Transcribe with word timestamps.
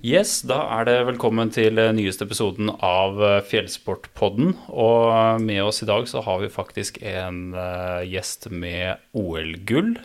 Yes, 0.00 0.38
da 0.48 0.62
er 0.78 0.86
det 0.88 0.94
velkommen 1.10 1.50
til 1.52 1.76
eh, 1.76 1.90
nyeste 1.92 2.24
episoden 2.24 2.70
av 2.72 3.18
eh, 3.20 3.42
Fjellsportpodden. 3.44 4.54
Og 4.72 5.42
med 5.44 5.60
oss 5.60 5.82
i 5.84 5.88
dag 5.90 6.06
så 6.08 6.22
har 6.24 6.38
vi 6.40 6.48
faktisk 6.48 6.96
en 7.04 7.52
eh, 7.52 8.06
gjest 8.08 8.48
med 8.48 9.02
OL-gull. 9.12 9.98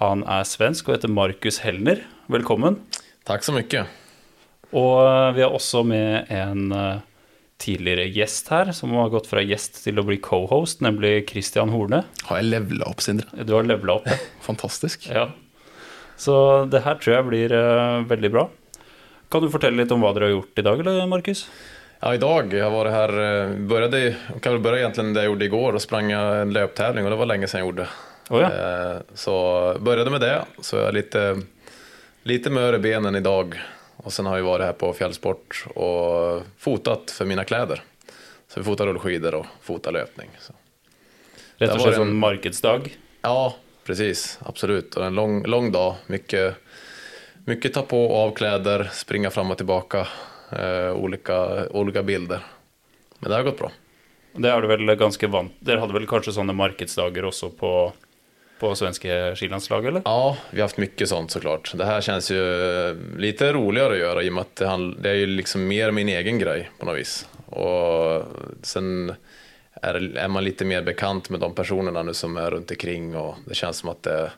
Han 0.00 0.24
er 0.26 0.42
svensk 0.50 0.90
og 0.90 0.96
heter 0.96 1.12
Markus 1.14 1.60
Hellner. 1.62 2.02
Velkommen. 2.26 2.80
Tack 3.22 3.46
så 3.46 3.54
mycket. 3.54 3.86
Og 4.74 4.98
eh, 5.04 5.28
vi 5.38 5.44
har 5.46 5.54
også 5.54 5.84
med 5.86 6.34
en 6.34 6.74
eh, 6.74 7.06
tidligere 7.62 8.08
gjest 8.10 8.50
her, 8.50 8.74
som 8.74 8.98
har 8.98 9.14
gått 9.14 9.30
fra 9.30 9.46
gjest 9.46 9.78
til 9.84 10.02
å 10.02 10.06
bli 10.10 10.18
co-host, 10.26 10.82
nemlig 10.82 11.20
Christian 11.30 11.70
Horne. 11.70 12.02
Har 12.26 12.42
jeg 12.42 12.50
levela 12.50 12.90
opp, 12.90 13.06
Sindre? 13.06 13.30
Du 13.46 13.54
har 13.54 13.70
levela 13.70 14.00
opp. 14.00 14.10
ja. 14.10 14.18
Fantastisk. 14.50 15.06
Ja. 15.06 15.28
Så 16.18 16.34
det 16.74 16.82
her 16.82 16.98
tror 16.98 17.20
jeg 17.20 17.30
blir 17.30 17.58
eh, 17.62 18.02
veldig 18.10 18.34
bra. 18.40 18.48
Kan 19.34 19.42
du 19.42 19.50
fortelle 19.50 19.82
litt 19.82 19.90
om 19.90 19.98
hva 20.04 20.12
dere 20.14 20.28
har 20.28 20.30
gjort 20.30 20.58
i 20.58 20.62
dag, 20.62 20.80
eller 20.80 21.06
Markus? 21.10 21.48
Ja, 22.00 22.14
idag 22.14 22.52
jag 22.54 22.64
har 22.64 22.70
varit 22.70 22.92
här, 22.92 23.42
eh, 23.42 23.56
började, 23.58 24.16
kan 24.42 24.52
väl 24.52 24.60
börja 24.62 24.78
egentligen 24.78 25.14
det 25.14 25.20
jag 25.20 25.26
gjorde 25.26 25.44
igår 25.44 25.72
och 25.72 25.82
sprang 25.82 26.12
en 26.12 26.52
löptävling 26.52 27.04
och 27.04 27.10
det 27.10 27.16
var 27.16 27.26
länge 27.26 27.46
sedan 27.46 27.58
jag 27.60 27.66
gjorde. 27.66 27.88
Oh, 28.30 28.40
ja. 28.40 28.52
Eh, 28.92 28.96
Så 29.14 29.76
började 29.80 30.10
med 30.10 30.20
det, 30.20 30.44
så 30.60 30.76
jag 30.76 30.88
är 30.88 30.92
lite, 30.92 31.40
lite 32.22 32.50
mör 32.50 32.74
i 32.74 32.78
benen 32.78 33.14
idag. 33.16 33.60
Och 33.96 34.12
sen 34.12 34.26
har 34.26 34.36
jag 34.36 34.44
varit 34.44 34.64
här 34.66 34.72
på 34.72 34.92
Fjällsport 34.92 35.64
och 35.74 36.42
fotat 36.58 37.10
för 37.10 37.24
mina 37.24 37.44
kläder. 37.44 37.82
Så 38.48 38.60
vi 38.60 38.64
fotar 38.64 38.86
rullskidor 38.86 39.34
och 39.34 39.46
fotar 39.62 39.92
löpning. 39.92 40.28
Så. 40.40 40.52
Og 41.60 41.68
var 41.70 41.78
slett 41.78 41.86
en- 41.86 41.94
sånn 41.94 42.14
markedsdag. 42.18 42.96
Ja, 43.22 43.54
precis. 43.86 44.38
Absolut. 44.42 44.94
Och 44.94 45.04
en 45.06 45.14
lång, 45.14 45.44
lång 45.46 45.72
dag. 45.72 45.94
Mycket, 46.06 46.54
mycket 47.44 47.74
ta 47.74 47.82
på 47.82 48.04
och 48.06 48.16
av 48.16 48.34
kläder, 48.34 48.88
springa 48.92 49.30
fram 49.30 49.50
och 49.50 49.56
tillbaka. 49.56 50.06
Eh, 50.50 50.92
olika, 50.92 51.68
olika 51.68 52.02
bilder. 52.02 52.40
Men 53.18 53.30
det 53.30 53.36
har 53.36 53.42
gått 53.42 53.58
bra. 53.58 53.70
Det 54.36 54.50
er 54.50 54.60
du 54.60 54.66
vel 54.66 54.96
ganske 54.98 55.28
vant 55.30 55.52
Dere 55.62 55.78
hadde 55.78 55.94
vel 55.94 56.08
kanskje 56.10 56.32
sånne 56.34 56.52
markedsdager 56.58 57.28
også 57.28 57.52
på, 57.54 57.70
på 58.58 58.72
svenske 58.74 59.34
skilandslag, 59.38 59.86
eller? 59.86 60.02
Ja, 60.04 60.36
vi 60.50 60.60
har 60.60 60.64
haft 60.64 60.80
mycket 60.82 61.08
sånt 61.08 61.30
såklart. 61.30 61.72
Det 61.74 61.84
här 61.84 62.00
känns 62.00 62.30
ju 62.30 62.40
eh, 62.88 62.96
lite 63.16 63.52
roligare 63.52 63.92
att 63.92 63.98
göra 63.98 64.22
i 64.22 64.28
och 64.28 64.32
med 64.32 64.40
att 64.40 64.56
det, 64.56 64.66
handl- 64.66 64.96
det 65.00 65.10
är 65.10 65.14
ju 65.14 65.26
liksom 65.26 65.68
mer 65.68 65.90
min 65.90 66.08
egen 66.08 66.38
grej 66.38 66.70
på 66.78 66.86
något 66.86 66.98
vis. 66.98 67.28
Och 67.46 68.22
sen 68.62 69.14
är, 69.82 70.16
är 70.16 70.28
man 70.28 70.44
lite 70.44 70.64
mer 70.64 70.82
bekant 70.82 71.30
med 71.30 71.40
de 71.40 71.54
personerna 71.54 72.02
nu 72.02 72.14
som 72.14 72.36
är 72.36 72.50
runt 72.50 72.70
omkring 72.70 73.16
och 73.16 73.34
det 73.46 73.54
känns 73.54 73.76
som 73.76 73.88
att 73.88 74.02
det 74.02 74.22
eh, 74.22 74.30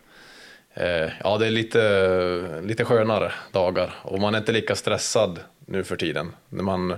Eh, 0.76 1.10
ja, 1.24 1.38
det 1.38 1.46
är 1.46 1.50
lite, 1.50 2.60
lite 2.62 2.84
skönare 2.84 3.32
dagar 3.52 3.94
och 4.02 4.20
man 4.20 4.34
är 4.34 4.38
inte 4.38 4.52
lika 4.52 4.74
stressad 4.74 5.40
nu 5.66 5.84
för 5.84 5.96
tiden. 5.96 6.32
När, 6.48 6.62
man, 6.62 6.88
när 6.88 6.96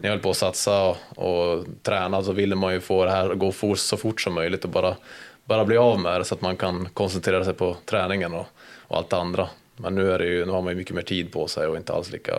jag 0.00 0.10
höll 0.10 0.20
på 0.20 0.30
att 0.30 0.36
satsa 0.36 0.82
och, 0.82 0.96
och 1.14 1.64
träna 1.82 2.22
så 2.22 2.32
ville 2.32 2.54
man 2.54 2.72
ju 2.72 2.80
få 2.80 3.04
det 3.04 3.10
här 3.10 3.30
att 3.30 3.38
gå 3.38 3.52
for, 3.52 3.74
så 3.74 3.96
fort 3.96 4.20
som 4.20 4.34
möjligt 4.34 4.64
och 4.64 4.70
bara, 4.70 4.96
bara 5.44 5.64
bli 5.64 5.76
av 5.76 6.00
med 6.00 6.20
det 6.20 6.24
så 6.24 6.34
att 6.34 6.40
man 6.40 6.56
kan 6.56 6.88
koncentrera 6.88 7.44
sig 7.44 7.54
på 7.54 7.76
träningen 7.84 8.34
och, 8.34 8.46
och 8.80 8.96
allt 8.96 9.10
det 9.10 9.16
andra. 9.16 9.48
Men 9.76 9.94
nu, 9.94 10.12
är 10.12 10.18
det 10.18 10.26
ju, 10.26 10.46
nu 10.46 10.52
har 10.52 10.62
man 10.62 10.72
ju 10.72 10.76
mycket 10.76 10.94
mer 10.96 11.02
tid 11.02 11.32
på 11.32 11.48
sig 11.48 11.66
och 11.66 11.76
inte 11.76 11.92
alls 11.92 12.12
lika 12.12 12.32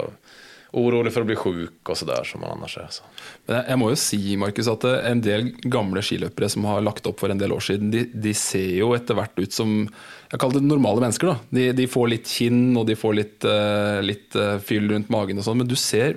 orolig 0.71 1.13
för 1.13 1.21
att 1.21 1.27
bli 1.27 1.35
sjuk 1.35 1.89
och 1.89 1.97
sådär 1.97 2.23
som 2.23 2.41
man 2.41 2.51
annars 2.51 2.77
är. 2.77 2.87
Så. 2.89 3.03
Men 3.45 3.55
jeg- 3.57 3.69
jeg 3.69 3.77
må 3.79 3.89
jo 3.89 3.95
si 3.95 4.37
Markus, 4.37 4.67
at 4.67 4.83
eh, 4.83 5.11
en 5.11 5.21
del 5.21 5.51
gamle 5.63 6.01
skiløpere 6.01 6.49
som 6.49 6.65
har 6.65 6.81
lagt 6.81 7.05
opp 7.07 7.19
for 7.19 7.29
en 7.29 7.37
del 7.37 7.51
år 7.51 7.59
siden, 7.59 7.91
de, 7.91 8.03
de 8.13 8.33
ser 8.33 8.95
etter 8.95 9.15
hvert 9.15 9.39
ut 9.39 9.53
som 9.53 9.87
jeg 10.31 10.39
kaller 10.39 10.59
det 10.59 10.67
normale 10.67 10.99
mennesker. 11.01 11.27
da. 11.27 11.37
De, 11.49 11.71
de 11.71 11.87
får 11.87 12.09
litt 12.09 12.27
kinn 12.27 12.77
og 12.77 12.87
de 12.87 12.95
får 12.95 13.13
litt, 13.15 13.45
eh, 13.45 14.01
litt 14.01 14.35
eh, 14.35 14.57
fyll 14.59 14.89
rundt 14.91 15.09
magen, 15.09 15.37
og 15.37 15.43
sånn, 15.43 15.57
men 15.57 15.67
du 15.67 15.75
ser 15.75 16.15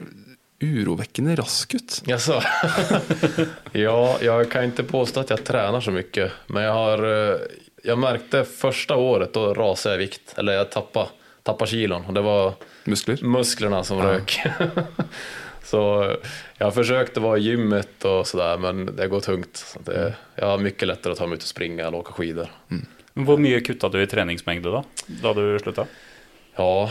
urovekkende 0.61 1.37
rask 1.39 1.75
ut. 1.75 2.03
Jaså? 2.07 2.41
ja, 3.73 4.19
jag 4.23 4.51
kan 4.51 4.65
inte 4.65 4.83
påstå 4.85 5.21
att 5.21 5.31
jag 5.31 5.45
tränar 5.45 5.81
så 5.81 5.91
mycket. 5.91 6.33
Men 6.47 6.63
jag 6.63 6.73
har, 6.73 7.29
eh, 7.33 7.37
jag 7.85 7.99
märkte 7.99 8.45
första 8.45 8.97
året 8.97 9.33
då 9.35 9.55
rasade 9.55 9.95
jag 9.95 10.03
i 10.03 10.07
vikt. 10.07 10.35
Eller 10.39 10.53
jag 10.53 10.71
tappade, 10.71 11.09
tappade 11.43 11.71
kilon. 11.71 12.05
Och 12.05 12.15
det 12.15 12.21
var 12.21 12.55
Muskler. 12.89 13.19
musklerna 13.23 13.85
som 13.85 14.03
rök. 14.03 14.41
så 15.65 16.13
jag 16.59 16.67
har 16.67 16.71
försökt 16.71 17.17
att 17.17 17.23
vara 17.23 17.39
i 17.39 17.41
gymmet 17.41 18.05
och 18.05 18.27
sådär 18.27 18.59
men 18.59 18.97
det 18.97 19.09
går 19.09 19.21
tungt. 19.21 19.57
Så 19.57 19.79
det, 19.79 20.15
jag 20.35 20.47
har 20.47 20.59
mycket 20.59 20.89
lättare 20.89 21.13
att 21.13 21.19
ta 21.19 21.27
mig 21.27 21.37
ut 21.37 21.43
och 21.43 21.49
springa 21.49 21.87
eller 21.87 21.99
åka 21.99 22.13
skidor. 22.13 22.49
Hvor 23.15 23.37
mye 23.39 23.61
kutta 23.61 23.89
du 23.89 24.03
i 24.03 24.07
treningsmengde 24.07 24.71
da? 24.71 24.85
Da 25.07 25.35
du 25.35 25.59
slutta? 25.59 25.87
Ja, 26.57 26.91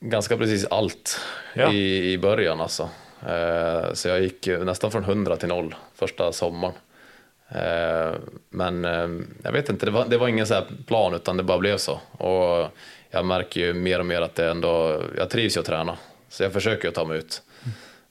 ganska 0.00 0.36
precis 0.36 0.64
allt 0.64 1.20
Ja. 1.54 1.72
i, 1.72 2.12
i 2.12 2.18
början 2.18 2.60
alltså. 2.60 2.88
Eh, 3.28 3.92
så 3.92 4.08
jag 4.08 4.20
gick 4.20 4.46
nästan 4.46 4.90
från 4.90 5.04
100 5.04 5.36
till 5.36 5.48
0 5.48 5.74
första 5.94 6.32
sommaren. 6.32 6.74
Eh, 7.48 8.12
men 8.50 8.84
eh, 8.84 9.08
jag 9.42 9.52
vet 9.52 9.68
inte, 9.68 9.86
det 9.86 9.92
var, 9.92 10.06
det 10.08 10.18
var 10.18 10.28
ingen 10.28 10.46
så 10.46 10.54
här 10.54 10.66
plan 10.86 11.14
utan 11.14 11.36
det 11.36 11.42
bara 11.42 11.58
blev 11.58 11.76
så. 11.76 12.00
Och 12.12 12.68
jag 13.12 13.24
märker 13.24 13.60
ju 13.60 13.72
mer 13.74 13.98
och 13.98 14.06
mer 14.06 14.20
att 14.20 14.34
det 14.34 14.50
ändå, 14.50 15.02
jag 15.16 15.30
trivs 15.30 15.56
ju 15.56 15.60
att 15.60 15.66
träna. 15.66 15.96
Så 16.28 16.42
jag 16.42 16.52
försöker 16.52 16.88
ju 16.88 16.92
ta 16.92 17.04
mig 17.04 17.18
ut. 17.18 17.42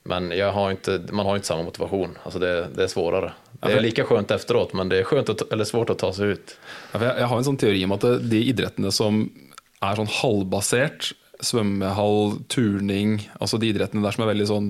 Men 0.04 0.32
jag 0.32 0.52
har 0.52 0.72
inte, 0.72 1.02
man 1.12 1.26
har 1.26 1.36
inte 1.36 1.48
samma 1.48 1.64
motivation, 1.64 2.18
alltså 2.24 2.40
det, 2.40 2.68
det 2.76 2.84
är 2.84 2.88
svårare. 2.88 3.32
Det 3.60 3.72
är 3.74 3.82
lika 3.82 4.04
skönt 4.04 4.32
efteråt 4.32 4.74
men 4.74 4.90
det 4.90 4.98
är 5.00 5.04
skönt 5.04 5.30
att, 5.30 5.52
eller 5.54 5.64
svårt 5.64 5.90
att 5.90 5.98
ta 6.00 6.14
sig 6.14 6.28
ut. 6.28 6.58
Ja, 6.92 7.00
for 7.00 7.06
jeg, 7.08 7.18
jeg 7.20 7.26
har 7.30 7.38
en 7.38 7.44
sånn 7.44 7.58
teori 7.58 7.84
om 7.86 7.92
at 7.92 8.02
det- 8.02 8.20
de 8.20 8.38
idrettene 8.50 8.92
som 8.92 9.20
er 9.82 9.96
sånn 9.96 10.08
halvbasert, 10.22 11.12
svømmehall, 11.46 12.38
turning, 12.54 13.18
altså 13.42 13.60
de 13.62 13.72
idrettene 13.74 14.04
der 14.06 14.14
som 14.16 14.24
er 14.26 14.30
veldig 14.34 14.48
sånn 14.50 14.68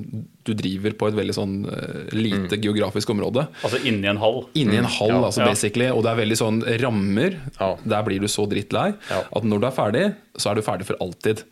Du 0.48 0.54
driver 0.58 0.96
på 0.98 1.10
et 1.12 1.18
veldig 1.20 1.36
sånn 1.38 1.56
eh, 1.70 2.14
lite 2.18 2.58
geografisk 2.64 3.12
område. 3.14 3.44
Altså 3.62 3.82
inni 3.86 4.10
en 4.10 4.18
hall? 4.22 4.42
Inni 4.58 4.80
en 4.80 4.88
hall, 4.90 5.12
Ja, 5.14 5.22
altså 5.28 5.44
ja. 5.44 5.50
basically, 5.52 5.90
og 5.94 6.02
det 6.06 6.14
er 6.16 6.22
veldig 6.24 6.40
sånn 6.40 6.62
rammer. 6.82 7.38
Ja. 7.60 7.70
Der 7.96 8.08
blir 8.08 8.24
du 8.24 8.28
så 8.32 8.48
drittlei 8.50 8.88
at 9.12 9.44
når 9.46 9.62
du 9.62 9.68
er 9.70 9.76
ferdig, 9.76 10.06
så 10.40 10.52
er 10.52 10.58
du 10.58 10.66
ferdig 10.66 10.88
for 10.90 10.98
alltid. 11.04 11.44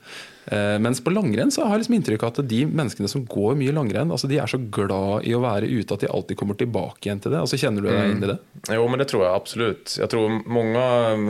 Eh, 0.51 0.79
mens 0.79 1.03
på 1.03 1.11
langrenn 1.13 1.51
så 1.51 1.61
har 1.61 1.75
jeg 1.75 1.83
liksom 1.83 1.95
inntrykk 1.99 2.23
av 2.25 2.31
at 2.31 2.47
de 2.49 2.63
menneskene 2.65 3.09
som 3.11 3.21
går 3.29 3.57
mye 3.59 3.73
langrenn, 3.75 4.09
altså 4.09 4.25
de 4.31 4.39
er 4.41 4.49
så 4.49 4.57
glad 4.57 5.27
i 5.29 5.35
å 5.37 5.41
være 5.43 5.67
ute 5.69 5.93
at 5.93 6.01
de 6.01 6.09
alltid 6.09 6.39
kommer 6.39 6.57
tilbake 6.57 7.05
igjen 7.05 7.21
til 7.21 7.35
det. 7.35 7.41
Altså 7.43 7.59
Kjenner 7.61 7.85
du 7.85 7.89
deg 7.91 8.13
inn 8.15 8.23
i 8.25 8.29
det? 8.31 8.37
Jo, 8.73 8.87
men 8.89 8.97
det 8.97 9.05
tror 9.11 9.27
jag 9.27 9.35
absolut. 9.35 9.93
Jag 9.99 10.09
tror 10.09 10.39
många, 10.49 10.85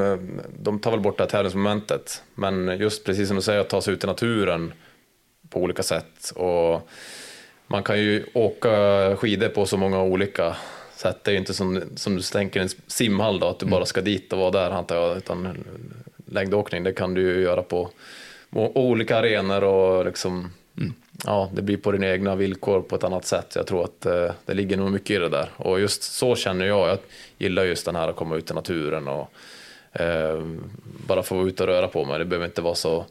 eh, 0.05 0.45
de 0.59 0.79
tar 0.79 0.91
väl 0.91 1.03
bort 1.03 1.17
det 1.17 1.23
här 1.23 1.29
tävlingsmomentet. 1.29 2.23
Men 2.35 2.79
just 2.79 3.03
precis 3.05 3.27
som 3.27 3.35
du 3.35 3.41
säger, 3.41 3.59
att 3.59 3.69
ta 3.69 3.81
sig 3.81 3.93
ut 3.93 4.03
i 4.03 4.07
naturen 4.07 4.71
på 5.49 5.59
olika 5.59 5.83
sätt. 5.83 6.31
Och 6.35 6.89
man 7.67 7.83
kan 7.83 7.99
ju 7.99 8.25
åka 8.33 8.69
skidor 9.15 9.49
på 9.49 9.65
så 9.65 9.77
många 9.77 10.01
olika 10.01 10.55
sätt. 10.95 11.23
Det 11.23 11.31
är 11.31 11.33
ju 11.33 11.39
inte 11.39 11.53
som, 11.53 11.81
som 11.95 12.15
du 12.15 12.21
tänker 12.21 12.61
en 12.61 12.69
simhall 12.87 13.39
då, 13.39 13.47
att 13.47 13.59
du 13.59 13.65
bara 13.65 13.85
ska 13.85 14.01
dit 14.01 14.33
och 14.33 14.39
vara 14.39 14.51
där 14.51 14.71
antar 14.71 14.95
jag. 14.95 15.17
Utan 15.17 15.57
längdåkning, 16.25 16.83
det 16.83 16.93
kan 16.93 17.13
du 17.13 17.21
ju 17.21 17.41
göra 17.41 17.61
på 17.61 17.89
olika 18.51 19.17
arenor 19.17 19.63
och 19.63 20.05
liksom, 20.05 20.51
ja, 21.25 21.49
det 21.53 21.61
blir 21.61 21.77
på 21.77 21.91
dina 21.91 22.07
egna 22.07 22.35
villkor 22.35 22.81
på 22.81 22.95
ett 22.95 23.03
annat 23.03 23.25
sätt. 23.25 23.53
Jag 23.55 23.67
tror 23.67 23.83
att 23.83 24.05
eh, 24.05 24.31
det 24.45 24.53
ligger 24.53 24.77
nog 24.77 24.91
mycket 24.91 25.09
i 25.09 25.17
det 25.17 25.29
där. 25.29 25.49
Och 25.55 25.79
just 25.79 26.03
så 26.03 26.35
känner 26.35 26.65
jag. 26.65 26.89
Jag 26.89 26.97
gillar 27.37 27.63
just 27.63 27.85
den 27.85 27.95
här 27.95 28.07
att 28.07 28.15
komma 28.15 28.35
ut 28.35 28.51
i 28.51 28.53
naturen 28.53 29.07
och 29.07 29.31
eh, 30.01 30.43
bara 31.07 31.23
få 31.23 31.35
vara 31.35 31.47
ute 31.47 31.63
och 31.63 31.69
röra 31.69 31.87
på 31.87 32.05
mig. 32.05 32.19
Det 32.19 32.25
behöver 32.25 32.45
inte 32.45 32.61
vara 32.61 32.75
så, 32.75 33.05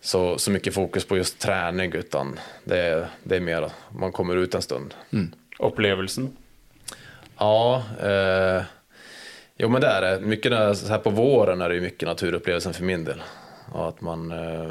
så, 0.00 0.38
så 0.38 0.50
mycket 0.50 0.74
fokus 0.74 1.04
på 1.04 1.16
just 1.16 1.38
träning 1.38 1.92
utan 1.92 2.38
det 2.64 2.78
är, 2.78 3.06
det 3.22 3.36
är 3.36 3.40
mer 3.40 3.62
att 3.62 3.74
man 3.98 4.12
kommer 4.12 4.36
ut 4.36 4.54
en 4.54 4.62
stund. 4.62 4.94
Opplevelsen? 5.58 6.36
Ja, 7.38 7.82
eh, 8.02 8.62
jo 9.56 9.68
men 9.68 9.80
det 9.80 9.86
är 9.86 10.00
det. 10.00 10.20
Mycket 10.20 10.52
där, 10.52 10.74
så 10.74 10.88
här 10.88 10.98
på 10.98 11.10
våren 11.10 11.60
är 11.60 11.68
det 11.68 11.74
ju 11.74 11.80
mycket 11.80 12.08
naturupplevelsen 12.08 12.74
för 12.74 12.82
min 12.84 13.04
del. 13.04 13.22
Och 13.74 13.88
att 13.88 14.00
man 14.00 14.30
eh, 14.30 14.70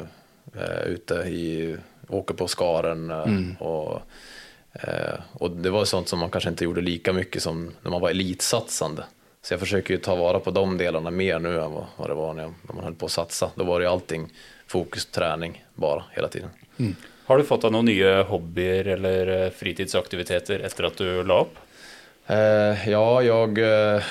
är 0.52 0.84
ute 0.84 1.14
i, 1.14 1.76
åker 2.08 2.34
på 2.34 2.48
skaren 2.48 3.10
eh, 3.10 3.62
och, 3.62 4.00
eh, 4.72 5.14
och 5.32 5.50
det 5.50 5.70
var 5.70 5.84
sånt 5.84 6.08
som 6.08 6.18
man 6.18 6.30
kanske 6.30 6.50
inte 6.50 6.64
gjorde 6.64 6.80
lika 6.80 7.12
mycket 7.12 7.42
som 7.42 7.72
när 7.82 7.90
man 7.90 8.00
var 8.00 8.10
elitsatsande. 8.10 9.04
Så 9.42 9.52
jag 9.52 9.60
försöker 9.60 9.94
ju 9.94 10.00
ta 10.00 10.14
vara 10.14 10.40
på 10.40 10.50
de 10.50 10.78
delarna 10.78 11.10
mer 11.10 11.38
nu 11.38 11.60
än 11.60 11.72
vad, 11.72 11.84
vad 11.96 12.10
det 12.10 12.14
var 12.14 12.34
när, 12.34 12.42
jag, 12.42 12.54
när 12.62 12.74
man 12.74 12.84
höll 12.84 12.94
på 12.94 13.06
att 13.06 13.12
satsa. 13.12 13.50
Då 13.54 13.64
var 13.64 13.80
det 13.80 13.84
ju 13.84 13.90
allting 13.90 14.32
fokus 14.66 15.06
träning 15.06 15.64
bara 15.74 16.04
hela 16.12 16.28
tiden. 16.28 16.48
Har 17.24 17.38
du 17.38 17.44
fått 17.44 17.62
noen 17.62 17.84
nye 17.84 18.22
hobbyer 18.22 18.86
eller 18.86 19.44
eh, 19.44 19.50
fritidsaktiviteter 19.50 20.60
etter 20.60 20.84
at 20.84 20.96
du 20.96 21.24
la 21.24 21.40
opp? 21.40 21.56
Eh, 22.26 22.88
ja, 22.90 23.22
jag, 23.22 23.58
eh, 23.58 24.02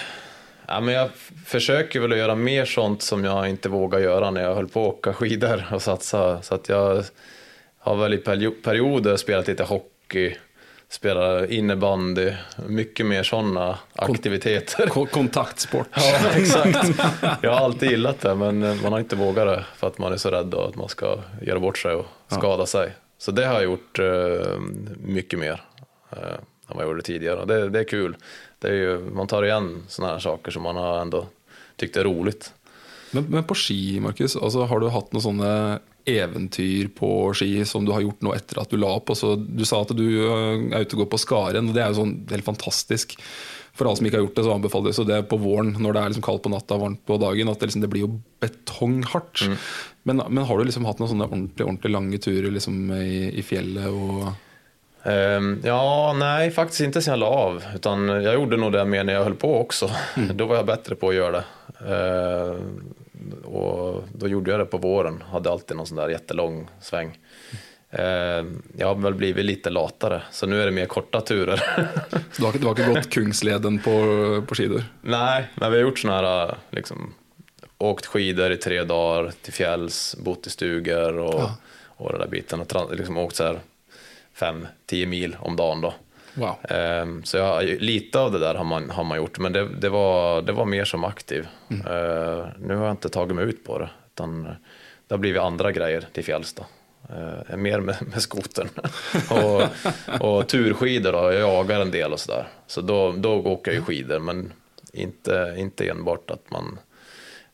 ja, 0.73 0.79
men 0.81 0.93
jag 0.93 1.09
försöker 1.45 1.99
väl 1.99 2.11
att 2.11 2.17
göra 2.17 2.35
mer 2.35 2.65
sånt 2.65 3.01
som 3.01 3.23
jag 3.23 3.49
inte 3.49 3.69
vågar 3.69 3.99
göra 3.99 4.31
när 4.31 4.41
jag 4.43 4.55
höll 4.55 4.67
på 4.67 4.87
att 4.89 4.93
åka 4.95 5.13
skidor 5.13 5.63
och 5.71 5.81
satsa. 5.81 6.41
Så 6.41 6.55
att 6.55 6.69
jag 6.69 7.03
har 7.79 7.95
väl 7.95 8.13
i 8.13 8.17
perio- 8.17 8.63
perioder 8.63 9.15
spelat 9.17 9.47
lite 9.47 9.63
hockey, 9.63 10.35
spela 10.89 11.47
innebandy, 11.47 12.31
mycket 12.67 13.05
mer 13.05 13.23
sådana 13.23 13.77
aktiviteter. 13.95 14.87
Ko- 14.87 15.05
Kontaktsport. 15.05 15.87
Ja, 15.95 16.29
exakt. 16.35 16.89
Jag 17.41 17.51
har 17.51 17.65
alltid 17.65 17.91
gillat 17.91 18.19
det, 18.21 18.35
men 18.35 18.63
eh, 18.63 18.75
man 18.83 18.91
har 18.91 18.99
inte 18.99 19.15
vågat 19.15 19.47
det 19.47 19.65
för 19.75 19.87
att 19.87 19.97
man 19.97 20.13
är 20.13 20.17
så 20.17 20.29
rädd 20.31 20.53
att 20.55 20.75
man 20.75 20.89
ska 20.89 21.17
göra 21.41 21.59
bort 21.59 21.77
sig 21.77 21.93
och 21.93 22.05
skada 22.27 22.65
sig. 22.65 22.91
Så 23.17 23.31
det 23.31 23.45
har 23.45 23.53
jag 23.53 23.63
gjort 23.63 23.99
eh, 23.99 24.59
mycket 25.03 25.39
mer 25.39 25.61
eh, 26.11 26.17
än 26.69 26.75
vad 26.77 26.83
jag 26.83 26.89
gjorde 26.89 27.01
tidigare. 27.01 27.45
Det, 27.45 27.69
det 27.69 27.79
är 27.79 27.83
kul. 27.83 28.15
Det 28.63 28.69
är 28.69 28.73
ju, 28.73 28.99
man 29.11 29.27
tar 29.27 29.43
igen 29.43 29.83
sådana 29.87 30.13
här 30.13 30.19
saker 30.19 30.51
som 30.51 30.63
man 30.63 30.75
har 30.75 31.01
ändå 31.01 31.25
tyckt 31.75 31.97
är 31.97 32.03
roligt. 32.03 32.53
Men, 33.11 33.23
men 33.23 33.43
på 33.43 33.55
ski, 33.55 33.99
Markus, 33.99 34.35
altså, 34.35 34.63
har 34.65 34.79
du 34.79 34.87
hatt 34.89 35.11
noen 35.11 35.23
sånne 35.25 35.49
eventyr 36.07 36.87
på 36.95 37.33
ski 37.35 37.65
som 37.67 37.83
du 37.83 37.91
har 37.91 38.05
gjort 38.05 38.23
nå 38.23 38.31
etter 38.33 38.61
at 38.61 38.71
du 38.71 38.79
la 38.79 38.93
opp? 38.95 39.11
Altså, 39.11 39.35
du 39.35 39.65
sa 39.67 39.81
at 39.83 39.91
du 39.97 40.05
øh, 40.23 40.63
er 40.71 40.85
ute 40.85 40.95
og 40.95 41.03
går 41.03 41.09
på 41.11 41.19
Skaren, 41.25 41.67
og 41.67 41.75
det 41.75 41.89
jo 41.91 41.99
sånn 41.99 42.15
helt 42.31 42.47
fantastisk. 42.47 43.17
For 43.75 43.89
alle 43.89 43.99
som 43.99 44.07
ikke 44.07 44.21
har 44.21 44.23
gjort 44.23 44.39
det, 44.39 44.45
så 44.47 44.55
anbefaler 44.55 44.93
jeg 44.93 44.99
så 45.01 45.05
det 45.09 45.19
på 45.27 45.41
våren 45.43 45.73
når 45.75 45.97
det 45.97 46.01
er 46.05 46.13
liksom 46.13 46.25
kaldt 46.29 46.45
på 46.45 46.53
natta 46.53 46.79
varmt 46.79 47.03
på 47.09 47.19
dagen. 47.19 47.51
at 47.51 47.59
Det, 47.59 47.67
liksom, 47.67 47.83
det 47.83 47.91
blir 47.91 48.05
jo 48.05 48.13
betonghardt. 48.39 49.43
Men, 50.07 50.23
men 50.29 50.47
har 50.47 50.55
du 50.55 50.67
liksom 50.69 50.87
hatt 50.87 51.03
noen 51.03 51.11
sånne 51.11 51.27
ordentlig, 51.27 51.67
ordentlig 51.67 51.91
lange 51.91 52.23
turer 52.23 52.47
liksom, 52.53 52.79
i, 52.95 53.27
i 53.35 53.45
fjellet? 53.45 53.91
og... 53.91 54.31
Ehm, 55.03 55.61
ja, 55.63 56.15
nej, 56.19 56.51
faktiskt 56.51 56.81
inte 56.81 57.01
sen 57.01 57.11
jag 57.11 57.19
la 57.19 57.27
av. 57.27 57.63
Utan 57.75 58.07
jag 58.07 58.33
gjorde 58.33 58.57
nog 58.57 58.71
det 58.71 58.85
mer 58.85 59.03
när 59.03 59.13
jag 59.13 59.23
höll 59.23 59.35
på 59.35 59.61
också. 59.61 59.91
Då 60.33 60.45
var 60.45 60.55
jag 60.55 60.65
bättre 60.65 60.95
på 60.95 61.09
att 61.09 61.15
göra 61.15 61.31
det. 61.31 61.43
Ehm, 61.95 62.93
och 63.43 64.03
då 64.13 64.27
gjorde 64.27 64.51
jag 64.51 64.59
det 64.59 64.65
på 64.65 64.77
våren. 64.77 65.23
Hade 65.31 65.51
alltid 65.51 65.77
någon 65.77 65.87
sån 65.87 65.97
där 65.97 66.09
jättelång 66.09 66.69
sväng. 66.81 67.17
Ehm, 67.91 68.61
jag 68.77 68.87
har 68.87 68.95
väl 68.95 69.13
blivit 69.13 69.45
lite 69.45 69.69
latare, 69.69 70.21
så 70.31 70.47
nu 70.47 70.61
är 70.61 70.65
det 70.65 70.71
mer 70.71 70.85
korta 70.85 71.21
turer. 71.21 71.63
Så 72.31 72.41
du 72.41 72.45
har, 72.45 72.53
du 72.53 72.65
har 72.65 72.71
ikke 72.71 72.93
gått 72.93 73.09
Kungsleden 73.09 73.79
på, 73.79 73.91
på 74.47 74.55
skidor? 74.55 74.83
Nej, 75.01 75.47
men 75.55 75.71
vi 75.71 75.77
har 75.77 75.83
gjort 75.83 75.99
såna 75.99 76.15
här, 76.15 76.55
liksom, 76.69 77.13
åkt 77.77 78.05
skidor 78.05 78.51
i 78.51 78.57
tre 78.57 78.83
dagar 78.83 79.31
till 79.41 79.53
fjälls, 79.53 80.15
bott 80.19 80.47
i 80.47 80.49
stugor 80.49 81.17
och, 81.17 81.49
och 81.85 82.11
den 82.11 82.19
där 82.19 82.27
biten. 82.27 82.61
Och 82.61 82.95
liksom 82.95 83.17
åkt 83.17 83.35
så 83.35 83.43
här 83.43 83.59
fem, 84.33 84.67
tio 84.85 85.05
mil 85.05 85.37
om 85.39 85.55
dagen 85.55 85.81
då. 85.81 85.93
Wow. 86.33 86.55
Ehm, 86.69 87.23
Så 87.23 87.37
jag, 87.37 87.63
lite 87.63 88.19
av 88.19 88.31
det 88.31 88.39
där 88.39 88.55
har 88.55 88.63
man, 88.63 88.89
har 88.89 89.03
man 89.03 89.17
gjort, 89.17 89.39
men 89.39 89.53
det, 89.53 89.67
det, 89.67 89.89
var, 89.89 90.41
det 90.41 90.51
var 90.51 90.65
mer 90.65 90.85
som 90.85 91.03
aktiv. 91.03 91.47
Ehm, 91.69 92.47
nu 92.59 92.75
har 92.75 92.85
jag 92.85 92.91
inte 92.91 93.09
tagit 93.09 93.35
mig 93.35 93.45
ut 93.45 93.65
på 93.65 93.79
det, 93.79 93.89
utan 94.13 94.43
det 95.07 95.13
har 95.13 95.17
blivit 95.17 95.41
andra 95.41 95.71
grejer 95.71 96.05
till 96.13 96.23
fjälls 96.23 96.53
då. 96.53 96.65
Ehm, 97.49 97.61
mer 97.61 97.79
med, 97.79 97.95
med 98.01 98.21
skoten 98.21 98.69
och, 99.29 99.61
och 100.21 100.47
turskidor 100.47 101.11
då, 101.11 101.17
jag 101.17 101.35
jagar 101.35 101.79
en 101.81 101.91
del 101.91 102.13
och 102.13 102.19
sådär. 102.19 102.47
Så 102.67 102.81
då, 102.81 103.11
då 103.11 103.33
åker 103.33 103.71
jag 103.71 103.75
ju 103.79 103.85
skidor, 103.85 104.19
men 104.19 104.53
inte, 104.93 105.55
inte 105.57 105.89
enbart 105.89 106.31
att 106.31 106.51
man 106.51 106.79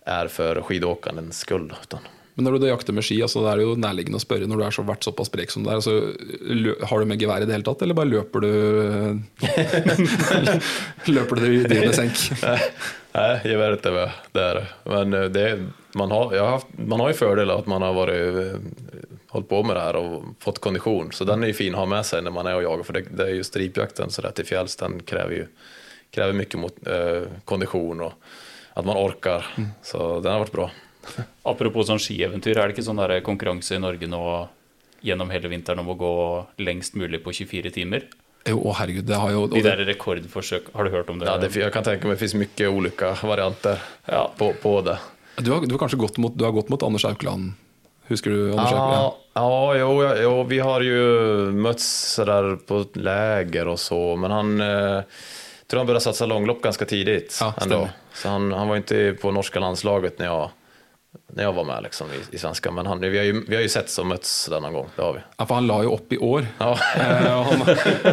är 0.06 0.28
för 0.28 0.62
skidåkandens 0.62 1.40
skull. 1.40 1.74
Utan, 1.84 2.00
Men 2.40 2.46
når 2.48 2.56
du 2.56 2.62
da 2.64 2.70
jakter 2.72 2.96
med 2.96 3.04
ski, 3.04 3.18
altså 3.26 3.42
det 3.44 3.52
er 3.52 3.62
jo 3.66 3.74
nærliggende 3.76 4.16
å 4.16 4.24
spørre 4.24 4.48
når 4.48 4.62
du 4.62 4.64
er 4.70 4.76
så 4.78 4.84
vært 4.88 5.04
såpass 5.04 5.28
sprek 5.28 5.52
som 5.52 5.66
du 5.66 5.70
er, 5.74 5.82
altså, 5.82 5.98
har 6.88 7.02
du 7.04 7.10
med 7.10 7.20
gevær 7.20 7.44
i 7.44 7.48
det 7.50 7.58
hele 7.58 7.68
tatt, 7.68 7.84
eller 7.84 7.98
bare 8.00 8.08
løper 8.14 8.46
du 8.46 8.54
Løper 11.12 11.36
du 11.42 11.48
i 11.52 11.64
dyrenes 11.68 12.00
senk? 12.00 12.22
Nej, 13.12 13.40
geväret 13.44 13.86
är 13.86 13.92
med, 13.92 14.12
det 14.32 14.42
är 14.44 14.56
det. 14.56 14.68
Men 14.84 15.14
eh, 15.14 15.24
det, 15.30 15.50
är- 15.50 15.68
man, 15.96 16.12
har, 16.12 16.36
jag 16.36 16.44
har 16.44 16.52
haft, 16.52 16.68
man 16.78 17.00
har 17.00 17.08
ju 17.08 17.14
fördel 17.14 17.50
att 17.52 17.66
man 17.68 17.82
har 17.82 17.94
varit, 17.94 18.36
eh, 18.54 18.60
hållit 19.30 19.50
på 19.50 19.64
med 19.64 19.76
det 19.76 19.80
här 19.82 19.96
och 19.96 20.24
fått 20.40 20.60
kondition. 20.60 21.12
Så 21.12 21.24
den 21.26 21.44
är 21.44 21.48
ju 21.48 21.54
fin 21.54 21.74
att 21.74 21.80
ha 21.80 21.86
med 21.86 22.06
sig 22.06 22.22
när 22.22 22.32
man 22.32 22.48
är 22.48 22.56
och 22.56 22.64
jagar. 22.64 22.84
För 22.84 22.94
det, 22.94 23.04
det 23.18 23.24
är 23.24 23.34
ju 23.34 23.44
stripjakten 23.44 24.10
så 24.10 24.22
där 24.22 24.32
till 24.32 24.46
fjälls, 24.46 24.76
den 24.76 25.00
kräver 25.04 25.32
ju 25.36 25.48
kräver 26.12 26.34
mycket 26.34 26.60
mot, 26.60 26.88
eh, 26.88 27.22
kondition 27.46 28.02
och 28.02 28.14
att 28.74 28.86
man 28.86 28.98
orkar. 28.98 29.46
Så 29.84 30.20
den 30.20 30.32
har 30.32 30.40
varit 30.40 30.52
bra. 30.52 30.72
Apropos 31.50 31.88
sånn 31.90 32.00
skieventyr, 32.02 32.58
er 32.58 32.68
det 32.70 32.76
ikke 32.78 32.86
sånn 32.86 33.00
der 33.02 33.20
konkurranse 33.26 33.76
i 33.78 33.82
Norge 33.82 34.08
nå 34.10 34.24
gjennom 35.02 35.30
hele 35.32 35.48
vinteren 35.52 35.80
om 35.80 35.90
å 35.94 35.96
gå 35.98 36.14
lengst 36.64 36.96
mulig 37.00 37.22
på 37.24 37.32
24 37.34 37.72
timer? 37.72 38.04
Jo, 38.48 38.60
å 38.70 38.74
herregud, 38.78 39.06
det 39.08 39.16
har 39.20 39.32
jo 39.32 39.46
De 39.52 39.62
der 39.64 39.82
rekordforsøk, 39.88 40.70
har 40.74 40.84
du 40.88 40.92
hørt 40.94 41.10
om 41.12 41.20
det? 41.20 41.28
Ja, 41.28 41.38
det, 41.38 41.56
jag 41.56 41.74
kan 41.74 41.84
tänka 41.84 42.08
mig 42.08 42.16
det 42.16 42.20
finns 42.20 42.34
mycket 42.40 42.70
olika 42.70 43.14
varianter 43.24 43.80
Ja. 44.06 44.32
på, 44.38 44.54
på 44.62 44.82
det. 44.82 44.98
du, 45.38 45.52
har, 45.52 45.66
du 45.66 45.74
har 45.74 45.80
kanskje 45.80 45.98
gått 46.00 46.18
mot, 46.18 46.36
du 46.38 46.44
har 46.46 46.52
gått 46.52 46.70
mot 46.70 46.84
Anders 46.84 47.06
Aukland? 47.06 47.54
Husker 48.08 48.30
du 48.32 48.52
Anders 48.52 48.72
Aukland? 48.72 48.94
Ja, 48.94 49.18
ja, 49.34 49.76
jo, 49.78 50.04
jo, 50.24 50.44
vi 50.44 50.60
har 50.60 50.82
ju 50.82 50.96
mötts 51.52 52.14
sådär 52.16 52.56
på 52.56 52.86
läger 52.94 53.68
och 53.68 53.80
så, 53.80 54.16
men 54.16 54.32
han 54.32 54.62
eh, 54.62 55.02
tror 55.68 55.78
han 55.78 55.88
började 55.88 56.04
satsa 56.04 56.26
långlopp 56.26 56.62
ganska 56.62 56.86
tidigt. 56.86 57.38
Ja, 57.42 57.54
ändå. 57.62 57.76
stämmer. 57.76 57.90
Så 58.14 58.30
han, 58.30 58.52
han 58.52 58.68
var 58.68 58.78
inte 58.78 59.16
på 59.22 59.32
norska 59.32 59.60
landslaget 59.60 60.20
när 60.20 60.26
jag, 60.26 60.50
när 61.34 61.44
jag 61.44 61.54
var 61.54 61.64
med 61.64 61.84
liksom, 61.84 62.08
i, 62.12 62.36
i 62.36 62.38
svenska, 62.38 62.72
men 62.72 62.86
han, 62.86 63.00
vi, 63.00 63.18
har 63.18 63.26
ju, 63.26 63.44
vi 63.48 63.56
har 63.56 63.62
ju 63.64 63.70
sett 63.70 63.90
som 63.90 64.08
mötts 64.08 64.46
där 64.50 64.60
någon 64.62 64.74
gång, 64.74 64.88
det 64.96 65.02
har 65.02 65.14
vi. 65.14 65.20
Ja, 65.38 65.46
for 65.46 65.56
han 65.56 65.68
la 65.68 65.84
jo 65.84 65.94
opp 65.94 66.14
i 66.14 66.18
år. 66.18 66.46
Ja. 66.58 66.78
Eh, 66.98 67.44
han, 67.44 67.62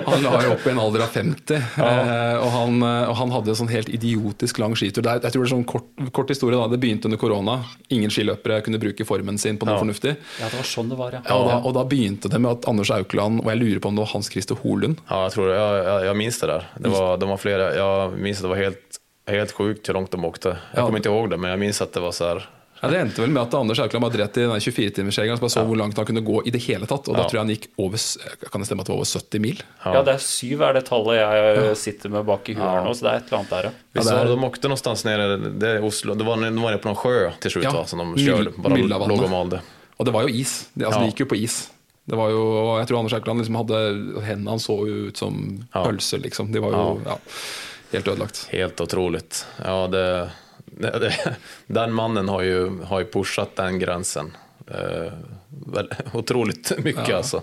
han 0.06 0.22
la 0.22 0.40
jo 0.44 0.52
opp 0.52 0.66
i 0.66 0.70
en 0.70 0.78
alder 0.78 1.00
av 1.02 1.06
50. 1.06 1.54
Eh, 1.54 2.37
og, 2.40 2.50
han, 2.50 2.82
eh, 2.82 3.08
og 3.10 3.16
han 3.16 3.31
hadde 3.34 3.50
en 3.52 3.58
sånn 3.60 3.69
helt 3.72 3.88
idiotisk 3.88 4.58
lang 4.58 4.76
skitur. 4.76 5.02
Det 5.04 5.12
jeg 5.22 5.32
tror 5.34 5.44
det 5.44 5.48
er 5.48 5.52
sånn 5.54 5.64
kort, 5.69 5.88
kort 6.16 6.32
historie 6.32 6.56
da, 6.60 6.69
Det 6.72 6.78
begynte 6.81 7.08
under 7.10 7.20
korona. 7.20 7.58
Ingen 7.88 8.10
skiløpere 8.10 8.60
kunne 8.64 8.81
bruke 8.81 9.04
formen 9.08 9.38
sin 9.38 9.58
på 9.60 9.66
noe 9.69 9.76
Ja. 9.76 9.82
fornuftig. 9.84 10.16
Ja, 10.40 10.49
det 10.50 10.56
var 10.56 10.64
sånn 10.72 10.88
det 10.92 10.96
var, 11.00 11.12
ja. 11.12 11.20
Ja, 11.28 11.38
da, 11.50 11.58
og 11.69 11.75
da 11.76 11.84
begynte 11.84 12.28
det 12.32 12.38
med 12.40 12.50
at 12.52 12.69
Anders 12.69 12.90
Aukland, 12.90 13.40
og 13.44 13.50
jeg 13.52 13.60
lurer 13.60 13.81
på 13.84 13.88
om 13.92 13.96
det 14.00 14.06
var 14.06 14.12
Hans 14.14 14.31
Christer 14.32 14.56
Holund 14.62 15.00
Ja, 15.08 15.22
jag 15.22 15.32
tror 15.32 15.50
jag, 15.52 15.84
jag, 15.84 16.04
jag 16.06 16.16
minns 16.16 16.40
det 16.40 16.46
där. 16.46 16.70
Det 16.78 16.88
var, 16.88 17.16
de 17.19 17.28
var 17.28 17.37
flera, 17.37 17.75
jag 17.76 18.19
minns 18.19 18.38
att 18.38 18.42
det 18.42 18.49
var 18.49 18.56
helt, 18.56 19.00
helt 19.28 19.52
sjukt 19.52 19.88
hur 19.88 19.94
långt 19.94 20.10
de 20.10 20.25
åkte. 20.25 20.49
Jag 20.49 20.56
Ja. 20.82 20.87
kommer 20.87 20.99
inte 20.99 21.08
ihåg 21.08 21.31
det, 21.31 21.37
men 21.37 21.50
jag 21.50 21.58
minns 21.58 21.82
att 21.82 21.92
det 21.92 22.00
var 22.00 22.12
så 22.12 22.25
här, 22.28 22.49
ja, 22.87 22.93
Det 22.94 23.00
endte 23.03 23.23
vel 23.23 23.31
med 23.35 23.43
at 23.43 23.55
Anders 23.59 23.79
Aukland 23.83 24.03
bare 24.06 24.17
dret 24.17 24.37
i 24.38 24.44
den 24.47 24.62
24-timersregelen. 24.65 25.37
Han 25.37 25.43
bare 25.43 25.55
så 25.55 25.65
hvor 25.67 25.77
langt 25.81 25.97
han 26.00 26.06
kunne 26.09 26.23
gå 26.25 26.41
i 26.47 26.50
det 26.55 26.62
hele 26.67 26.87
tatt. 26.87 27.09
Og 27.09 27.15
da 27.17 27.23
Ja. 27.23 27.29
tror 27.29 27.38
jeg 27.38 27.44
han 27.44 27.53
gikk 27.55 27.67
over 27.79 27.99
Kan 28.53 28.61
det 28.62 28.67
stemme 28.71 28.81
at 28.81 28.87
det 28.87 28.94
var 28.94 29.00
over 29.03 29.11
70 29.12 29.41
mil? 29.41 29.62
Ja, 29.85 30.03
det 30.03 30.15
er 30.15 30.19
syv 30.23 30.62
er 30.62 30.73
det 30.79 30.85
tallet 30.87 31.21
jeg 31.21 31.77
sitter 31.77 32.09
med 32.11 32.25
bak 32.27 32.49
i 32.49 32.55
huet 32.55 32.71
her 32.71 32.85
nå, 32.85 32.94
så 32.94 33.00
det 33.06 33.11
er 33.12 33.17
et 33.17 33.27
eller 33.31 33.38
annet 33.38 33.50
der, 33.50 33.62
ja. 33.65 33.71
Visst 33.94 34.09
det 34.11 34.17
det, 34.17 34.27
de 34.37 34.44
åkte 34.44 34.69
någonstans 34.69 35.05
nere, 35.05 35.37
det 35.59 35.69
är 35.69 35.85
Oslo, 35.85 36.15
det 36.15 36.25
var, 36.25 36.37
de 36.37 36.56
var 36.62 36.71
nere 36.71 36.79
på 36.79 36.88
någon 36.88 36.97
sjö 36.97 37.33
till 37.41 37.50
slut 37.50 37.65
Ja, 37.65 37.73
va, 37.73 37.87
som 37.87 37.99
de 37.99 38.17
körde, 38.19 38.53
bara 38.56 39.06
låg 39.06 39.23
och 39.23 39.31
malde. 39.31 39.61
Og 39.99 40.05
det 40.06 40.12
var 40.12 40.23
jo 40.23 40.29
is. 40.29 40.69
Det, 40.75 40.85
altså, 40.85 41.00
Ja. 41.00 41.05
det 41.06 41.12
gikk 41.15 41.21
jo 41.21 41.27
på 41.27 41.37
is. 41.43 41.71
Det 42.05 42.15
var 42.17 42.31
jo, 42.31 42.43
og 42.43 42.79
jeg 42.81 42.88
tror 42.88 42.99
Anders 42.99 43.12
Aukland 43.15 43.38
liksom 43.41 43.56
hadde 43.56 43.79
Hendene 44.23 44.50
hans 44.50 44.67
så 44.69 44.77
jo 44.87 45.09
ut 45.09 45.17
som 45.17 45.65
Ja. 45.75 45.83
pølser, 45.85 46.19
liksom. 46.23 46.53
De 46.53 46.61
var 46.61 46.71
jo 46.71 47.00
ja. 47.05 47.17
helt 47.93 48.09
ødelagt. 48.09 48.47
Helt 48.53 48.81
otroligt. 48.81 49.44
Ja, 49.65 49.87
det, 49.87 50.03
det, 50.03 50.31
det, 50.31 50.31
den 51.67 51.93
mannen 51.93 52.28
har 52.28 52.43
ju, 52.43 52.82
har 52.82 53.00
ju 53.00 53.06
pushat 53.06 53.56
den 53.56 53.78
gränsen. 53.78 54.37
Eh, 54.70 55.12
otroligt 56.12 56.73
mycket 56.85 57.09
Ja. 57.09 57.16
alltså. 57.16 57.42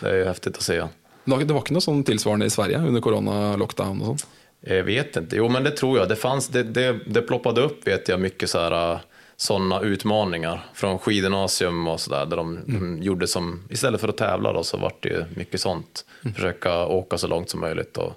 Det 0.00 0.10
är 0.10 0.14
ju 0.14 0.24
häftigt 0.24 0.56
att 0.56 0.62
se. 0.62 0.84
Det 1.24 1.30
var, 1.32 1.40
ikke 1.42 1.74
noe 1.74 1.82
sånn 1.82 2.04
tilsvarende 2.06 2.46
i 2.46 2.50
Sverige 2.50 2.78
under 2.78 3.00
sånn? 3.02 4.18
Jag 4.60 4.84
vet 4.84 5.16
inte. 5.16 5.36
Jo, 5.36 5.48
men 5.48 5.64
det 5.64 5.70
tror 5.70 5.98
jag. 5.98 6.08
Det, 6.08 6.16
fanns, 6.16 6.48
det, 6.48 6.62
det, 6.62 6.98
det 7.06 7.22
ploppade 7.22 7.60
upp, 7.60 7.86
vet 7.86 8.08
jag, 8.08 8.20
mycket 8.20 8.50
så 8.50 8.58
här 8.58 8.98
sådana 9.36 9.80
utmaningar 9.80 10.66
från 10.74 10.98
skidgymnasium 10.98 11.88
och 11.88 12.00
sådär. 12.00 12.26
Där 12.26 12.36
de, 12.36 12.60
de 12.66 13.02
gjorde 13.02 13.26
som, 13.26 13.62
istället 13.70 14.00
för 14.00 14.08
att 14.08 14.16
tävla 14.16 14.52
då, 14.52 14.64
så 14.64 14.76
vart 14.76 15.02
det 15.02 15.08
ju 15.08 15.24
mycket 15.36 15.60
sånt. 15.60 16.04
Försöka 16.34 16.86
åka 16.86 17.18
så 17.18 17.26
långt 17.26 17.50
som 17.50 17.60
möjligt. 17.60 17.96
Och 17.96 18.12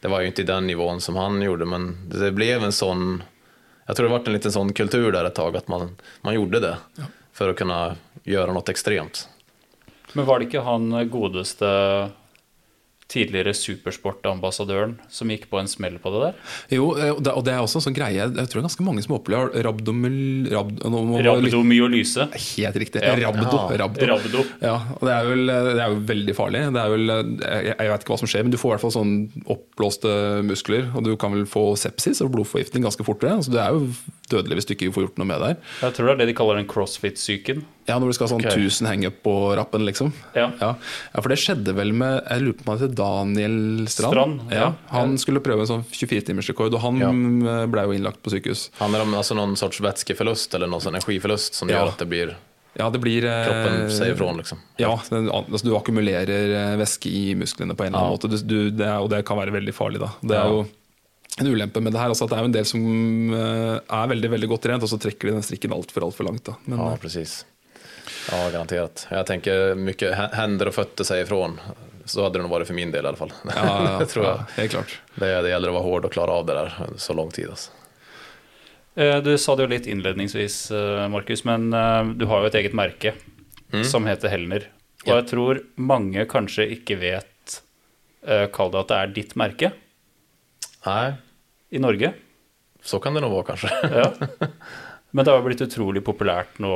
det 0.00 0.08
var 0.08 0.20
ju 0.20 0.26
inte 0.26 0.42
i 0.42 0.44
den 0.44 0.66
nivån 0.66 1.00
som 1.00 1.16
han 1.16 1.42
gjorde, 1.42 1.64
men 1.64 2.10
det 2.14 2.32
blev 2.32 2.64
en 2.64 2.72
sån, 2.72 3.22
jag 3.86 3.96
tror 3.96 4.06
det 4.08 4.12
vart 4.12 4.26
en 4.26 4.32
liten 4.32 4.52
sån 4.52 4.72
kultur 4.72 5.12
där 5.12 5.24
ett 5.24 5.34
tag, 5.34 5.56
att 5.56 5.68
man, 5.68 5.96
man 6.20 6.34
gjorde 6.34 6.60
det. 6.60 6.76
För 7.32 7.48
att 7.48 7.56
kunna 7.56 7.96
göra 8.24 8.52
något 8.52 8.68
extremt. 8.68 9.28
Men 10.12 10.24
var 10.24 10.38
det 10.38 10.44
ikke 10.44 10.60
han 10.60 11.10
godeste 11.10 12.08
tidligere 13.14 13.54
supersportambassadøren 13.56 14.96
som 15.12 15.30
gikk 15.32 15.46
på 15.50 15.60
en 15.60 15.70
smell 15.70 16.00
på 16.02 16.12
det 16.14 16.22
der? 16.26 16.40
Jo, 16.74 16.90
eh, 16.98 17.12
og 17.14 17.22
det, 17.24 17.34
det 17.46 17.54
er 17.54 17.62
også 17.62 17.80
en 17.80 17.86
sånn 17.86 17.96
greie 17.96 18.18
Jeg 18.26 18.34
tror 18.34 18.58
det 18.58 18.62
er 18.62 18.66
ganske 18.66 18.86
mange 18.86 19.04
som 19.06 19.16
opplever 19.16 19.54
rabdomyl... 19.66 20.50
Rab, 20.54 20.72
Rabdomyolyse. 20.84 22.28
Helt 22.34 22.80
riktig. 22.82 23.02
Ja. 23.04 23.14
Rabdo. 23.24 23.46
Ja. 23.48 23.78
rabdo. 23.84 24.08
Rabdo. 24.10 24.44
Ja, 24.62 24.76
og 24.98 25.06
det 25.06 25.14
er, 25.14 25.30
vel, 25.30 25.44
det 25.48 25.78
er 25.78 25.94
jo 25.94 26.00
veldig 26.10 26.36
farlig. 26.36 26.64
Det 26.74 26.82
er 26.82 26.94
vel, 26.94 27.14
jeg, 27.14 27.70
jeg 27.72 27.92
vet 27.92 28.06
ikke 28.06 28.14
hva 28.14 28.20
som 28.24 28.30
skjer, 28.30 28.46
men 28.46 28.54
du 28.54 28.60
får 28.60 28.70
i 28.70 28.74
hvert 28.74 28.84
fall 28.84 28.96
sånn 28.98 29.14
oppblåste 29.54 30.14
muskler. 30.46 30.90
Og 30.94 31.06
du 31.06 31.14
kan 31.20 31.34
vel 31.36 31.46
få 31.50 31.66
sepsis 31.80 32.22
og 32.24 32.34
blodforgiftning 32.34 32.86
ganske 32.86 33.06
fortere. 33.06 33.38
Altså, 33.38 33.54
du 33.54 33.60
er 33.62 33.74
jo 33.74 33.88
dødelig 34.30 34.56
hvis 34.58 34.66
du 34.66 34.74
ikke 34.74 34.92
får 34.94 35.06
gjort 35.08 35.18
noe 35.20 35.26
med 35.26 35.40
det 35.40 35.46
her. 35.52 35.56
Jeg 35.82 35.94
tror 35.96 36.06
det 36.06 36.12
er 36.14 36.18
det 36.22 36.26
de 36.30 36.34
kaller 36.38 36.56
den 36.60 36.68
crossfit-psyken. 36.70 37.64
Ja, 37.86 37.98
når 38.00 38.06
du 38.08 38.12
skal 38.16 38.26
ha 38.26 38.32
sånn 38.32 38.44
Ok. 38.46 38.54
1000 38.56 38.86
henge 38.88 39.10
på 39.24 39.34
rappen, 39.58 39.84
liksom. 39.84 40.12
Ja. 40.34 40.46
Ja. 40.60 40.70
ja, 41.14 41.20
for 41.20 41.28
det 41.28 41.36
skjedde 41.42 41.74
vel 41.76 41.92
med 41.92 42.22
Jeg 42.30 42.40
lurer 42.40 42.56
på 42.56 42.64
om 42.64 42.70
han 42.72 42.78
heter 42.80 42.94
Daniel 42.96 43.58
Strand. 43.88 44.14
Strand, 44.14 44.40
ja. 44.52 44.60
ja. 44.60 44.72
Han 44.96 45.18
skulle 45.20 45.40
prøve 45.44 45.60
en 45.66 45.70
sånn 45.70 45.84
24-timersrekord, 45.92 46.72
og 46.74 46.80
han 46.80 47.00
Ja. 47.04 47.66
ble 47.66 47.82
jo 47.84 47.92
innlagt 47.92 48.22
på 48.24 48.30
sykehus. 48.32 48.70
Handlar 48.78 49.00
det 49.00 49.08
om 49.10 49.14
alltså 49.14 49.34
någon 49.34 49.56
sorts 49.56 49.80
vätskeförlust 49.80 50.54
eller 50.54 50.66
någon 50.66 50.80
sån 50.80 50.94
energiförlust 50.94 51.54
som 51.54 51.68
Ja. 51.68 51.76
gör 51.78 51.86
att 51.88 51.98
det 51.98 52.06
blir 52.06 52.36
Ja, 52.76 52.90
det 52.90 52.98
blir 52.98 53.24
eh, 53.24 53.44
kroppen 53.46 53.90
säger 53.90 54.14
ifrån. 54.14 54.36
Liksom. 54.36 54.58
Ja, 54.76 55.00
den- 55.10 55.30
altså, 55.30 55.62
du 55.66 55.76
akkumulerer 55.76 56.72
eh, 56.72 56.76
væske 56.76 57.06
i 57.08 57.34
musklene 57.34 57.74
på 57.74 57.84
en 57.84 57.94
eller 57.94 57.98
annen 57.98 58.10
Ja. 58.10 58.16
måte, 58.16 58.28
du, 58.28 58.36
du, 58.42 58.70
det 58.70 58.86
er, 58.86 58.98
og 58.98 59.10
det 59.10 59.24
kan 59.24 59.38
være 59.38 59.52
veldig 59.52 59.74
farlig. 59.74 60.00
Da. 60.00 60.08
Det 60.22 60.30
er 60.36 60.42
Ja. 60.44 60.48
jo 60.50 60.66
en 61.40 61.46
ulempe 61.50 61.80
med 61.82 61.92
det 61.92 61.98
her, 61.98 62.08
altså 62.12 62.24
at 62.24 62.30
det 62.30 62.38
er 62.38 62.44
en 62.48 62.52
del 62.54 62.64
som 62.68 62.82
eh, 63.34 63.78
er 63.82 64.10
veldig 64.12 64.30
veldig 64.30 64.48
godt 64.52 64.62
trent, 64.68 64.82
og 64.86 64.88
så 64.92 64.98
trekker 65.02 65.28
de 65.30 65.34
den 65.38 65.42
strikken 65.46 65.72
altfor 65.74 66.04
alt 66.06 66.14
for 66.14 66.24
langt. 66.28 66.44
Da. 66.46 66.54
Men, 66.64 66.78
Ja, 66.78 66.92
eh, 66.92 66.98
precis. 67.02 67.44
Ja, 68.30 68.50
garanterat. 68.52 69.06
Jag 69.10 69.26
tänker 69.26 69.74
mycket 69.74 70.14
hä- 70.14 70.32
händer 70.34 70.68
och 70.68 70.74
fötter 70.74 71.04
säger 71.04 71.24
ifrån. 71.24 71.60
Så 72.04 72.22
hade 72.22 72.38
det 72.38 72.42
nog 72.42 72.50
varit 72.50 72.66
för 72.66 72.74
min 72.74 72.90
del 72.90 73.04
i 73.04 73.08
alla 73.08 73.16
fall. 73.16 73.32
ja, 73.44 73.52
ja, 73.90 73.98
det 73.98 74.06
tror 74.06 74.24
jag. 74.24 74.34
ja, 74.36 74.44
helt 74.54 74.70
klart. 74.70 75.00
Det, 75.14 75.42
det 75.42 75.48
gäller 75.48 75.68
att 75.68 75.74
vara 75.74 75.82
hård 75.82 76.04
och 76.04 76.12
klara 76.12 76.30
av 76.30 76.46
det 76.46 76.54
där 76.54 76.72
så 76.96 77.12
lång 77.12 77.30
tid. 77.30 77.48
Alltså. 77.50 77.70
Eh, 78.94 79.16
Du 79.22 79.38
sa 79.38 79.56
det 79.56 79.62
jo 79.62 79.68
litt 79.68 79.86
innledningsvis, 79.86 80.70
eh, 80.70 81.08
Markus, 81.08 81.44
men 81.44 81.70
du 82.18 82.26
har 82.26 82.40
jo 82.40 82.46
et 82.46 82.54
eget 82.54 82.72
merke 82.74 83.12
som 83.84 84.06
heter 84.06 84.28
Helner. 84.28 84.68
Og 85.04 85.08
Ja. 85.08 85.16
jeg 85.16 85.28
tror 85.28 85.58
mange 85.76 86.24
kanskje 86.26 86.68
ikke 86.70 86.96
vet, 87.00 87.62
kall 88.52 88.70
det 88.70 88.78
at 88.80 88.88
det 88.88 88.96
er 88.96 89.06
ditt 89.06 89.34
merke 89.36 89.72
Nej, 90.86 91.14
i 91.70 91.78
Norge. 91.78 92.12
så 92.82 92.98
kan 92.98 93.14
det 93.14 93.20
nog 93.20 93.32
vara 93.32 93.42
kanske. 93.44 93.70
Ja. 93.82 94.12
Men 95.10 95.24
det 95.24 95.30
har 95.30 95.38
jo 95.38 95.46
blitt 95.46 95.60
utrolig 95.62 96.02
populært 96.04 96.58
nå 96.58 96.70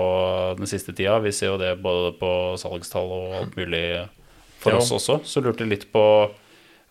den 0.57 0.67
siste 0.71 0.93
tida. 0.95 1.19
Vi 1.19 1.33
ser 1.35 1.47
jo 1.53 1.59
det 1.59 1.73
både 1.83 2.13
på 2.21 2.31
salgstall 2.59 3.11
og 3.11 3.33
alt 3.41 3.57
mulig 3.59 4.07
for 4.63 4.73
Ja. 4.73 4.79
oss 4.79 4.93
også. 4.95 5.19
Så 5.25 5.41
lurte 5.43 5.65
jeg 5.67 5.73
litt 5.73 5.89
på 5.93 6.03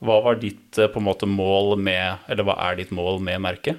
hva 0.04 0.18
var 0.24 0.36
ditt 0.42 0.77
eh, 0.77 0.88
på 0.92 1.00
en 1.00 1.08
måte 1.08 1.25
mål 1.25 1.77
med 1.82 2.18
Eller 2.30 2.44
hva 2.46 2.54
er 2.68 2.75
ditt 2.77 2.92
mål 2.92 3.18
med 3.24 3.42
merket? 3.42 3.77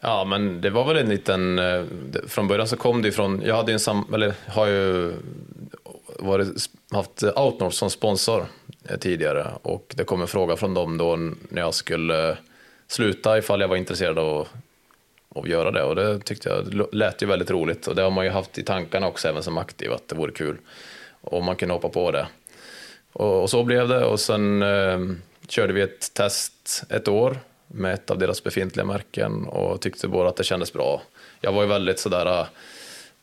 Ja, 0.00 0.24
men 0.24 0.60
det 0.60 0.70
var 0.70 0.84
väl 0.84 0.96
en 1.02 1.08
liten... 1.08 1.58
eh, 1.58 1.84
Från 2.28 2.48
början 2.48 2.68
så 2.68 2.76
kom 2.76 3.02
det 3.02 3.08
ifrån... 3.08 3.42
Jag 3.44 3.56
hade 3.56 3.72
ju 3.72 3.74
en 3.74 3.80
sam, 3.80 4.04
eller 4.14 4.34
har 4.48 4.66
ju 4.66 5.12
varit, 6.18 6.48
haft 6.92 7.22
Outnorth 7.22 7.76
som 7.76 7.90
sponsor 7.90 8.46
eh, 8.88 8.96
tidigare 8.96 9.46
och 9.62 9.94
det 9.96 10.04
kom 10.04 10.20
en 10.20 10.26
fråga 10.28 10.56
från 10.56 10.74
dem 10.74 10.98
då 10.98 11.16
när 11.16 11.60
jag 11.62 11.74
skulle 11.74 12.36
sluta 12.88 13.38
ifall 13.38 13.60
jag 13.60 13.68
var 13.68 13.76
intresserad 13.76 14.18
av 14.18 14.48
att 15.34 15.48
göra 15.48 15.70
det 15.70 15.82
och 15.82 15.96
det 15.96 16.18
tyckte 16.18 16.48
jag 16.48 16.94
lät 16.94 17.22
ju 17.22 17.26
väldigt 17.26 17.50
roligt 17.50 17.86
och 17.86 17.94
det 17.94 18.02
har 18.02 18.10
man 18.10 18.24
ju 18.24 18.30
haft 18.30 18.58
i 18.58 18.62
tankarna 18.62 19.08
också 19.08 19.28
även 19.28 19.42
som 19.42 19.58
aktiv 19.58 19.92
att 19.92 20.08
det 20.08 20.14
vore 20.14 20.32
kul 20.32 20.56
och 21.20 21.42
man 21.42 21.56
kunde 21.56 21.74
hoppa 21.74 21.88
på 21.88 22.10
det. 22.10 22.26
Och, 23.12 23.42
och 23.42 23.50
så 23.50 23.64
blev 23.64 23.88
det 23.88 24.04
och 24.04 24.20
sen 24.20 24.62
eh, 24.62 24.98
körde 25.48 25.72
vi 25.72 25.80
ett 25.80 26.14
test 26.14 26.82
ett 26.90 27.08
år 27.08 27.38
med 27.66 27.94
ett 27.94 28.10
av 28.10 28.18
deras 28.18 28.44
befintliga 28.44 28.84
märken 28.84 29.46
och 29.46 29.80
tyckte 29.80 30.08
bara 30.08 30.28
att 30.28 30.36
det 30.36 30.44
kändes 30.44 30.72
bra. 30.72 31.02
Jag 31.40 31.52
var 31.52 31.62
ju 31.62 31.68
väldigt 31.68 31.98
sådär, 31.98 32.26
eh, 32.26 32.46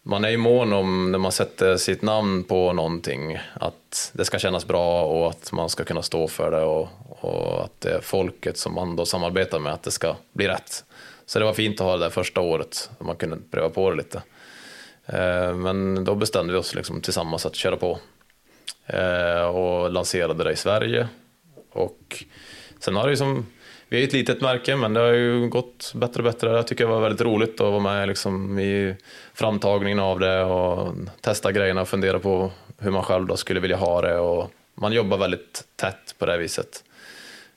man 0.04 0.26
är 0.26 0.30
ju 0.30 0.38
mån 0.38 0.74
om 0.74 1.12
när 1.12 1.20
man 1.20 1.32
sätter 1.32 1.78
sitt 1.78 2.02
namn 2.02 2.44
på 2.44 2.74
någonting 2.74 3.40
att 3.54 4.12
det 4.14 4.26
ska 4.26 4.40
kännas 4.40 4.66
bra 4.66 5.04
och 5.04 5.30
att 5.30 5.52
man 5.52 5.70
ska 5.70 5.84
kunna 5.84 6.02
stå 6.02 6.28
för 6.28 6.52
det 6.52 6.62
och, 6.62 6.88
och 7.08 7.64
att 7.64 7.82
det 7.82 7.90
är 7.90 8.02
folket 8.02 8.58
som 8.58 8.74
man 8.74 8.96
då 8.96 9.06
samarbetar 9.06 9.60
med 9.60 9.74
att 9.74 9.84
det 9.84 9.92
ska 9.92 10.16
bli 10.34 10.48
rätt. 10.48 10.84
Så 11.26 11.40
det 11.40 11.46
var 11.46 11.54
fint 11.54 11.82
att 11.82 11.88
ha 11.88 11.98
det 11.98 12.04
där 12.04 12.10
första 12.10 12.42
året, 12.42 12.90
att 13.00 13.06
man 13.06 13.16
kunde 13.16 13.38
pröva 13.52 13.70
på 13.70 13.90
det 13.90 13.96
lite. 13.96 14.22
Eh, 15.06 15.56
men 15.56 16.06
då 16.06 16.16
bestämde 16.16 16.54
vi 16.54 16.60
oss 16.60 16.76
liksom 16.76 17.02
tillsammans 17.02 17.46
att 17.46 17.56
köra 17.56 17.78
på 17.78 18.00
eh, 18.86 19.44
och 19.44 19.92
lanserade 19.92 20.44
det 20.44 20.52
i 20.52 20.56
Sverige. 20.56 21.08
Och 21.72 22.24
sen 22.80 22.96
har 22.96 23.04
det 23.04 23.10
ju 23.10 23.18
som, 23.18 23.46
vi 23.94 24.02
är 24.02 24.08
ett 24.08 24.14
litet 24.14 24.42
märke 24.42 24.76
men 24.76 24.94
det 24.94 25.00
har 25.00 25.14
ju 25.14 25.48
gått 25.48 25.92
bättre 25.96 26.20
och 26.20 26.24
bättre. 26.24 26.50
Jag 26.50 26.68
tycker 26.68 26.86
det 26.86 26.92
var 26.92 27.02
väldigt 27.02 27.22
roligt 27.22 27.62
att 27.62 27.72
vara 27.72 27.80
med 27.80 28.08
liksom 28.08 28.60
i 28.60 28.96
framtagningen 29.34 30.00
av 30.00 30.20
det 30.20 30.44
och 30.44 30.96
testa 31.22 31.52
grejerna 31.52 31.82
och 31.82 31.88
fundera 31.88 32.20
på 32.20 32.52
hur 32.78 32.92
man 32.92 33.04
själv 33.04 33.26
då 33.26 33.38
skulle 33.38 33.60
vilja 33.60 33.78
ha 33.78 34.02
det. 34.02 34.18
Och 34.18 34.52
man 34.76 34.94
jobbar 34.94 35.18
väldigt 35.18 35.64
tätt 35.76 36.16
på 36.18 36.26
det 36.26 36.38
viset. 36.38 36.84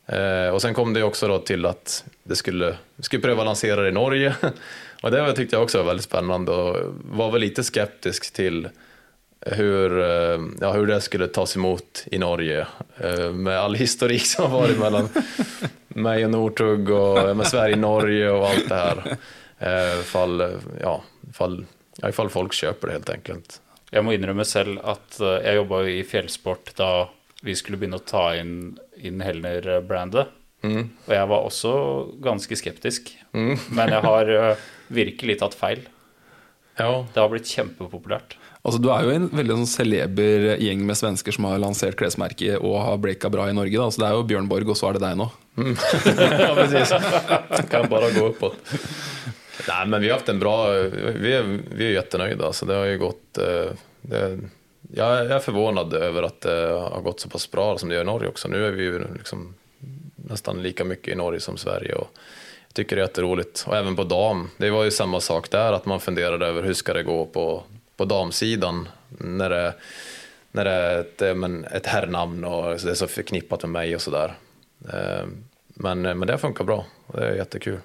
Eh, 0.07 0.49
och 0.49 0.62
sen 0.62 0.75
kom 0.75 0.93
det 0.93 1.00
ju 1.00 1.07
också 1.07 1.28
då 1.28 1.38
till 1.38 1.66
att 1.66 2.05
det 2.23 2.37
skulle, 2.37 2.76
vi 2.97 3.02
skulle 3.02 3.23
pröva 3.23 3.43
att 3.43 3.47
lansera 3.47 3.83
det 3.83 3.88
i 3.88 3.93
Norge. 3.93 4.35
och 5.02 5.11
det 5.11 5.33
tyckte 5.33 5.57
jag 5.57 5.62
också 5.62 5.78
var 5.78 5.85
väldigt 5.85 6.05
spännande 6.05 6.52
och 6.52 6.76
var 7.05 7.31
väl 7.31 7.40
lite 7.40 7.64
skeptisk 7.64 8.33
till 8.33 8.69
hur, 9.40 10.00
eh, 10.00 10.40
ja, 10.61 10.73
hur 10.73 10.87
det 10.87 11.00
skulle 11.00 11.28
tas 11.28 11.57
emot 11.57 12.05
i 12.07 12.19
Norge 12.19 12.66
eh, 12.99 13.33
med 13.33 13.59
all 13.59 13.75
historik 13.75 14.26
som 14.26 14.50
har 14.50 14.61
varit 14.61 14.78
mellan 14.78 15.09
mig 15.97 16.25
och 16.25 16.31
Northug 16.31 16.91
och 16.91 17.37
med 17.37 17.47
Sverige-Norge 17.47 18.31
och 18.31 18.49
allt 18.49 18.69
det 18.69 18.75
här. 18.75 19.17
Eh, 19.59 20.03
Fall, 20.03 20.61
ja, 20.83 21.03
fall, 21.33 21.65
ja, 22.03 22.09
ifall 22.09 22.31
folk 22.31 22.53
köper 22.53 22.87
det 22.87 22.93
helt 22.93 23.11
enkelt. 23.11 23.61
Jeg 23.91 24.05
må 24.05 24.12
innrømme 24.12 24.45
selv 24.45 24.81
at 24.85 25.21
eh, 25.21 25.38
jeg 25.47 25.61
jobba 25.62 25.83
i 25.88 26.03
fjellsport 26.05 26.75
da 26.76 26.91
vi 27.47 27.55
skulle 27.57 27.79
å 27.97 28.03
ta 28.05 28.35
inn, 28.37 28.76
inn 28.97 29.23
Helner-brandet. 29.25 30.33
Og 30.67 31.12
jeg 31.15 31.29
var 31.31 31.45
også 31.47 31.73
ganske 32.25 32.57
skeptisk. 32.59 33.12
Men 33.33 33.93
jeg 33.93 34.03
har 34.03 34.33
eh, 34.35 34.65
virkelig 34.88 35.38
tatt 35.41 35.55
feil. 35.55 35.85
Ja, 36.76 37.07
Det 37.12 37.21
har 37.21 37.31
blitt 37.33 37.49
kjempepopulært. 37.49 38.37
Altså, 38.67 38.81
du 38.83 38.89
er 38.91 39.05
jo 39.07 39.15
en 39.15 39.29
veldig 39.31 39.57
sånn 39.61 39.69
celeber 39.71 40.57
gjeng 40.59 40.81
med 40.89 40.99
svensker 40.99 41.35
som 41.37 41.47
har 41.47 41.61
lansert 41.63 41.95
klesmerket 42.01 42.59
og 42.59 42.81
har 42.83 42.97
breaka 42.99 43.31
bra 43.31 43.45
i 43.47 43.55
Norge. 43.55 43.79
Da. 43.79 43.93
Så 43.95 44.03
det 44.03 44.09
er 44.09 44.17
jo 44.19 44.25
Bjørn 44.27 44.49
Borg, 44.51 44.73
og 44.73 44.79
så 44.79 44.89
er 44.89 44.97
det 44.97 45.05
deg 45.05 45.21
nå. 45.21 45.29
Mm. 45.55 45.77
ja 46.43 46.49
precis. 46.59 46.95
Kan 47.71 47.87
bara 47.93 48.11
gå 48.11 48.25
uppåt. 48.33 48.59
Nej, 49.69 49.87
men 49.87 50.01
vi 50.01 50.09
har 50.09 50.19
haft 50.19 50.29
en 50.29 50.39
bra, 50.39 50.71
vi 51.21 51.33
är, 51.33 51.61
vi 51.77 51.87
är 51.87 51.91
jättenöjda. 51.91 52.53
Så 52.53 52.67
det 52.67 52.75
har 52.75 52.85
ju 52.85 52.99
gått, 52.99 53.39
eh, 53.39 53.71
det, 54.03 54.39
jag 54.93 55.31
är 55.31 55.39
förvånad 55.39 55.95
över 55.95 56.23
att 56.23 56.41
det 56.41 56.89
har 56.91 57.01
gått 57.01 57.21
så 57.21 57.29
pass 57.29 57.51
bra 57.51 57.79
som 57.79 57.89
det 57.89 57.95
gör 57.95 58.03
i 58.03 58.07
Norge 58.07 58.29
också. 58.29 58.49
Nu 58.49 58.67
är 58.67 58.71
vi 58.71 58.83
ju 58.83 59.05
liksom 59.15 59.55
nästan 60.17 60.63
lika 60.63 60.85
mycket 60.85 61.09
i 61.09 61.15
Norge 61.15 61.41
som 61.41 61.57
Sverige. 61.57 61.95
Och 61.95 62.09
jag 62.69 62.75
tycker 62.75 62.97
det 62.97 63.03
är 63.03 63.07
jätteroligt. 63.07 63.65
Och 63.67 63.77
även 63.77 63.97
på 63.97 64.05
dam, 64.05 64.51
det 64.57 64.71
var 64.71 64.85
ju 64.85 64.91
samma 64.91 65.21
sak 65.21 65.51
där, 65.51 65.73
att 65.73 65.87
man 65.87 66.01
funderade 66.01 66.47
över 66.47 66.63
hur 66.63 66.75
ska 66.75 66.93
det 66.93 67.03
gå 67.03 67.27
på, 67.27 67.63
på 67.97 68.05
damsidan 68.05 68.88
när 69.19 69.50
det, 69.50 69.75
när 70.53 70.65
det 70.65 70.71
är 70.71 71.00
ett, 71.00 71.37
men, 71.37 71.65
ett 71.65 71.87
herrnamn 71.87 72.45
och 72.45 72.65
det 72.85 72.91
är 72.91 72.95
så 72.95 73.07
förknippat 73.07 73.62
med 73.62 73.71
mig 73.71 73.95
och 73.95 74.03
sådär. 74.03 74.35
Eh, 74.93 75.26
Men, 75.79 76.03
men 76.03 76.26
det 76.26 76.38
funkar 76.38 76.65
bra 76.65 76.87
det 77.15 77.21
är 77.29 77.35
jättekul. 77.37 77.79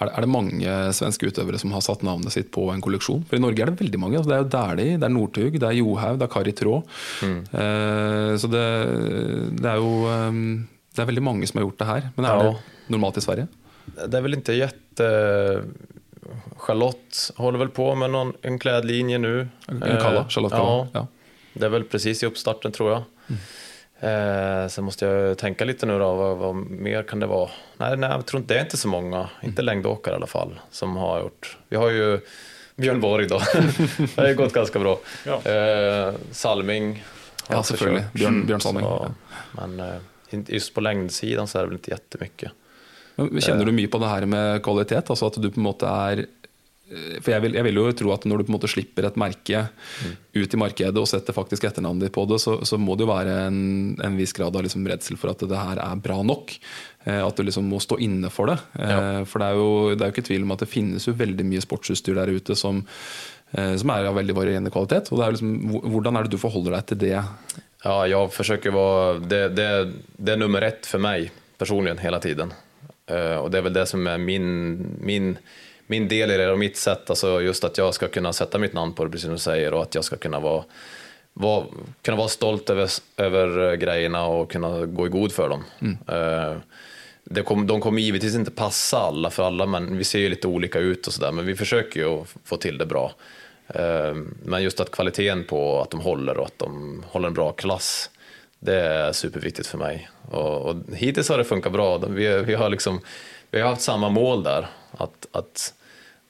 Er 0.00 0.06
det, 0.06 0.12
er 0.16 0.20
det 0.20 0.28
mange 0.28 0.72
svenske 0.92 1.26
utøvere 1.30 1.58
som 1.62 1.70
har 1.72 1.80
satt 1.80 2.02
navnet 2.02 2.32
sitt 2.34 2.50
på 2.52 2.64
en 2.72 2.80
kolleksjon? 2.82 3.22
For 3.28 3.36
I 3.38 3.40
Norge 3.40 3.62
er 3.62 3.70
det 3.70 3.78
veldig 3.80 4.00
mange. 4.02 4.18
Altså, 4.18 4.28
det 4.32 4.36
er 4.36 4.42
jo 4.42 4.48
Dæhlie, 4.52 4.96
det 4.98 5.06
er 5.06 5.14
Northug, 5.14 5.54
det 5.62 5.68
er 5.68 5.76
Johaug, 5.78 6.18
det 6.18 6.26
er 6.26 6.32
Kari 6.34 6.52
Traa. 6.58 6.82
Eh, 7.54 8.32
så 8.42 8.50
det, 8.50 8.64
det 9.62 9.70
er 9.70 9.78
jo 9.80 9.92
eh, 10.10 10.40
Det 10.96 11.02
er 11.04 11.08
veldig 11.12 11.22
mange 11.24 11.46
som 11.48 11.60
har 11.60 11.66
gjort 11.68 11.78
det 11.80 11.88
her. 11.92 12.10
Men 12.16 12.24
er 12.28 12.42
Ja. 12.42 12.50
det 12.52 12.90
normalt 12.96 13.16
i 13.16 13.24
Sverige? 13.24 13.46
Det 14.06 14.18
är 14.18 14.22
väl 14.22 14.34
inte 14.34 14.52
jätte... 14.52 15.08
Charlotte 16.56 17.30
håller 17.36 17.58
väl 17.58 17.68
på 17.68 17.94
med 17.94 18.10
någon, 18.10 18.32
en 18.42 18.58
klädlinje 18.58 19.18
nu. 19.18 19.48
En 19.68 19.80
Kalla, 19.80 20.20
Eh, 20.20 20.28
Charlotte 20.28 20.52
ja, 20.56 20.58
Kalla. 20.58 20.88
Ja. 20.92 21.06
Det 21.52 21.64
är 21.66 21.70
väl 21.70 21.84
precis 21.84 22.22
i 22.22 22.26
uppstarten 22.26 22.72
tror 22.72 22.90
jag. 22.90 23.02
Eh, 24.00 24.68
sen 24.68 24.84
måste 24.84 25.06
jag 25.06 25.38
tänka 25.38 25.64
lite 25.64 25.86
nu 25.86 25.98
då, 25.98 26.14
vad, 26.14 26.36
vad 26.36 26.54
mer 26.56 27.02
kan 27.02 27.20
det 27.20 27.26
vara? 27.26 27.50
Nej, 27.76 27.96
nej, 27.96 28.10
jag 28.10 28.26
tror 28.26 28.40
inte 28.40 28.54
det 28.54 28.60
är 28.60 28.64
inte 28.64 28.76
så 28.76 28.88
många, 28.88 29.28
inte 29.42 29.62
längdåkare 29.62 30.14
i 30.14 30.16
alla 30.16 30.26
fall, 30.26 30.60
som 30.70 30.96
har 30.96 31.20
gjort. 31.20 31.56
Vi 31.68 31.76
har 31.76 31.90
ju 31.90 32.20
Björn 32.76 33.00
Borg 33.00 33.26
då, 33.26 33.38
det 33.96 34.16
har 34.16 34.28
ju 34.28 34.34
gått 34.34 34.52
ganska 34.52 34.78
bra. 34.78 34.98
Ja. 35.24 35.50
Eh, 35.52 36.14
Salming 36.30 37.04
Ja, 37.48 37.62
kört. 37.62 38.12
Bjørn, 38.12 38.46
Bjørn 38.46 38.60
Salming. 38.60 38.82
Så, 38.84 39.14
Ja. 39.56 39.66
Men 39.66 39.80
eh, 39.80 39.96
just 40.46 40.74
på 40.74 40.80
längdsidan 40.80 41.46
så 41.48 41.58
är 41.58 41.62
det 41.62 41.68
väl 41.68 41.76
inte 41.76 41.90
jättemycket. 41.90 42.52
Men 43.16 43.40
Kjenner 43.40 43.64
du 43.64 43.72
mye 43.72 43.88
på 43.88 43.98
det 44.02 44.08
her 44.12 44.26
med 44.26 44.62
kvalitet? 44.62 45.08
Altså 45.10 45.26
at 45.30 45.38
du 45.40 45.48
på 45.50 45.60
en 45.62 45.66
måte 45.70 45.88
er 45.88 46.20
eh, 46.26 47.18
For 47.20 47.32
jeg 47.32 47.42
vil, 47.42 47.54
jeg 47.56 47.64
vil 47.64 47.74
jo 47.80 47.84
tro 47.92 48.12
at 48.14 48.24
når 48.28 48.38
du 48.38 48.44
på 48.44 48.52
en 48.52 48.56
måte 48.58 48.68
slipper 48.70 49.06
et 49.08 49.16
merke 49.16 49.62
ut 50.36 50.54
i 50.54 50.60
markedet 50.60 51.00
og 51.00 51.08
setter 51.08 51.32
faktisk 51.34 51.64
etternavnet 51.64 52.06
ditt 52.06 52.12
på 52.14 52.26
det, 52.28 52.38
så, 52.42 52.58
så 52.68 52.76
må 52.78 52.94
det 52.96 53.06
jo 53.06 53.10
være 53.14 53.36
en, 53.48 53.58
en 54.04 54.16
viss 54.20 54.32
grad 54.36 54.54
av 54.56 54.62
liksom 54.66 54.84
redsel 54.86 55.16
for 55.16 55.32
at 55.32 55.40
det 55.48 55.56
her 55.58 55.80
er 55.82 55.96
bra 56.04 56.20
nok. 56.22 56.52
Eh, 57.06 57.22
At 57.24 57.36
du 57.36 57.42
liksom 57.46 57.66
må 57.72 57.80
stå 57.80 57.98
inne 58.04 58.28
for 58.30 58.52
det. 58.52 58.58
Eh, 58.78 58.90
Ja. 58.90 59.24
For 59.24 59.40
det 59.42 59.48
er, 59.48 59.56
jo, 59.62 59.70
det 59.94 60.02
er 60.04 60.10
jo 60.12 60.14
ikke 60.16 60.28
tvil 60.28 60.44
om 60.44 60.52
at 60.52 60.62
det 60.66 60.68
finnes 60.70 61.06
jo 61.08 61.14
veldig 61.16 61.46
mye 61.48 61.64
sportsutstyr 61.64 62.14
der 62.20 62.34
ute 62.36 62.54
som, 62.54 62.84
eh, 63.56 63.74
som 63.80 63.90
er 63.96 64.06
av 64.10 64.14
veldig 64.20 64.36
varierende 64.36 64.70
kvalitet. 64.74 65.08
Og 65.10 65.18
det 65.18 65.26
er 65.26 65.32
liksom, 65.38 65.56
hvor- 65.72 65.88
Hvordan 65.96 66.16
er 66.20 66.22
det 66.28 66.34
du 66.36 66.38
forholder 66.42 66.76
deg 66.76 66.86
til 66.92 66.98
det? 67.06 67.24
Ja, 67.84 67.96
jag 68.06 68.32
försöker 68.32 68.70
vara, 68.74 69.18
det, 69.18 69.48
det, 69.56 69.92
det 70.18 70.32
är 70.32 70.36
nummer 70.36 70.62
ett 70.62 70.86
för 70.86 70.98
mig 70.98 71.30
personligen 71.58 71.98
hela 71.98 72.18
tiden. 72.20 72.52
Eh, 73.06 73.36
och 73.36 73.50
det 73.50 73.58
är 73.58 73.62
väl 73.62 73.72
det 73.72 73.86
som 73.86 74.06
är 74.06 74.18
min, 74.18 74.78
min, 75.00 75.38
min 75.86 76.08
del 76.08 76.30
i 76.30 76.36
det 76.36 76.50
och 76.50 76.58
mitt 76.58 76.76
sätt, 76.76 77.10
alltså 77.10 77.42
just 77.42 77.64
att 77.64 77.78
jag 77.78 77.94
ska 77.94 78.08
kunna 78.08 78.32
sätta 78.32 78.58
mitt 78.58 78.72
namn 78.72 78.92
på 78.92 79.04
det, 79.04 79.10
precis 79.10 79.24
som 79.24 79.32
du 79.32 79.38
säger, 79.38 79.74
och 79.74 79.82
att 79.82 79.94
jag 79.94 80.04
ska 80.04 80.16
kunna 80.16 80.40
vara, 80.40 80.64
vara, 81.32 81.64
kunna 82.02 82.16
vara 82.16 82.28
stolt 82.28 82.70
över, 82.70 82.90
över 83.16 83.70
eh, 83.70 83.74
grejerna 83.74 84.26
och 84.26 84.50
kunna 84.50 84.86
gå 84.86 85.06
i 85.06 85.10
god 85.10 85.32
för 85.32 85.48
dem. 85.48 85.64
Eh, 86.08 86.56
det 87.24 87.42
kom, 87.42 87.66
de 87.66 87.80
kommer 87.80 88.02
givetvis 88.02 88.34
inte 88.34 88.50
passa 88.50 88.98
alla 88.98 89.30
för 89.30 89.42
alla, 89.42 89.66
men 89.66 89.98
vi 89.98 90.04
ser 90.04 90.18
ju 90.18 90.28
lite 90.28 90.46
olika 90.48 90.78
ut 90.78 91.06
och 91.06 91.12
sådär, 91.12 91.32
men 91.32 91.46
vi 91.46 91.54
försöker 91.54 92.00
ju 92.00 92.24
få 92.44 92.56
till 92.56 92.78
det 92.78 92.86
bra. 92.86 93.12
Men 94.42 94.62
just 94.62 94.80
att 94.80 94.90
kvaliteten 94.90 95.44
på 95.44 95.80
att 95.80 95.90
de 95.90 96.00
håller 96.00 96.38
och 96.38 96.46
att 96.46 96.58
de 96.58 97.02
håller 97.08 97.28
en 97.28 97.34
bra 97.34 97.52
klass, 97.52 98.10
det 98.58 98.80
är 98.80 99.12
superviktigt 99.12 99.68
för 99.68 99.78
mig. 99.78 100.08
Och, 100.30 100.62
och 100.62 100.76
hittills 100.94 101.28
har 101.28 101.38
det 101.38 101.44
funkat 101.44 101.72
bra. 101.72 101.98
Vi, 101.98 102.42
vi, 102.42 102.54
har 102.54 102.70
liksom, 102.70 103.00
vi 103.50 103.60
har 103.60 103.68
haft 103.68 103.82
samma 103.82 104.08
mål 104.08 104.42
där. 104.42 104.66
Att, 104.90 105.26
att 105.32 105.74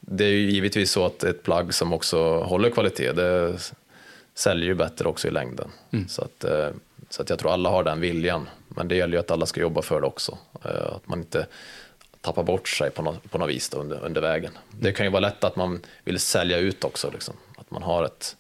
det 0.01 0.25
är 0.25 0.29
ju 0.29 0.51
givetvis 0.51 0.91
så 0.91 1.07
att 1.07 1.25
ett 1.25 1.43
plagg 1.43 1.75
som 1.75 1.93
också 1.93 2.41
håller 2.41 2.71
kvalitet, 2.71 3.13
det 3.13 3.57
säljer 4.35 4.67
ju 4.67 4.75
bättre 4.75 5.09
också 5.09 5.29
i 5.29 5.31
längden. 5.31 5.71
Mm. 5.91 6.09
Så, 6.09 6.23
att, 6.23 6.45
eh, 6.45 6.69
så 7.09 7.23
att 7.23 7.31
jag 7.31 7.39
tror 7.39 7.53
alla 7.53 7.71
har 7.71 7.85
den 7.85 8.01
viljan. 8.01 8.49
Men 8.69 8.89
det 8.89 8.97
gäller 8.97 9.13
ju 9.13 9.21
att 9.21 9.31
alla 9.31 9.47
ska 9.47 9.61
jobba 9.61 9.83
för 9.83 10.01
det 10.01 10.07
också. 10.07 10.39
Eh, 10.65 10.95
att 10.97 11.09
man 11.09 11.19
inte 11.19 11.47
tappar 12.21 12.43
bort 12.43 12.69
sig 12.69 12.91
på 12.91 13.03
något, 13.03 13.31
på 13.31 13.39
något 13.39 13.49
vis 13.49 13.75
under, 13.75 14.05
under 14.05 14.21
vägen. 14.21 14.53
Det 14.71 14.93
kan 14.93 15.07
ju 15.07 15.13
vara 15.13 15.21
lätt 15.21 15.45
att 15.45 15.57
man 15.57 15.81
vill 16.05 16.19
sälja 16.19 16.59
ut 16.59 16.85
också. 16.85 17.11
Liksom. 17.11 17.35
Att 17.57 17.71
man 17.71 17.83
har, 17.83 18.05
ett, 18.05 18.37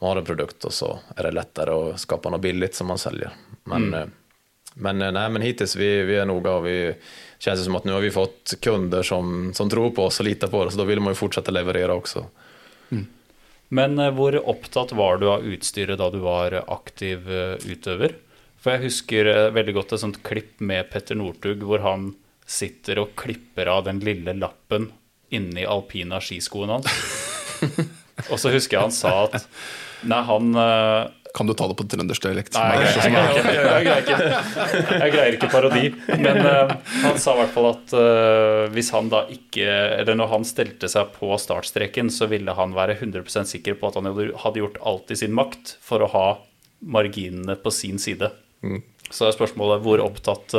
man 0.00 0.08
har 0.08 0.16
en 0.16 0.24
produkt 0.24 0.64
och 0.64 0.72
så 0.72 0.98
är 1.16 1.22
det 1.22 1.30
lättare 1.30 1.70
att 1.70 2.00
skapa 2.00 2.30
något 2.30 2.40
billigt 2.40 2.74
som 2.74 2.86
man 2.86 2.98
säljer. 2.98 3.30
Men, 3.64 3.82
mm. 3.82 4.00
Eh, 4.00 4.08
men, 4.74 4.98
nej, 4.98 5.30
men 5.30 5.42
hittills 5.42 5.76
vi, 5.76 6.02
vi 6.02 6.16
är 6.16 6.26
noga 6.26 6.50
och 6.50 6.66
vi 6.66 6.94
känns 7.38 7.60
det 7.60 7.64
som 7.64 7.76
att 7.76 7.84
nu 7.84 7.92
har 7.92 8.00
vi 8.00 8.10
fått 8.10 8.54
kunder 8.60 9.02
som, 9.02 9.54
som 9.54 9.70
tror 9.70 9.90
på 9.90 10.04
oss 10.04 10.20
och 10.20 10.26
litar 10.26 10.48
på 10.48 10.58
oss. 10.58 10.74
Då 10.74 10.84
vill 10.84 11.00
man 11.00 11.10
ju 11.10 11.14
fortsätta 11.14 11.50
leverera 11.50 11.94
också. 11.94 12.26
Mm. 12.90 13.06
Men 13.68 13.98
hur 13.98 14.34
upptatt 14.34 14.92
var 14.92 15.16
du 15.16 15.28
av 15.28 15.44
utstyret 15.44 15.98
då 15.98 16.10
du 16.10 16.18
var 16.18 16.64
aktiv 16.66 17.30
utøver? 17.66 18.14
For 18.60 18.74
jeg 18.74 18.90
husker 18.90 19.28
eh, 19.30 19.46
veldig 19.56 19.74
godt 19.78 19.94
et 19.96 20.02
sånt 20.02 20.20
klipp 20.26 20.60
med 20.60 20.90
Petter 20.92 21.16
Northug 21.16 21.64
hvor 21.64 21.80
han 21.84 22.12
sitter 22.50 23.00
og 23.00 23.14
klipper 23.18 23.70
av 23.72 23.86
den 23.86 24.02
lille 24.04 24.34
lappen 24.36 24.90
inni 25.32 25.64
alpina 25.64 26.18
skiskoen 26.20 26.74
hans. 26.74 26.90
og 28.30 28.36
så 28.42 28.52
husker 28.52 28.76
jeg 28.76 28.88
han 28.88 28.94
sa 28.94 29.14
at 29.28 29.46
Nei, 30.08 30.20
han 30.26 30.54
eh, 30.54 31.08
Kan 31.34 31.46
du 31.46 31.54
ta 31.54 31.66
det 31.70 31.76
på 31.78 31.86
trønderdialekt? 31.90 32.56
Nei, 32.56 32.80
jeg, 32.80 32.94
jeg, 32.96 33.12
jeg, 33.14 33.56
jeg, 33.56 33.84
greier 33.86 34.04
ikke 34.04 34.98
Jeg 35.02 35.14
greier 35.14 35.36
ikke 35.36 35.50
parodi. 35.52 35.84
Men 36.18 36.40
uh, 36.44 36.74
han 37.04 37.18
sa 37.20 37.34
i 37.36 37.40
hvert 37.42 37.54
fall 37.54 37.68
at 37.70 37.94
uh, 37.96 38.64
hvis 38.74 38.92
han 38.96 39.10
da 39.12 39.24
ikke 39.32 39.66
Eller 40.00 40.18
når 40.18 40.32
han 40.34 40.46
stelte 40.48 40.90
seg 40.90 41.12
på 41.16 41.32
startstreken, 41.40 42.12
så 42.12 42.30
ville 42.30 42.54
han 42.56 42.76
være 42.76 42.98
100% 42.98 43.52
sikker 43.52 43.78
på 43.80 43.90
at 43.90 43.98
han 44.00 44.10
hadde 44.10 44.62
gjort 44.62 44.80
alt 44.86 45.12
i 45.12 45.18
sin 45.20 45.36
makt 45.36 45.76
for 45.84 46.04
å 46.04 46.12
ha 46.14 46.28
marginene 46.80 47.58
på 47.60 47.72
sin 47.74 48.00
side. 48.00 48.32
Mm. 48.64 48.80
Så 49.10 49.28
er 49.28 49.36
spørsmålet 49.36 49.82
hvor 49.84 50.00
opptatt 50.00 50.54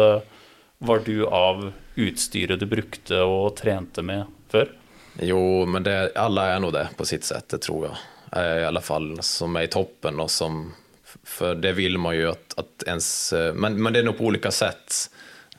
var 0.81 1.01
du 1.05 1.25
av 1.25 1.71
utstyret 1.95 2.59
du 2.59 2.65
brukte 2.65 3.21
och 3.21 3.55
tränade 3.55 4.01
med 4.01 4.25
før? 4.49 4.69
Jo, 5.19 5.65
men 5.65 5.83
det, 5.83 6.11
alla 6.15 6.45
är 6.45 6.59
nog 6.59 6.73
det 6.73 6.89
på 6.97 7.05
sitt 7.05 7.23
sätt, 7.23 7.49
det 7.49 7.57
tror 7.57 7.85
jag. 7.85 7.97
Eh, 8.35 8.57
I 8.57 8.65
alla 8.65 8.81
fall 8.81 9.21
som 9.21 9.55
är 9.55 9.61
i 9.61 9.67
toppen 9.67 10.19
och 10.19 10.31
som, 10.31 10.73
för 11.23 11.55
det 11.55 11.71
vill 11.71 11.97
man 11.97 12.15
ju 12.15 12.29
att, 12.29 12.53
att 12.57 12.83
ens, 12.87 13.33
eh, 13.33 13.53
men, 13.53 13.83
men 13.83 13.93
det 13.93 13.99
är 13.99 14.03
nog 14.03 14.17
på 14.17 14.23
olika 14.23 14.51
sätt. 14.51 15.09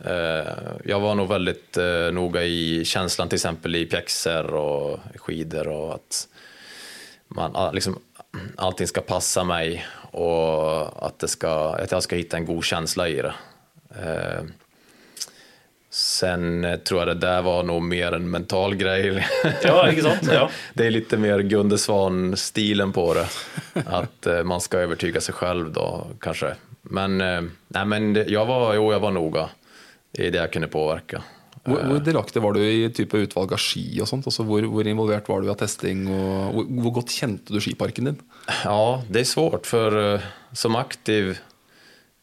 Eh, 0.05 0.53
jag 0.85 1.01
var 1.01 1.15
nog 1.15 1.29
väldigt 1.29 1.79
noga 2.13 2.43
i 2.43 2.85
känslan 2.85 3.29
till 3.29 3.37
exempel 3.37 3.75
i 3.75 3.87
pjäxor 3.87 4.55
och 4.55 5.01
skidor 5.17 5.69
och 5.69 5.95
att 5.95 6.29
man, 7.29 7.57
ah, 7.57 7.73
liksom, 7.73 7.99
allting 8.57 8.87
ska 8.87 9.01
passa 9.01 9.45
mig 9.45 9.87
och 10.11 11.07
att, 11.07 11.19
det 11.19 11.29
ska, 11.29 11.51
att 11.75 11.93
jag 11.93 12.03
ska 12.03 12.17
hitta 12.17 12.37
en 12.37 12.47
god 12.47 12.65
känsla 12.65 13.09
i 13.09 13.23
det. 13.23 13.35
Eh, 15.93 15.95
sen 15.95 16.67
tror 16.85 17.01
jag 17.01 17.09
det 17.09 17.27
där 17.27 17.43
var 17.43 17.63
nog 17.63 17.83
mer 17.83 18.13
en 18.13 18.31
mental 18.31 18.75
grej. 18.75 19.27
Ja, 19.63 19.93
sant? 20.03 20.29
Ja. 20.33 20.51
det 20.75 20.87
är 20.87 20.91
lite 20.91 21.17
mer 21.17 21.39
Gunde 21.39 21.79
Svan-stilen 21.79 22.93
på 22.93 23.15
det. 23.15 23.27
Att 23.87 24.27
eh, 24.27 24.43
man 24.43 24.61
ska 24.61 24.79
övertyga 24.79 25.21
sig 25.21 25.35
själv 25.35 25.73
då, 25.73 26.07
kanske. 26.21 26.55
Men, 26.83 27.21
eh, 27.21 27.43
nej, 27.69 27.85
men 27.85 28.25
jag, 28.29 28.47
var, 28.47 28.75
jo, 28.75 28.93
jag 28.93 29.01
var 29.01 29.11
noga 29.11 29.49
i 30.13 30.31
det 30.31 30.39
jag 30.39 30.53
kunde 30.53 30.69
påverka. 30.69 31.23
Hvor 31.65 32.01
delaktig 32.05 32.43
var 32.43 32.53
du 32.53 32.61
i 32.61 32.91
type 32.91 33.17
utvalg 33.17 33.53
av 33.53 33.61
ski 33.63 34.01
og 34.03 34.09
sånt? 34.11 34.27
Altså 34.27 34.43
hvor, 34.43 34.65
hvor 34.67 34.89
involvert 34.91 35.29
var 35.31 35.41
du 35.41 35.51
i 35.51 35.55
testing? 35.55 36.09
og 36.11 36.57
hvor, 36.57 36.67
hvor, 36.83 36.95
godt 36.97 37.15
kjente 37.15 37.55
du 37.55 37.61
skiparken 37.63 38.09
din? 38.11 38.19
Ja, 38.65 39.03
det 39.09 39.21
är 39.21 39.25
svårt 39.25 39.67
för 39.67 40.21
som 40.53 40.77
aktiv, 40.77 41.39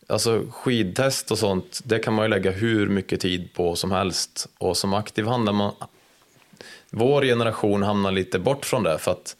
alltså 0.09 0.43
skidtest 0.51 1.31
och 1.31 1.37
sånt, 1.37 1.81
det 1.83 1.99
kan 1.99 2.13
man 2.13 2.25
ju 2.25 2.29
lägga 2.29 2.51
hur 2.51 2.89
mycket 2.89 3.19
tid 3.19 3.53
på 3.53 3.75
som 3.75 3.91
helst. 3.91 4.47
Och 4.57 4.77
som 4.77 4.93
aktiv 4.93 5.25
handlar 5.25 5.53
man, 5.53 5.73
vår 6.89 7.21
generation 7.21 7.83
hamnar 7.83 8.11
lite 8.11 8.39
bort 8.39 8.65
från 8.65 8.83
det 8.83 8.97
för 8.97 9.11
att 9.11 9.35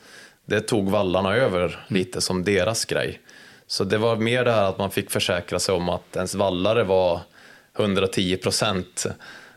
det 0.46 0.62
tog 0.62 0.90
vallarna 0.90 1.36
över 1.36 1.86
lite 1.88 2.22
som 2.22 2.44
deras 2.44 2.86
grej. 2.86 3.22
Så 3.68 3.84
det 3.84 3.98
var 3.98 4.16
mer 4.16 4.46
det 4.46 4.52
här 4.52 4.70
att 4.70 4.78
man 4.78 4.92
fick 4.92 5.12
försäkra 5.12 5.60
sig 5.60 5.76
om 5.76 5.90
att 5.90 6.16
ens 6.16 6.36
vallare 6.36 6.84
var 6.84 7.20
110 7.78 8.38
procent 8.38 9.06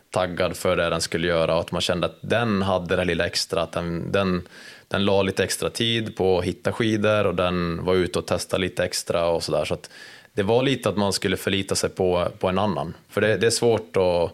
taggad 0.09 0.57
för 0.57 0.75
det 0.75 0.89
den 0.89 1.01
skulle 1.01 1.27
göra 1.27 1.55
och 1.55 1.61
att 1.61 1.71
man 1.71 1.81
kände 1.81 2.05
att 2.05 2.17
den 2.21 2.61
hade 2.61 2.95
det 2.95 3.05
lilla 3.05 3.25
extra, 3.25 3.61
att 3.61 3.71
den, 3.71 4.11
den, 4.11 4.47
den 4.87 5.05
la 5.05 5.21
lite 5.21 5.43
extra 5.43 5.69
tid 5.69 6.15
på 6.15 6.39
att 6.39 6.45
hitta 6.45 6.71
skidor 6.71 7.25
och 7.27 7.35
den 7.35 7.85
var 7.85 7.95
ute 7.95 8.19
och 8.19 8.27
testade 8.27 8.61
lite 8.61 8.83
extra 8.83 9.25
och 9.25 9.43
sådär. 9.43 9.65
Så 9.65 9.73
att 9.73 9.89
det 10.33 10.43
var 10.43 10.63
lite 10.63 10.89
att 10.89 10.97
man 10.97 11.13
skulle 11.13 11.37
förlita 11.37 11.75
sig 11.75 11.89
på, 11.89 12.27
på 12.39 12.47
en 12.47 12.59
annan. 12.59 12.93
För 13.09 13.21
det, 13.21 13.37
det 13.37 13.45
är 13.47 13.51
svårt 13.51 13.97
att, 13.97 14.31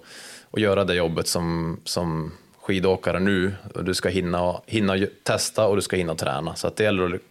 att 0.52 0.62
göra 0.62 0.84
det 0.84 0.96
jobbet 0.96 1.28
som, 1.28 1.80
som 1.84 2.32
skidåkare 2.62 3.20
nu. 3.20 3.54
Du 3.84 3.94
ska 3.94 4.10
hinna, 4.10 4.62
hinna 4.66 4.98
testa 5.24 5.68
och 5.68 5.76
du 5.76 5.82
ska 5.82 5.96
hinna 5.96 6.16
träna. 6.16 6.56
Så 6.56 6.68
att 6.68 6.76
det 6.76 6.84
gäller 6.84 7.16
att 7.16 7.22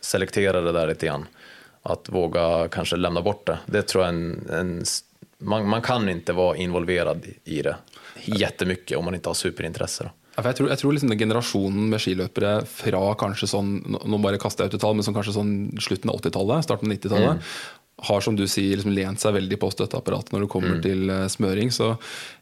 selektera 0.00 0.60
det 0.60 0.72
där 0.72 0.86
lite 0.86 1.06
grann. 1.06 1.26
Att 1.82 2.08
våga 2.08 2.68
kanske 2.68 2.96
lämna 2.96 3.22
bort 3.22 3.46
det. 3.46 3.58
Det 3.66 3.82
tror 3.82 4.04
jag 4.04 4.14
en, 4.14 4.48
en 4.50 4.84
man, 5.38 5.68
man, 5.68 5.82
kan 5.82 6.08
inte 6.08 6.32
vara 6.32 6.56
involverad 6.56 7.26
i 7.44 7.62
det 7.62 7.76
jättemycket 8.24 8.98
om 8.98 9.04
man 9.04 9.14
inte 9.14 9.28
har 9.28 9.34
superintresse. 9.34 10.04
Då. 10.04 10.10
Ja, 10.36 10.44
jeg 10.46 10.56
tror, 10.56 10.68
jeg 10.68 10.78
tror 10.78 10.92
liksom 10.92 11.10
den 11.10 11.18
generasjonen 11.18 11.88
med 11.90 12.00
skiløpere 12.00 12.52
fra 12.64 13.00
kanskje 13.18 13.48
sånn 13.50 13.72
nå 14.08 14.18
bare 14.22 14.38
kaster 14.40 14.64
jeg 14.64 14.70
ut 14.70 14.76
et 14.78 14.84
tall, 14.84 14.94
men 14.96 15.04
sånn 15.04 15.16
kanskje 15.16 15.34
sånn 15.34 15.50
slutten 15.82 16.12
av 16.12 16.20
80-tallet, 16.20 16.64
starten 16.64 16.88
av 16.88 16.94
90-tallet, 16.94 17.40
mm 17.40 17.79
har 18.08 18.20
som 18.24 18.36
du 18.36 18.46
sier 18.48 18.78
liksom 18.78 18.94
lent 18.96 19.20
seg 19.20 19.34
veldig 19.36 19.58
på 19.60 19.70
støtteapparatet 19.74 20.32
når 20.34 20.44
det 20.44 20.52
kommer 20.52 20.78
mm. 20.78 20.82
til 20.84 21.12
uh, 21.12 21.24
smøring. 21.32 21.72
Så 21.74 21.94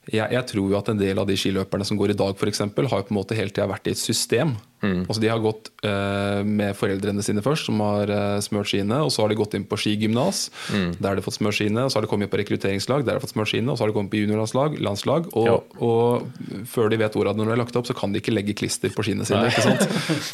jeg, 0.08 0.24
jeg, 0.32 0.44
tror 0.48 0.70
jo 0.70 0.76
at 0.78 0.88
en 0.88 1.00
del 1.00 1.18
av 1.20 1.26
de 1.28 1.36
skiløperne 1.36 1.84
som 1.84 1.98
går 1.98 2.14
i 2.14 2.16
dag, 2.16 2.32
f.eks., 2.32 2.62
har 2.62 2.70
jo 2.72 3.06
på 3.08 3.12
en 3.12 3.18
måte 3.18 3.36
hele 3.36 3.52
tida 3.52 3.66
vært 3.68 3.90
i 3.90 3.92
et 3.92 4.00
system. 4.00 4.54
Mm. 4.80 5.02
Altså 5.02 5.20
De 5.20 5.28
har 5.28 5.42
gått 5.42 5.70
uh, 5.84 6.40
med 6.46 6.76
foreldrene 6.78 7.24
sine 7.24 7.42
først, 7.44 7.66
som 7.68 7.82
har 7.84 8.12
uh, 8.12 8.38
smørt 8.44 8.70
skiene. 8.70 9.00
Og 9.04 9.10
så 9.12 9.24
har 9.24 9.32
de 9.32 9.38
gått 9.40 9.56
inn 9.58 9.66
på 9.68 9.78
skigymnas, 9.80 10.46
mm. 10.72 10.92
der 11.00 11.10
har 11.10 11.18
de 11.18 11.24
fått 11.26 11.38
smørt 11.40 11.58
skiene. 11.58 11.84
Og 11.84 11.90
så 11.92 11.98
har 11.98 12.06
de 12.06 12.12
kommet 12.12 12.32
på 12.32 12.40
rekrutteringslag, 12.40 13.04
der 13.04 13.16
har 13.16 13.20
de 13.20 13.26
fått 13.26 13.34
smørt 13.34 13.52
skiene. 13.52 13.72
Og 13.72 13.76
så 13.80 13.84
har 13.84 13.92
de 13.92 13.96
kommet 13.98 14.14
på 14.14 14.22
juniorlandslag, 14.22 14.78
landslag, 14.84 15.26
og, 15.34 15.50
ja. 15.50 15.58
og, 15.84 16.62
før 16.70 16.94
de 16.94 17.00
vet 17.02 17.18
ordet 17.18 17.34
når 17.36 17.50
de 17.50 17.56
er 17.56 17.60
lagt 17.64 17.80
opp, 17.80 17.90
så 17.90 17.96
kan 17.98 18.14
de 18.14 18.22
ikke 18.22 18.36
legge 18.36 18.56
klister 18.56 18.94
på 18.94 19.04
skiene 19.04 19.26
sine. 19.28 19.50
ikke 19.50 19.66
sant? 19.66 19.84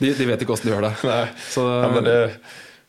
De, 0.05 0.13
de, 0.13 0.29
vet 0.29 0.45
ikke 0.45 0.55
åssen 0.55 0.71
de 0.71 0.77
gjør 0.77 0.87
det. 0.87 0.93
Nei. 1.11 1.25
Så, 1.51 1.67
ja, 1.67 2.05
det, 2.05 2.21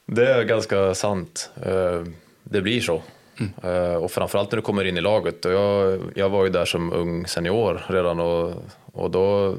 det 0.05 0.29
är 0.35 0.43
ganska 0.43 0.93
sant. 0.93 1.49
Uh 1.65 2.05
det 2.49 2.61
blir 2.61 2.81
så. 2.81 3.01
Mm. 3.39 3.75
Uh, 3.75 3.95
och 3.95 4.11
framförallt 4.11 4.51
när 4.51 4.55
du 4.55 4.61
kommer 4.61 4.85
in 4.85 4.97
i 4.97 5.01
laget. 5.01 5.45
Och 5.45 5.51
jag, 5.51 5.99
jag 6.15 6.29
var 6.29 6.43
ju 6.43 6.49
där 6.49 6.65
som 6.65 6.93
ung 6.93 7.27
senior 7.27 7.85
redan 7.87 8.19
och, 8.19 8.53
och 8.93 9.11
då, 9.11 9.55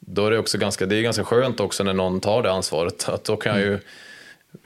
då 0.00 0.26
är 0.26 0.30
det 0.30 0.38
också 0.38 0.58
ganska, 0.58 0.86
det 0.86 0.96
är 0.96 1.02
ganska 1.02 1.24
skönt 1.24 1.60
också 1.60 1.84
när 1.84 1.92
någon 1.92 2.20
tar 2.20 2.42
det 2.42 2.52
ansvaret. 2.52 3.08
Att 3.08 3.24
då 3.24 3.36
kan 3.36 3.56
mm. 3.56 3.64
jag 3.64 3.72
ju, 3.72 3.80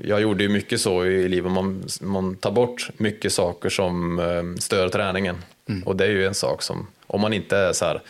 jag 0.08 0.20
gjorde 0.20 0.42
ju 0.42 0.48
mycket 0.48 0.80
så 0.80 1.04
i 1.04 1.28
livet, 1.28 1.52
man, 1.52 1.84
man 2.00 2.36
tar 2.36 2.50
bort 2.50 2.90
mycket 2.96 3.32
saker 3.32 3.68
som 3.68 4.18
um, 4.18 4.58
stör 4.58 4.88
träningen. 4.88 5.36
Mm. 5.68 5.82
Och 5.82 5.96
det 5.96 6.04
är 6.04 6.10
ju 6.10 6.26
en 6.26 6.34
sak 6.34 6.62
som, 6.62 6.86
om 7.06 7.20
man 7.20 7.32
inte 7.32 7.56
är 7.56 7.72
så 7.72 8.00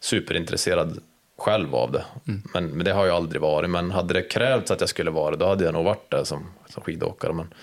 superintresserad 0.00 0.98
själv 1.38 1.74
av 1.74 1.92
det. 1.92 2.04
Mm. 2.28 2.42
Men, 2.54 2.66
men, 2.66 2.84
det 2.84 2.92
har 2.92 3.06
jag 3.06 3.16
aldrig 3.16 3.42
varit. 3.42 3.70
Men 3.70 3.90
hade 3.90 4.14
det 4.14 4.22
krävts 4.22 4.70
att 4.70 4.80
jag 4.80 4.88
skulle 4.88 5.10
vara 5.10 5.30
det, 5.30 5.36
då 5.36 5.46
hade 5.46 5.64
jag 5.64 5.74
nog 5.74 5.84
varit 5.84 6.10
det 6.10 6.24
som, 6.24 6.46
som 6.68 6.82
skidåkare. 6.82 7.32
Men, 7.32 7.54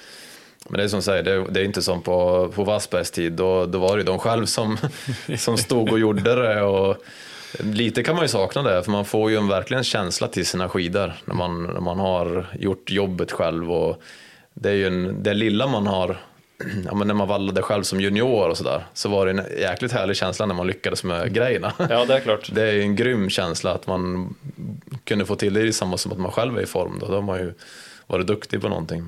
men 0.68 0.78
det 0.78 0.84
är 0.84 0.88
som 0.88 1.02
säger, 1.02 1.24
det, 1.24 1.46
det 1.50 1.60
är 1.60 1.64
inte 1.64 1.82
som 1.82 2.02
på, 2.02 2.50
på 2.56 2.64
Wassbergs 2.64 3.12
tid, 3.12 3.34
då, 3.34 3.66
då 3.66 3.80
var 3.80 3.98
det 3.98 4.04
de 4.04 4.20
själv 4.20 4.46
som, 4.46 4.78
som 5.38 5.58
stod 5.58 5.92
och 5.92 6.00
gjorde 6.00 6.36
det. 6.36 6.62
Och 6.62 6.98
lite 7.60 8.04
kan 8.04 8.16
man 8.16 8.24
ju 8.24 8.28
sakna 8.28 8.64
det, 8.64 8.84
för 8.84 8.92
man 8.92 9.06
får 9.06 9.32
ju 9.32 9.38
en 9.38 9.48
verkligen 9.48 9.84
känsla 9.84 10.28
till 10.28 10.46
sina 10.46 10.70
skidor 10.70 11.14
när 11.26 11.36
man, 11.36 11.64
när 11.64 11.80
man 11.80 12.00
har 12.00 12.46
gjort 12.60 12.92
jobbet 12.92 13.32
själv. 13.32 13.72
Och 13.72 14.02
det 14.54 14.70
är 14.70 14.74
ju 14.74 14.88
en, 14.88 15.24
det 15.24 15.34
lilla 15.34 15.68
man 15.68 15.88
har, 15.88 16.18
ja, 16.86 17.04
när 17.04 17.14
man 17.14 17.28
vallade 17.28 17.62
själv 17.62 17.84
som 17.84 18.02
junior 18.02 18.50
och 18.50 18.58
sådär, 18.58 18.86
så 18.94 19.10
var 19.10 19.26
det 19.26 19.32
en 19.32 19.62
jäkligt 19.62 19.92
härlig 19.92 20.16
känsla 20.16 20.46
när 20.46 20.56
man 20.56 20.68
lyckades 20.68 21.04
med 21.04 21.34
grejerna. 21.34 21.74
Ja, 21.90 22.06
det 22.06 22.14
är 22.14 22.20
klart. 22.20 22.50
Det 22.54 22.62
är 22.62 22.82
en 22.82 22.96
grym 22.96 23.30
känsla 23.30 23.72
att 23.72 23.88
man 23.88 24.36
kunde 25.04 25.26
få 25.26 25.36
till 25.36 25.54
det, 25.54 25.64
det 25.64 25.74
samma 25.74 25.98
som 25.98 26.12
att 26.12 26.20
man 26.20 26.32
själv 26.32 26.58
är 26.58 26.62
i 26.62 26.66
form. 26.66 26.98
Då, 27.00 27.08
då 27.08 27.14
har 27.14 27.22
man 27.22 27.40
ju 27.40 27.54
varit 28.08 28.28
duktig 28.28 28.62
på 28.62 28.70
någonting. 28.70 29.06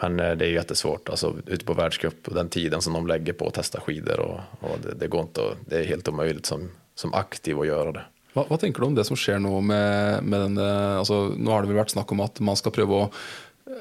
Men 0.00 0.20
eh, 0.20 0.36
det 0.36 0.46
är 0.46 0.50
jättesvårt, 0.50 1.08
alltså 1.08 1.34
ute 1.46 1.64
på 1.64 1.74
världscup 1.74 2.28
och 2.28 2.34
den 2.34 2.48
tiden 2.48 2.82
som 2.82 2.92
de 2.92 3.06
lägger 3.06 3.32
på 3.32 3.46
att 3.46 3.54
testa 3.54 3.80
skidor 3.80 4.20
och, 4.20 4.40
och 4.60 4.78
det, 4.82 4.94
det, 4.94 5.08
går 5.08 5.20
inte, 5.20 5.40
det 5.66 5.76
är 5.76 5.84
helt 5.84 6.08
omöjligt 6.08 6.46
som, 6.46 6.70
som 6.94 7.14
aktiv 7.14 7.60
att 7.60 7.66
göra 7.66 7.92
det. 7.92 8.02
Vad, 8.32 8.48
vad 8.48 8.60
tänker 8.60 8.80
du 8.80 8.86
om 8.86 8.94
det 8.94 9.04
som 9.04 9.16
sker 9.16 9.38
nu 9.38 9.60
med, 9.60 10.22
med 10.24 10.40
den, 10.40 10.58
eh, 10.58 10.96
alltså, 10.96 11.32
nu 11.36 11.50
har 11.50 11.62
det 11.62 11.68
väl 11.68 11.76
varit 11.76 11.90
snack 11.90 12.12
om 12.12 12.20
att 12.20 12.40
man 12.40 12.56
ska 12.56 12.70
pröva 12.70 13.04
att 13.04 13.12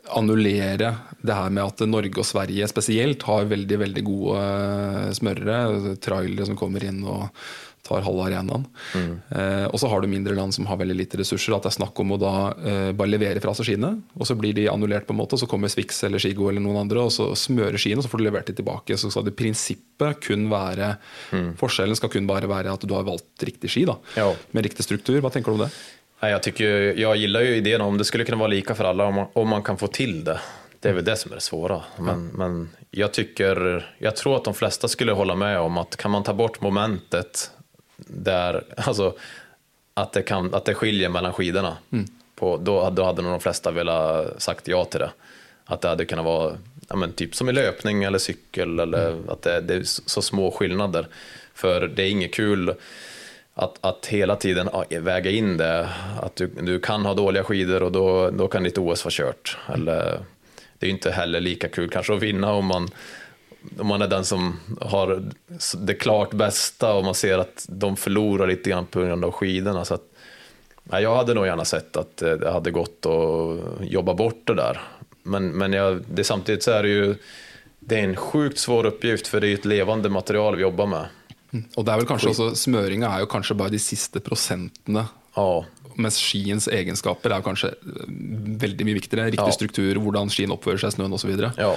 annullera 0.10 0.96
det 1.22 1.34
här 1.34 1.50
med 1.50 1.64
att 1.64 1.80
Norge 1.80 2.14
och 2.18 2.26
Sverige 2.26 2.68
speciellt 2.68 3.22
har 3.22 3.44
väldigt, 3.44 3.80
väldigt 3.80 4.06
goda 4.06 4.42
eh, 5.06 5.12
smörre, 5.12 5.66
trailer 5.66 5.96
Trailere 5.96 6.46
som 6.46 6.56
kommer 6.56 6.84
in 6.84 7.04
och 7.04 7.28
tar 7.86 8.06
halve 8.06 8.26
arenaen. 8.28 8.66
Mm. 8.96 9.14
Eh, 9.30 9.66
og 9.70 9.80
så 9.82 9.90
har 9.92 10.02
du 10.02 10.10
mindre 10.10 10.36
land 10.38 10.56
som 10.56 10.68
har 10.70 10.80
veldig 10.82 10.98
lite 10.98 11.20
ressurser. 11.22 11.56
At 11.56 11.66
det 11.66 11.74
er 11.74 11.78
snakk 11.78 12.00
om 12.02 12.16
å 12.16 12.20
da 12.22 12.36
eh, 12.58 12.92
bare 12.98 13.14
levere 13.14 13.44
fra 13.44 13.54
seg 13.58 13.70
skiene, 13.70 13.92
og 14.18 14.30
så 14.30 14.38
blir 14.40 14.56
de 14.58 14.68
annullert, 14.72 15.08
på 15.08 15.16
en 15.16 15.22
måte, 15.22 15.38
og 15.38 15.44
så 15.44 15.50
kommer 15.50 15.72
Swix 15.72 16.04
eller 16.08 16.22
Skigo 16.22 16.50
eller 16.50 16.64
noen 16.64 16.82
andre 16.86 17.06
og 17.06 17.14
så 17.14 17.32
smører 17.38 17.78
skiene, 17.82 18.02
og 18.02 18.08
så 18.08 18.14
får 18.14 18.24
du 18.24 18.28
levert 18.28 18.50
de 18.50 18.58
tilbake. 18.58 18.98
Så 18.98 19.12
skal 19.14 19.28
det 19.28 19.36
prinsippet 19.38 20.24
kun 20.26 20.50
være 20.52 20.96
mm. 21.32 21.52
Forskjellen 21.60 21.98
skal 21.98 22.12
kun 22.14 22.30
bare 22.30 22.50
være 22.50 22.74
at 22.74 22.86
du 22.86 22.96
har 22.98 23.06
valgt 23.08 23.46
riktig 23.46 23.72
ski, 23.72 23.86
da, 23.88 24.00
med 24.52 24.66
riktig 24.66 24.86
struktur. 24.88 25.20
Hva 25.24 25.34
tenker 25.34 25.54
du 25.54 25.60
om 25.62 25.68
det? 25.68 25.74
Jag, 26.20 26.44
tycker, 26.44 27.00
jag 27.00 27.18
gillar 27.18 27.42
ju 27.42 27.56
idén 27.56 27.82
om 27.82 27.98
det 27.98 28.06
skulle 28.06 28.24
kunna 28.24 28.38
vara 28.38 28.48
lika 28.48 28.76
för 28.76 28.84
alla 28.84 29.06
om 29.06 29.16
man, 29.16 29.28
om 29.34 29.50
man 29.50 29.64
kan 29.64 29.78
få 29.78 29.88
till 29.88 30.24
det. 30.24 30.40
Det 30.80 30.90
är 30.90 30.94
väl 30.94 31.06
det 31.06 31.16
som 31.16 31.32
är 31.32 31.36
det 31.36 31.42
svåra. 31.42 31.84
Men, 31.98 32.28
men 32.28 32.70
jag, 32.92 33.14
tycker, 33.14 33.86
jag 33.98 34.16
tror 34.16 34.36
att 34.36 34.44
de 34.44 34.54
flesta 34.54 34.88
skulle 34.88 35.12
hålla 35.12 35.36
med 35.36 35.60
om 35.60 35.78
att 35.78 35.98
kan 35.98 36.12
man 36.12 36.24
ta 36.24 36.34
bort 36.34 36.62
momentet 36.62 37.52
där, 37.98 38.64
alltså, 38.78 39.14
att, 39.94 40.14
det 40.14 40.22
kan, 40.22 40.54
att 40.54 40.66
det 40.66 40.74
skiljer 40.74 41.10
mellan 41.10 41.34
skidorna, 41.34 41.78
mm. 41.92 42.06
på, 42.36 42.58
då, 42.58 42.90
då 42.90 43.04
hade 43.04 43.22
nog 43.22 43.32
de 43.32 43.40
flesta 43.40 43.72
velat 43.72 44.42
sagt 44.42 44.68
ja 44.68 44.86
till 44.86 45.00
det. 45.00 45.12
Att 45.66 45.82
det 45.82 45.88
hade 45.88 46.06
kunnat 46.06 46.26
vara 46.26 46.58
ja, 46.90 46.96
men 46.96 47.12
typ 47.12 47.36
som 47.36 47.50
i 47.50 47.54
löpning 47.54 48.04
eller 48.04 48.18
cykel, 48.18 48.80
eller 48.80 49.10
mm. 49.10 49.30
att 49.30 49.42
det, 49.42 49.62
det, 49.62 49.74
är 49.74 49.82
så 49.84 50.22
små 50.22 50.52
skillnader. 50.52 51.08
För 51.54 51.88
det 51.88 52.04
är 52.04 52.10
inget 52.10 52.34
kul 52.34 52.74
att, 53.54 53.78
att 53.82 54.06
hela 54.06 54.36
tiden 54.36 54.70
väga 54.90 55.32
in 55.32 55.58
det, 55.58 55.90
att 56.22 56.36
du, 56.36 56.48
du 56.48 56.80
kan 56.80 57.06
ha 57.06 57.14
dåliga 57.14 57.44
skidor 57.44 57.84
och 57.84 57.92
då, 57.92 58.30
då 58.30 58.48
kan 58.48 58.64
ditt 58.64 58.78
OS 58.78 59.06
vara 59.06 59.12
kört. 59.12 59.58
Eller, 59.74 60.20
det 60.80 60.88
är 60.88 60.92
inte 60.92 61.12
heller 61.12 61.42
lika 61.42 61.68
kul 61.68 61.90
kanske 61.90 62.14
att 62.14 62.22
vinna 62.22 62.54
om 62.54 62.66
man, 62.66 62.90
om 63.80 63.88
man 63.88 64.02
är 64.02 64.08
den 64.08 64.26
som 64.26 64.60
har 64.82 65.24
det 65.78 65.94
klart 65.94 66.34
bästa 66.34 66.94
och 66.94 67.04
man 67.04 67.16
ser 67.16 67.38
att 67.38 67.66
de 67.70 67.98
förlorar 67.98 68.48
lite 68.48 68.70
grann 68.70 68.86
på 68.86 69.00
grund 69.00 69.26
av 69.26 69.32
skidorna. 69.32 69.86
Så 69.86 69.94
att, 69.94 70.04
nej, 70.84 71.04
jag 71.04 71.16
hade 71.16 71.34
nog 71.34 71.46
gärna 71.46 71.66
sett 71.66 71.98
att 71.98 72.18
det 72.18 72.52
hade 72.52 72.72
gått 72.72 73.06
att 73.06 73.88
jobba 73.88 74.14
bort 74.14 74.42
det 74.44 74.56
där. 74.56 74.82
Men, 75.24 75.48
men 75.48 75.74
jag, 75.74 76.02
det, 76.10 76.24
samtidigt 76.24 76.64
så 76.64 76.72
är 76.72 76.84
det 76.84 76.90
ju 76.90 77.16
det 77.80 78.00
är 78.00 78.04
en 78.04 78.16
sjukt 78.16 78.60
svår 78.60 78.86
uppgift 78.86 79.28
för 79.28 79.42
det 79.42 79.48
är 79.48 79.54
ett 79.54 79.66
levande 79.66 80.10
material 80.10 80.56
vi 80.56 80.62
jobbar 80.62 80.88
med. 80.88 81.06
Og 81.76 81.86
det 81.86 81.94
er 81.94 82.02
vel 82.02 82.10
kanskje 82.10 82.32
også, 82.34 82.50
Smøringa 82.60 83.10
er 83.14 83.24
jo 83.24 83.30
kanskje 83.32 83.56
bare 83.56 83.72
de 83.72 83.80
siste 83.80 84.20
prosentene. 84.24 85.06
Ja. 85.36 85.50
Mens 85.96 86.18
skiens 86.20 86.68
egenskaper 86.68 87.32
er 87.32 87.44
kanskje 87.46 87.72
eh, 87.72 88.10
veldig 88.64 88.88
mye 88.88 88.98
viktigere. 88.98 89.30
Riktig 89.32 89.54
ja. 89.54 89.56
struktur, 89.56 90.02
hvordan 90.04 90.32
skien 90.34 90.52
oppfører 90.52 90.82
seg 90.82 90.92
i 90.92 90.98
snøen 90.98 91.16
osv. 91.16 91.32
Ja. 91.56 91.72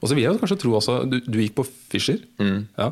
Og 0.00 0.10
så 0.10 0.16
vil 0.16 0.26
jeg 0.26 0.38
kanskje 0.40 0.58
tro 0.60 0.74
også, 0.76 0.98
du, 1.08 1.18
du 1.24 1.38
gikk 1.40 1.54
på 1.56 1.64
Fischer. 1.92 2.18
Mm. 2.42 2.66
Ja. 2.76 2.90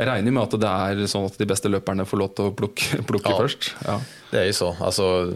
Jeg 0.00 0.08
regner 0.08 0.34
med 0.34 0.42
at 0.48 0.56
det 0.62 0.70
er 0.70 1.10
sånn 1.10 1.28
at 1.28 1.38
de 1.38 1.46
beste 1.48 1.70
løperne 1.70 2.06
får 2.08 2.20
lov 2.20 2.32
til 2.34 2.50
å 2.50 2.54
plukke, 2.56 2.98
plukke 3.10 3.34
ja. 3.34 3.38
først. 3.38 3.70
Ja. 3.86 4.00
Det 4.30 4.40
är 4.40 4.44
ju 4.44 4.52
så. 4.52 4.76
Alltså, 4.80 5.34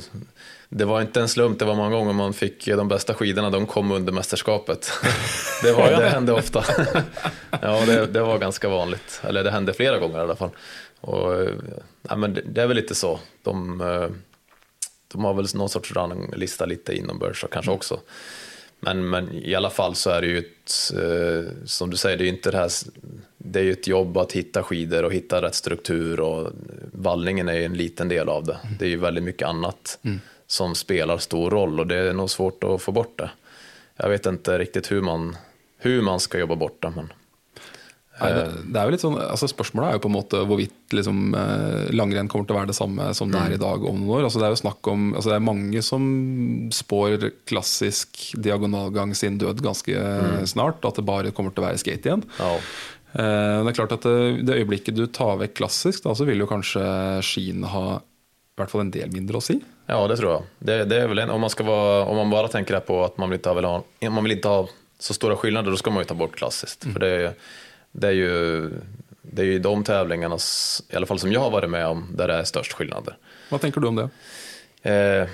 det 0.68 0.84
var 0.84 1.00
inte 1.00 1.20
en 1.20 1.28
slump, 1.28 1.58
det 1.58 1.64
var 1.64 1.74
många 1.74 1.96
gånger 1.96 2.12
man 2.12 2.34
fick 2.34 2.66
de 2.66 2.88
bästa 2.88 3.14
skidorna, 3.14 3.50
de 3.50 3.66
kom 3.66 3.92
under 3.92 4.12
mästerskapet. 4.12 4.92
det, 5.62 5.72
var, 5.72 5.90
det 5.90 6.08
hände 6.08 6.32
ofta. 6.32 6.64
ja, 7.50 7.86
det, 7.86 8.06
det, 8.06 8.20
var 8.20 8.38
ganska 8.38 8.68
vanligt. 8.68 9.20
Eller 9.22 9.44
det 9.44 9.50
hände 9.50 9.72
flera 9.72 9.98
gånger 9.98 10.18
i 10.18 10.20
alla 10.20 10.36
fall. 10.36 10.50
Och, 11.00 11.48
ja, 12.08 12.16
men 12.16 12.34
det, 12.34 12.42
det 12.46 12.62
är 12.62 12.66
väl 12.66 12.76
lite 12.76 12.94
så. 12.94 13.20
De, 13.42 13.80
eh, 13.80 14.08
de 15.12 15.24
har 15.24 15.34
väl 15.34 15.46
någon 15.54 15.68
sorts 15.68 15.92
ranglista 15.92 16.66
lite 16.66 16.96
inombords 16.96 17.40
kanske 17.40 17.70
mm. 17.70 17.76
också. 17.76 18.00
Men, 18.84 19.10
men 19.10 19.32
i 19.32 19.54
alla 19.54 19.70
fall 19.70 19.94
så 19.94 20.10
är 20.10 20.20
det 20.20 20.26
ju 20.26 20.38
ett, 20.38 20.92
eh, 20.94 21.52
som 21.64 21.90
du 21.90 21.96
säger, 21.96 22.16
det 22.16 22.22
är 22.22 22.26
ju 22.26 22.32
inte 22.32 22.50
det 22.50 22.58
här, 22.58 22.70
det 23.38 23.58
är 23.58 23.64
ju 23.64 23.72
ett 23.72 23.86
jobb 23.86 24.18
att 24.18 24.32
hitta 24.32 24.62
skidor 24.62 25.02
och 25.02 25.12
hitta 25.12 25.42
rätt 25.42 25.54
struktur 25.54 26.20
och 26.20 26.50
vallningen 26.92 27.48
är 27.48 27.54
ju 27.54 27.64
en 27.64 27.74
liten 27.74 28.08
del 28.08 28.28
av 28.28 28.44
det. 28.44 28.58
Mm. 28.64 28.76
Det 28.78 28.84
är 28.84 28.88
ju 28.88 28.96
väldigt 28.96 29.24
mycket 29.24 29.48
annat. 29.48 29.98
Mm 30.02 30.20
som 30.46 30.74
spelar 30.74 31.18
stor 31.18 31.50
roll 31.50 31.80
och 31.80 31.86
det 31.86 31.96
är 31.96 32.12
nog 32.12 32.30
svårt 32.30 32.64
att 32.64 32.82
få 32.82 32.92
bort 32.92 33.18
det. 33.18 33.30
Jag 33.96 34.08
vet 34.08 34.26
inte 34.26 34.58
riktigt 34.58 34.92
hur 34.92 35.00
man, 35.00 35.36
hur 35.78 36.02
man 36.02 36.20
ska 36.20 36.38
jobba 36.38 36.56
bort 36.56 36.82
det. 36.82 36.92
Men, 36.96 37.12
Nei, 38.14 38.28
det, 38.30 38.42
det, 38.70 38.78
er 38.78 38.86
jo 38.86 38.92
litt 38.94 39.02
sånn, 39.02 39.16
altså 39.18 39.48
Spørsmålet 39.50 39.88
er 39.88 39.96
jo 39.96 40.02
på 40.04 40.10
en 40.10 40.14
måte 40.14 40.40
hvorvidt 40.46 40.94
liksom, 40.94 41.22
eh, 41.34 41.88
langrenn 41.98 42.28
kommer 42.30 42.46
til 42.46 42.54
å 42.54 42.60
være 42.60 42.70
det 42.70 42.76
samme 42.78 43.08
som 43.18 43.32
det 43.32 43.40
er 43.40 43.56
i 43.56 43.58
dag 43.58 43.82
om 43.82 43.98
noen 43.98 44.20
år. 44.20 44.26
Altså, 44.28 44.38
det 44.38 44.46
er 44.46 44.54
jo 44.54 44.60
snakk 44.60 44.90
om, 44.92 45.08
altså, 45.16 45.32
det 45.32 45.38
er 45.40 45.48
mange 45.48 45.82
som 45.82 46.04
spår 46.74 47.26
klassisk 47.50 48.22
diagonalgang 48.38 49.16
sin 49.18 49.40
død 49.42 49.64
ganske 49.66 49.98
mm. 49.98 50.44
snart. 50.52 50.86
At 50.86 51.00
det 51.00 51.06
bare 51.08 51.34
kommer 51.34 51.54
til 51.54 51.64
å 51.64 51.66
være 51.66 51.82
skate 51.82 52.12
igjen. 52.12 52.22
Ja. 52.38 52.52
Eh, 53.14 53.58
det 53.64 53.72
er 53.72 53.78
klart 53.80 53.96
at 53.98 54.06
det, 54.06 54.44
det, 54.46 54.60
øyeblikket 54.62 54.98
du 54.98 55.08
tar 55.10 55.40
vekk 55.42 55.58
klassisk, 55.64 56.04
da, 56.06 56.14
så 56.14 56.26
vil 56.28 56.42
jo 56.42 56.50
kanskje 56.50 56.84
skiene 57.26 57.70
ha 57.70 57.98
i 57.98 58.62
hvert 58.62 58.70
fall 58.70 58.84
en 58.84 58.94
del 58.94 59.10
mindre 59.10 59.42
å 59.42 59.42
si. 59.42 59.58
Ja, 59.90 59.98
det 60.06 60.20
tror 60.22 60.32
jag. 60.32 60.48
Det, 60.58 60.78
det 60.84 61.02
är 61.02 61.08
väl 61.10 61.18
en, 61.18 61.30
om, 61.34 61.40
man 61.40 61.50
ska 61.50 61.66
vara, 61.66 62.04
om 62.04 62.16
man 62.16 62.30
bara 62.30 62.48
tänker 62.48 62.80
på 62.80 63.04
att 63.04 63.18
man 63.18 63.30
vill 63.30 63.38
inte 63.38 63.50
ha, 63.50 63.82
man 64.10 64.24
vill 64.24 64.32
inte 64.32 64.48
ha 64.48 64.68
så 64.98 65.14
stora 65.14 65.36
skillnader, 65.36 65.70
då 65.70 65.76
ska 65.76 65.90
man 65.90 66.00
ju 66.00 66.04
ta 66.04 66.14
bort 66.14 66.36
klassiskt. 66.36 66.84
Mm. 66.84 66.94
För 66.94 67.00
det, 67.00 67.34
det, 67.94 68.06
är 68.06 68.12
ju, 68.12 68.70
det 69.22 69.42
är 69.42 69.46
ju 69.46 69.58
de 69.58 69.84
tävlingarna, 69.84 70.38
i 70.90 70.96
alla 70.96 71.06
fall 71.06 71.18
som 71.18 71.32
jag 71.32 71.40
har 71.40 71.50
varit 71.50 71.70
med 71.70 71.86
om, 71.86 72.08
där 72.16 72.28
det 72.28 72.34
är 72.34 72.44
störst 72.44 72.72
skillnader. 72.72 73.16
Vad 73.48 73.60
tänker 73.60 73.80
du 73.80 73.88
om 73.88 73.96
det? 73.96 74.08
Eh, 74.82 75.28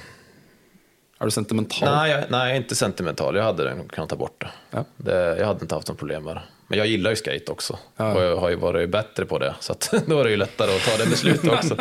är 1.19 1.25
du 1.25 1.31
sentimental? 1.31 1.95
Nej, 1.95 2.11
jag, 2.11 2.25
nej, 2.29 2.57
inte 2.57 2.75
sentimental. 2.77 3.37
Jag 3.37 3.45
hade 3.45 3.77
kunnat 3.89 4.11
ta 4.11 4.17
bort 4.17 4.41
det. 4.41 4.51
Ja. 4.71 4.85
det. 4.97 5.39
Jag 5.39 5.47
hade 5.47 5.61
inte 5.61 5.75
haft 5.75 5.89
något 5.89 5.99
problem 5.99 6.25
med 6.25 6.37
det. 6.37 6.43
Men 6.67 6.79
jag 6.79 6.87
gillar 6.87 7.11
ju 7.11 7.17
skate 7.17 7.53
också 7.53 7.79
ja. 7.97 8.15
och 8.15 8.23
jag 8.23 8.37
har 8.37 8.51
ju 8.51 8.57
varit 8.57 8.91
bättre 8.91 9.27
på 9.27 9.39
det. 9.39 9.55
Så 9.61 9.73
att, 9.73 9.95
då 10.07 10.21
är 10.21 10.25
det 10.25 10.31
ju 10.31 10.37
lättare 10.37 10.77
att 10.77 10.83
ta 10.83 11.05
det 11.05 11.11
beslutet 11.11 11.53
också. 11.53 11.77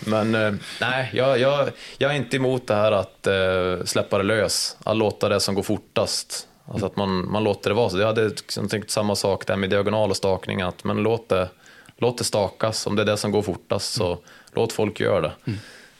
Men 0.06 0.34
eh, 0.34 0.54
nej, 0.80 1.10
jag, 1.12 1.38
jag, 1.38 1.70
jag, 1.98 2.10
är 2.10 2.16
inte 2.16 2.36
emot 2.36 2.66
det 2.66 2.74
här 2.74 2.92
att 2.92 3.26
eh, 3.26 3.84
släppa 3.84 4.18
det 4.18 4.24
lös. 4.24 4.76
Att 4.84 4.96
låta 4.96 5.28
det 5.28 5.40
som 5.40 5.54
går 5.54 5.62
fortast. 5.62 6.48
Alltså 6.70 6.86
att 6.86 6.96
man, 6.96 7.30
man 7.30 7.44
låter 7.44 7.70
det 7.70 7.74
vara 7.74 7.90
så. 7.90 7.98
Jag 7.98 8.06
hade 8.06 8.28
liksom 8.28 8.68
tänkt 8.68 8.90
samma 8.90 9.16
sak 9.16 9.46
där 9.46 9.56
med 9.56 9.70
diagonal 9.70 10.10
och 10.10 10.16
stakning. 10.16 10.60
Att, 10.60 10.84
men 10.84 11.02
låt 11.02 11.28
det, 11.28 11.48
låt 11.96 12.18
det 12.18 12.24
stakas. 12.24 12.86
Om 12.86 12.96
det 12.96 13.02
är 13.02 13.06
det 13.06 13.16
som 13.16 13.30
går 13.30 13.42
fortast 13.42 13.92
så 13.92 14.06
mm. 14.06 14.18
låt 14.52 14.72
folk 14.72 15.00
göra 15.00 15.20
det. 15.20 15.32
Mm. 15.44 15.58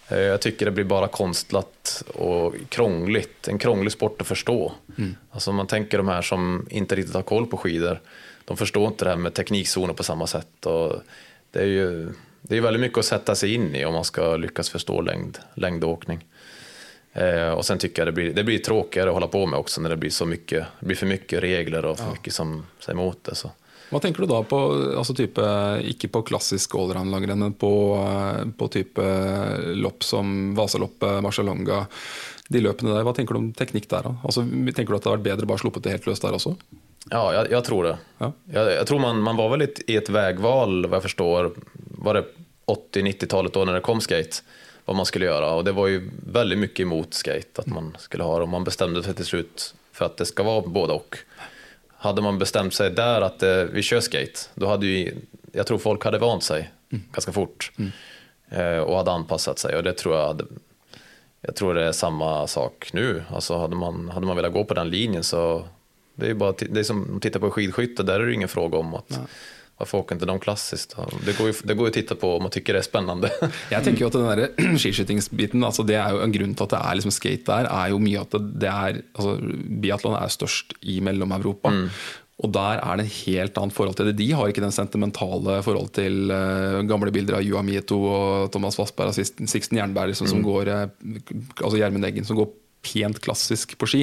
Eh, 0.08 0.18
jag 0.18 0.40
tycker 0.40 0.66
det 0.66 0.72
blir 0.72 0.84
bara 0.84 1.08
konstlat 1.08 2.04
och 2.14 2.54
krångligt. 2.68 3.48
En 3.48 3.58
krånglig 3.58 3.92
sport 3.92 4.20
att 4.20 4.26
förstå. 4.26 4.72
Mm. 4.98 5.16
Alltså 5.30 5.52
man 5.52 5.66
tänker 5.66 5.98
de 5.98 6.08
här 6.08 6.22
som 6.22 6.66
inte 6.70 6.94
riktigt 6.94 7.14
har 7.14 7.22
koll 7.22 7.46
på 7.46 7.56
skidor. 7.56 8.00
De 8.44 8.56
förstår 8.56 8.86
inte 8.86 9.04
det 9.04 9.10
här 9.10 9.16
med 9.16 9.34
teknikzoner 9.34 9.94
på 9.94 10.02
samma 10.02 10.26
sätt. 10.26 10.66
Och 10.66 10.92
det 11.50 11.60
är 11.60 11.66
ju 11.66 12.12
det 12.42 12.56
är 12.56 12.60
väldigt 12.60 12.80
mycket 12.80 12.98
att 12.98 13.04
sätta 13.04 13.34
sig 13.34 13.54
in 13.54 13.74
i 13.74 13.84
om 13.84 13.94
man 13.94 14.04
ska 14.04 14.36
lyckas 14.36 14.70
förstå 14.70 15.00
längd, 15.00 15.38
längdåkning. 15.54 16.26
Eh, 17.12 17.50
och 17.50 17.64
sen 17.64 17.78
tycker 17.78 18.02
jag 18.02 18.08
det 18.08 18.12
blir, 18.12 18.34
det 18.34 18.44
blir 18.44 18.58
tråkigare 18.58 19.08
att 19.08 19.14
hålla 19.14 19.26
på 19.26 19.46
med 19.46 19.58
också 19.58 19.80
när 19.80 19.90
det 19.90 19.96
blir, 19.96 20.10
så 20.10 20.26
mycket, 20.26 20.66
det 20.80 20.86
blir 20.86 20.96
för 20.96 21.06
mycket 21.06 21.42
regler 21.42 21.84
och 21.84 21.98
för 21.98 22.04
ja. 22.04 22.12
mycket 22.12 22.34
som 22.34 22.66
säger 22.78 22.98
emot 22.98 23.24
det. 23.24 23.34
Så. 23.34 23.50
Vad 23.90 24.02
tänker 24.02 24.20
du 24.20 24.26
då 24.26 24.42
på, 24.44 24.58
alltså 24.98 25.14
type, 25.14 25.42
ikke 25.84 26.08
på 26.08 26.22
klassisk 26.22 26.74
allround-langrenn, 26.74 27.38
men 27.38 27.52
på, 27.52 28.06
på 28.56 28.68
type 28.68 29.02
lopp 29.74 30.04
som 30.04 30.54
Vasaloppet, 30.54 31.22
Marcialonga, 31.22 31.86
de 32.48 32.62
løpene 32.62 32.94
der. 32.94 33.02
Hva 33.06 33.14
tenker 33.14 33.34
du 33.34 33.40
om 33.40 33.50
teknikk 33.54 33.88
der? 33.90 34.06
Da? 34.06 34.12
Altså, 34.22 34.44
tenker 34.46 34.92
du 34.92 34.98
at 34.98 35.02
det 35.02 35.10
hadde 35.10 35.18
vært 35.18 35.26
bedre 35.26 35.50
bare 35.50 35.62
sluppet 35.62 35.86
det 35.86 35.96
helt 35.96 36.06
løst 36.06 36.22
der 36.22 36.38
också? 36.38 36.54
Ja, 37.10 37.34
jag, 37.34 37.50
jag 37.50 37.64
tror 37.64 37.84
det. 37.84 37.96
Ja. 38.18 38.32
Jag, 38.52 38.72
jag, 38.72 38.86
tror 38.86 38.98
man, 38.98 39.20
man 39.20 39.36
var 39.36 39.50
väl 39.50 39.66
i 39.86 39.96
ett 39.96 40.10
vägval, 40.10 40.86
vad 40.86 40.96
jag 40.96 41.02
förstår, 41.02 41.50
var 41.74 42.14
det 42.14 42.24
80-90-talet 42.66 43.52
då 43.52 43.64
när 43.64 43.74
det 43.74 43.80
kom 43.80 44.00
skate, 44.00 44.42
vad 44.90 44.96
man 44.96 45.06
skulle 45.06 45.24
göra. 45.24 45.54
Och 45.54 45.64
det 45.64 45.72
var 45.72 45.86
ju 45.86 46.10
väldigt 46.26 46.58
mycket 46.58 46.80
emot 46.80 47.14
skate, 47.14 47.60
att 47.60 47.66
man 47.66 47.96
skulle 47.98 48.24
ha 48.24 48.36
det. 48.36 48.42
Och 48.42 48.48
man 48.48 48.64
bestämde 48.64 49.02
sig 49.02 49.14
till 49.14 49.24
slut 49.24 49.74
för 49.92 50.04
att 50.04 50.16
det 50.16 50.26
ska 50.26 50.42
vara 50.42 50.60
både 50.60 50.92
och 50.92 51.18
hade 51.88 52.22
man 52.22 52.38
bestämt 52.38 52.74
sig 52.74 52.90
där 52.90 53.20
att 53.20 53.42
eh, 53.42 53.56
vi 53.56 53.82
kör 53.82 54.00
skate, 54.00 54.40
då 54.54 54.66
hade 54.66 54.86
ju, 54.86 55.16
jag 55.52 55.66
tror 55.66 55.78
folk 55.78 56.04
hade 56.04 56.18
vant 56.18 56.42
sig 56.42 56.70
mm. 56.92 57.04
ganska 57.12 57.32
fort 57.32 57.72
mm. 57.78 57.90
eh, 58.48 58.82
och 58.82 58.96
hade 58.96 59.10
anpassat 59.10 59.58
sig 59.58 59.76
och 59.76 59.82
det 59.82 59.92
tror 59.92 60.16
jag 60.16 60.26
hade, 60.26 60.44
jag 61.40 61.54
tror 61.56 61.74
det 61.74 61.84
är 61.84 61.92
samma 61.92 62.46
sak 62.46 62.90
nu. 62.92 63.22
Alltså 63.30 63.58
hade 63.58 63.76
man, 63.76 64.08
hade 64.08 64.26
man 64.26 64.36
velat 64.36 64.52
gå 64.52 64.64
på 64.64 64.74
den 64.74 64.90
linjen 64.90 65.24
så 65.24 65.64
det 66.14 66.30
är 66.30 66.34
bara 66.34 66.54
det 66.58 66.80
är 66.80 66.84
som 66.84 67.16
att 67.16 67.22
titta 67.22 67.40
på 67.40 67.50
skidskytte, 67.50 68.02
där 68.02 68.20
är 68.20 68.26
det 68.26 68.34
ingen 68.34 68.48
fråga 68.48 68.78
om 68.78 68.94
att 68.94 69.10
Nej. 69.10 69.20
Varför 69.80 69.98
åker 69.98 70.14
inte 70.14 70.26
de 70.26 70.40
klassiskt? 70.40 70.96
Det 71.26 71.38
går, 71.38 71.46
ju, 71.46 71.54
det 71.64 71.74
går 71.74 71.86
ju 71.86 71.88
att 71.88 71.94
titta 71.94 72.14
på 72.14 72.36
om 72.36 72.42
man 72.42 72.50
tycker 72.50 72.72
det 72.72 72.78
är 72.78 72.82
spännande. 72.82 73.30
Jag 73.70 73.84
tänker 73.84 74.06
att 74.06 74.12
den 74.12 74.22
där 74.22 74.76
skiskytingsbiten, 74.78 75.64
alltså 75.64 75.82
det 75.82 75.94
är 75.94 76.12
ju 76.12 76.22
en 76.22 76.32
grund 76.32 76.56
till 76.56 76.64
att 76.64 76.70
det 76.70 76.76
är 76.76 76.94
liksom 76.94 77.10
skate 77.10 77.42
där, 77.46 77.64
är 77.64 77.88
ju 77.88 77.98
mycket 77.98 78.34
att 78.34 78.60
det 78.60 78.68
är, 78.68 79.02
alltså 79.12 79.38
biathlon 79.68 80.14
är 80.14 80.28
störst 80.28 80.72
i 80.80 81.00
Mellom-Europa. 81.00 81.68
Mm. 81.68 81.88
Og 82.40 82.52
der 82.52 82.80
er 82.80 82.96
det 82.96 83.04
en 83.04 83.14
helt 83.14 83.58
annet 83.60 83.76
forhold 83.76 83.96
til 83.96 84.08
det. 84.08 84.16
De 84.16 84.30
har 84.32 84.48
ikke 84.48 84.64
den 84.64 84.72
sentimentale 84.72 85.58
forhold 85.64 85.90
til 85.96 86.32
uh, 86.32 86.80
gamle 86.88 87.12
bilder 87.12 87.36
av 87.36 87.44
Juha 87.44 87.60
Mieto 87.64 87.98
og 88.04 88.52
Thomas 88.52 88.78
Vassberg 88.80 89.12
og 89.12 89.48
Sixten 89.48 89.80
Jernberg 89.80 90.12
liksom, 90.12 90.28
som 90.30 90.44
går 90.44 90.70
uh, 90.72 90.86
altså 91.60 91.76
Gjermund 91.76 92.08
Eggen 92.08 92.28
som 92.28 92.40
går 92.40 92.48
pent 92.82 93.20
klassisk 93.20 93.78
på 93.78 93.86
ski. 93.86 94.02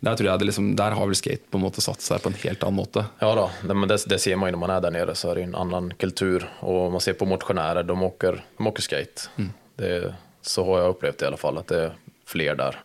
Der 0.00 0.16
tror 0.16 0.28
jeg 0.28 0.38
det 0.38 0.48
liksom, 0.50 0.76
der 0.76 0.96
har 0.96 1.06
vel 1.08 1.16
skate 1.16 1.48
på 1.50 1.58
en 1.58 1.64
måte 1.64 1.80
satt 1.84 2.02
seg 2.04 2.22
på 2.22 2.32
en 2.32 2.38
helt 2.42 2.62
annen 2.66 2.80
måte. 2.82 3.04
Ja, 3.18 3.34
då, 3.34 3.50
det, 3.68 3.74
men 3.74 3.88
det, 3.88 3.98
det 4.08 4.18
ser 4.18 4.36
man 4.36 4.48
ju 4.48 4.52
när 4.56 4.60
man 4.60 4.70
är 4.70 4.80
där 4.80 4.90
nere 4.90 5.14
så 5.14 5.30
är 5.30 5.34
det 5.34 5.42
en 5.42 5.54
annan 5.54 5.94
kultur 5.94 6.48
och 6.60 6.92
man 6.92 7.00
ser 7.00 7.12
på 7.12 7.24
motionärer, 7.24 7.82
de 7.82 8.02
åker, 8.02 8.44
de 8.56 8.66
åker 8.66 8.82
skate. 8.82 9.30
Det, 9.76 10.14
så 10.42 10.64
har 10.64 10.78
jag 10.78 10.88
upplevt 10.88 11.18
det 11.18 11.24
i 11.24 11.26
alla 11.26 11.36
fall, 11.36 11.58
att 11.58 11.66
det 11.66 11.84
är 11.84 11.92
fler 12.26 12.54
där. 12.54 12.82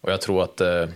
Och 0.00 0.12
jag 0.12 0.20
tror 0.20 0.42
att 0.42 0.60
eh, 0.60 0.88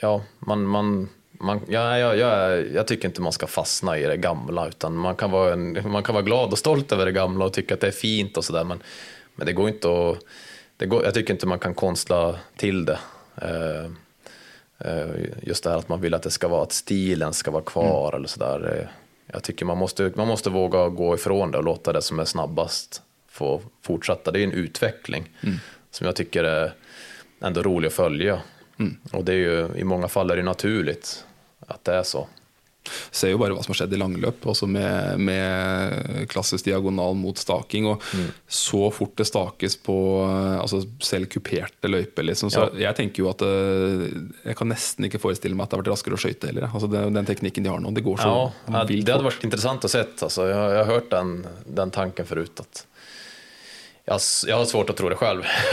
ja, 0.00 0.22
man, 0.38 0.62
man, 0.62 1.08
man, 1.40 1.60
ja, 1.68 1.98
ja, 1.98 2.14
ja, 2.14 2.50
jag 2.54 2.86
tycker 2.86 3.08
inte 3.08 3.20
man 3.22 3.32
ska 3.32 3.46
fastna 3.46 3.98
i 3.98 4.02
det 4.02 4.16
gamla 4.16 4.68
utan 4.68 4.96
man 4.96 5.16
kan, 5.16 5.30
vara 5.30 5.52
en, 5.52 5.90
man 5.90 6.02
kan 6.02 6.14
vara 6.14 6.24
glad 6.24 6.52
och 6.52 6.58
stolt 6.58 6.92
över 6.92 7.06
det 7.06 7.12
gamla 7.12 7.44
och 7.44 7.52
tycka 7.52 7.74
att 7.74 7.80
det 7.80 7.86
är 7.86 7.90
fint 7.90 8.36
och 8.36 8.44
sådär 8.44 8.64
men, 8.64 8.82
men 9.34 9.46
det 9.46 9.52
går 9.52 9.68
inte 9.68 9.88
att, 9.88 10.18
det 10.76 10.86
går, 10.86 11.04
jag 11.04 11.14
tycker 11.14 11.34
inte 11.34 11.46
man 11.46 11.58
kan 11.58 11.74
konstla 11.74 12.38
till 12.56 12.84
det. 12.84 12.98
Eh, 13.36 13.84
eh, 14.78 15.06
just 15.42 15.64
det 15.64 15.70
här 15.70 15.76
att 15.78 15.88
man 15.88 16.00
vill 16.00 16.14
att 16.14 16.22
det 16.22 16.30
ska 16.30 16.48
vara, 16.48 16.62
att 16.62 16.72
stilen 16.72 17.32
ska 17.32 17.50
vara 17.50 17.62
kvar 17.62 18.12
eller 18.16 18.28
sådär. 18.28 18.78
Eh, 18.80 18.88
Jag 19.32 19.42
tycker 19.42 19.64
man 19.66 19.78
måste, 19.78 20.12
man 20.14 20.26
måste 20.28 20.50
våga 20.50 20.88
gå 20.88 21.14
ifrån 21.14 21.50
det 21.50 21.58
och 21.58 21.64
låta 21.64 21.92
det 21.92 22.02
som 22.02 22.18
är 22.20 22.24
snabbast 22.24 23.02
få 23.28 23.60
fortsätta. 23.82 24.30
Det 24.30 24.40
är 24.40 24.44
en 24.44 24.52
utveckling 24.52 25.28
som 25.90 26.06
jag 26.06 26.16
tycker 26.16 26.44
är 26.44 26.72
ändå 27.40 27.62
rolig 27.62 27.88
att 27.88 27.94
följa. 27.94 28.40
Och 29.12 29.24
det 29.24 29.32
är 29.32 29.36
ju, 29.36 29.68
i 29.76 29.84
många 29.84 30.08
fall 30.08 30.30
är 30.30 30.36
det 30.36 30.42
naturligt 30.42 31.24
att 31.66 31.84
det 31.84 31.94
är 31.94 32.02
så. 32.02 32.28
Ser 33.10 33.32
jo 33.32 33.38
bare 33.40 33.56
hva 33.56 33.62
som 33.64 33.72
har 33.74 33.80
skjedd 33.82 33.94
i 33.96 34.00
langløp, 34.00 34.46
også 34.52 34.68
med, 34.70 35.20
med 35.22 36.26
klassisk 36.32 36.64
diagonal 36.68 37.14
mot 37.18 37.38
staking. 37.38 37.86
Og 37.90 38.02
så 38.48 38.90
fort 38.94 39.14
det 39.20 39.26
stakes 39.28 39.76
på 39.86 39.96
eh, 40.26 40.56
altså 40.60 40.82
selv 41.02 41.30
kuperte 41.32 41.90
løyper, 41.90 42.26
liksom. 42.30 42.50
Så 42.54 42.68
jeg 42.80 42.96
tenker 42.98 43.24
jo 43.24 43.30
at 43.32 43.42
eh, 43.46 44.06
Jeg 44.46 44.56
kan 44.58 44.70
nesten 44.70 45.08
ikke 45.08 45.20
forestille 45.22 45.56
meg 45.58 45.66
at 45.66 45.72
det 45.74 45.78
har 45.78 45.84
vært 45.84 45.92
raskere 45.96 46.18
å 46.18 46.20
skøyte 46.20 46.50
heller. 46.50 46.68
Altså 46.72 46.90
det, 46.92 47.04
den 47.16 47.28
teknikken 47.28 47.66
de 47.66 47.72
har 47.72 47.80
nå. 47.82 47.94
Det 47.96 48.04
går 48.06 48.22
så 48.22 48.28
Ja, 48.28 48.42
ja, 48.72 48.84
det 48.84 49.00
hade 49.02 49.16
fort. 49.18 49.24
varit 49.32 49.44
intressant 49.44 49.84
att 49.84 49.90
se. 49.90 50.04
Alltså, 50.20 50.48
jag, 50.48 50.74
jag 50.74 50.84
har 50.84 50.92
hört 50.94 51.10
den, 51.10 51.46
den 51.66 51.90
tanken 51.90 52.26
förut. 52.26 52.60
Att 52.60 52.86
jag, 54.08 54.20
jag 54.46 54.56
har 54.56 54.64
svårt 54.64 54.90
att 54.90 54.96
tro 54.96 55.08
det 55.08 55.14
själv. 55.16 55.42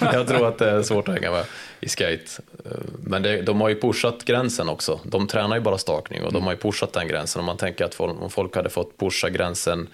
jag 0.00 0.28
tror 0.28 0.48
att 0.48 0.58
det 0.58 0.70
är 0.70 0.82
svårt 0.82 1.08
att 1.08 1.14
hänga 1.14 1.30
med 1.30 1.44
i 1.80 1.88
skate. 1.88 2.24
Eh, 2.64 2.70
Men 3.04 3.22
det, 3.22 3.42
de 3.42 3.60
har 3.60 3.68
ju 3.68 3.80
pushat 3.80 4.24
gränsen 4.24 4.68
också. 4.68 5.00
De 5.04 5.28
tränar 5.28 5.56
ju 5.56 5.62
bara 5.62 5.78
stakning 5.78 6.22
och 6.22 6.32
de 6.32 6.42
har 6.42 6.52
ju 6.52 6.58
pushat 6.58 6.92
den 6.92 7.08
gränsen. 7.08 7.40
Om 7.40 7.46
man 7.46 7.56
tänker 7.56 7.84
att 7.84 7.94
folk, 7.94 8.22
om 8.22 8.30
folk 8.30 8.56
hade 8.56 8.70
fått 8.70 8.98
pusha 8.98 9.28
gränsen 9.30 9.88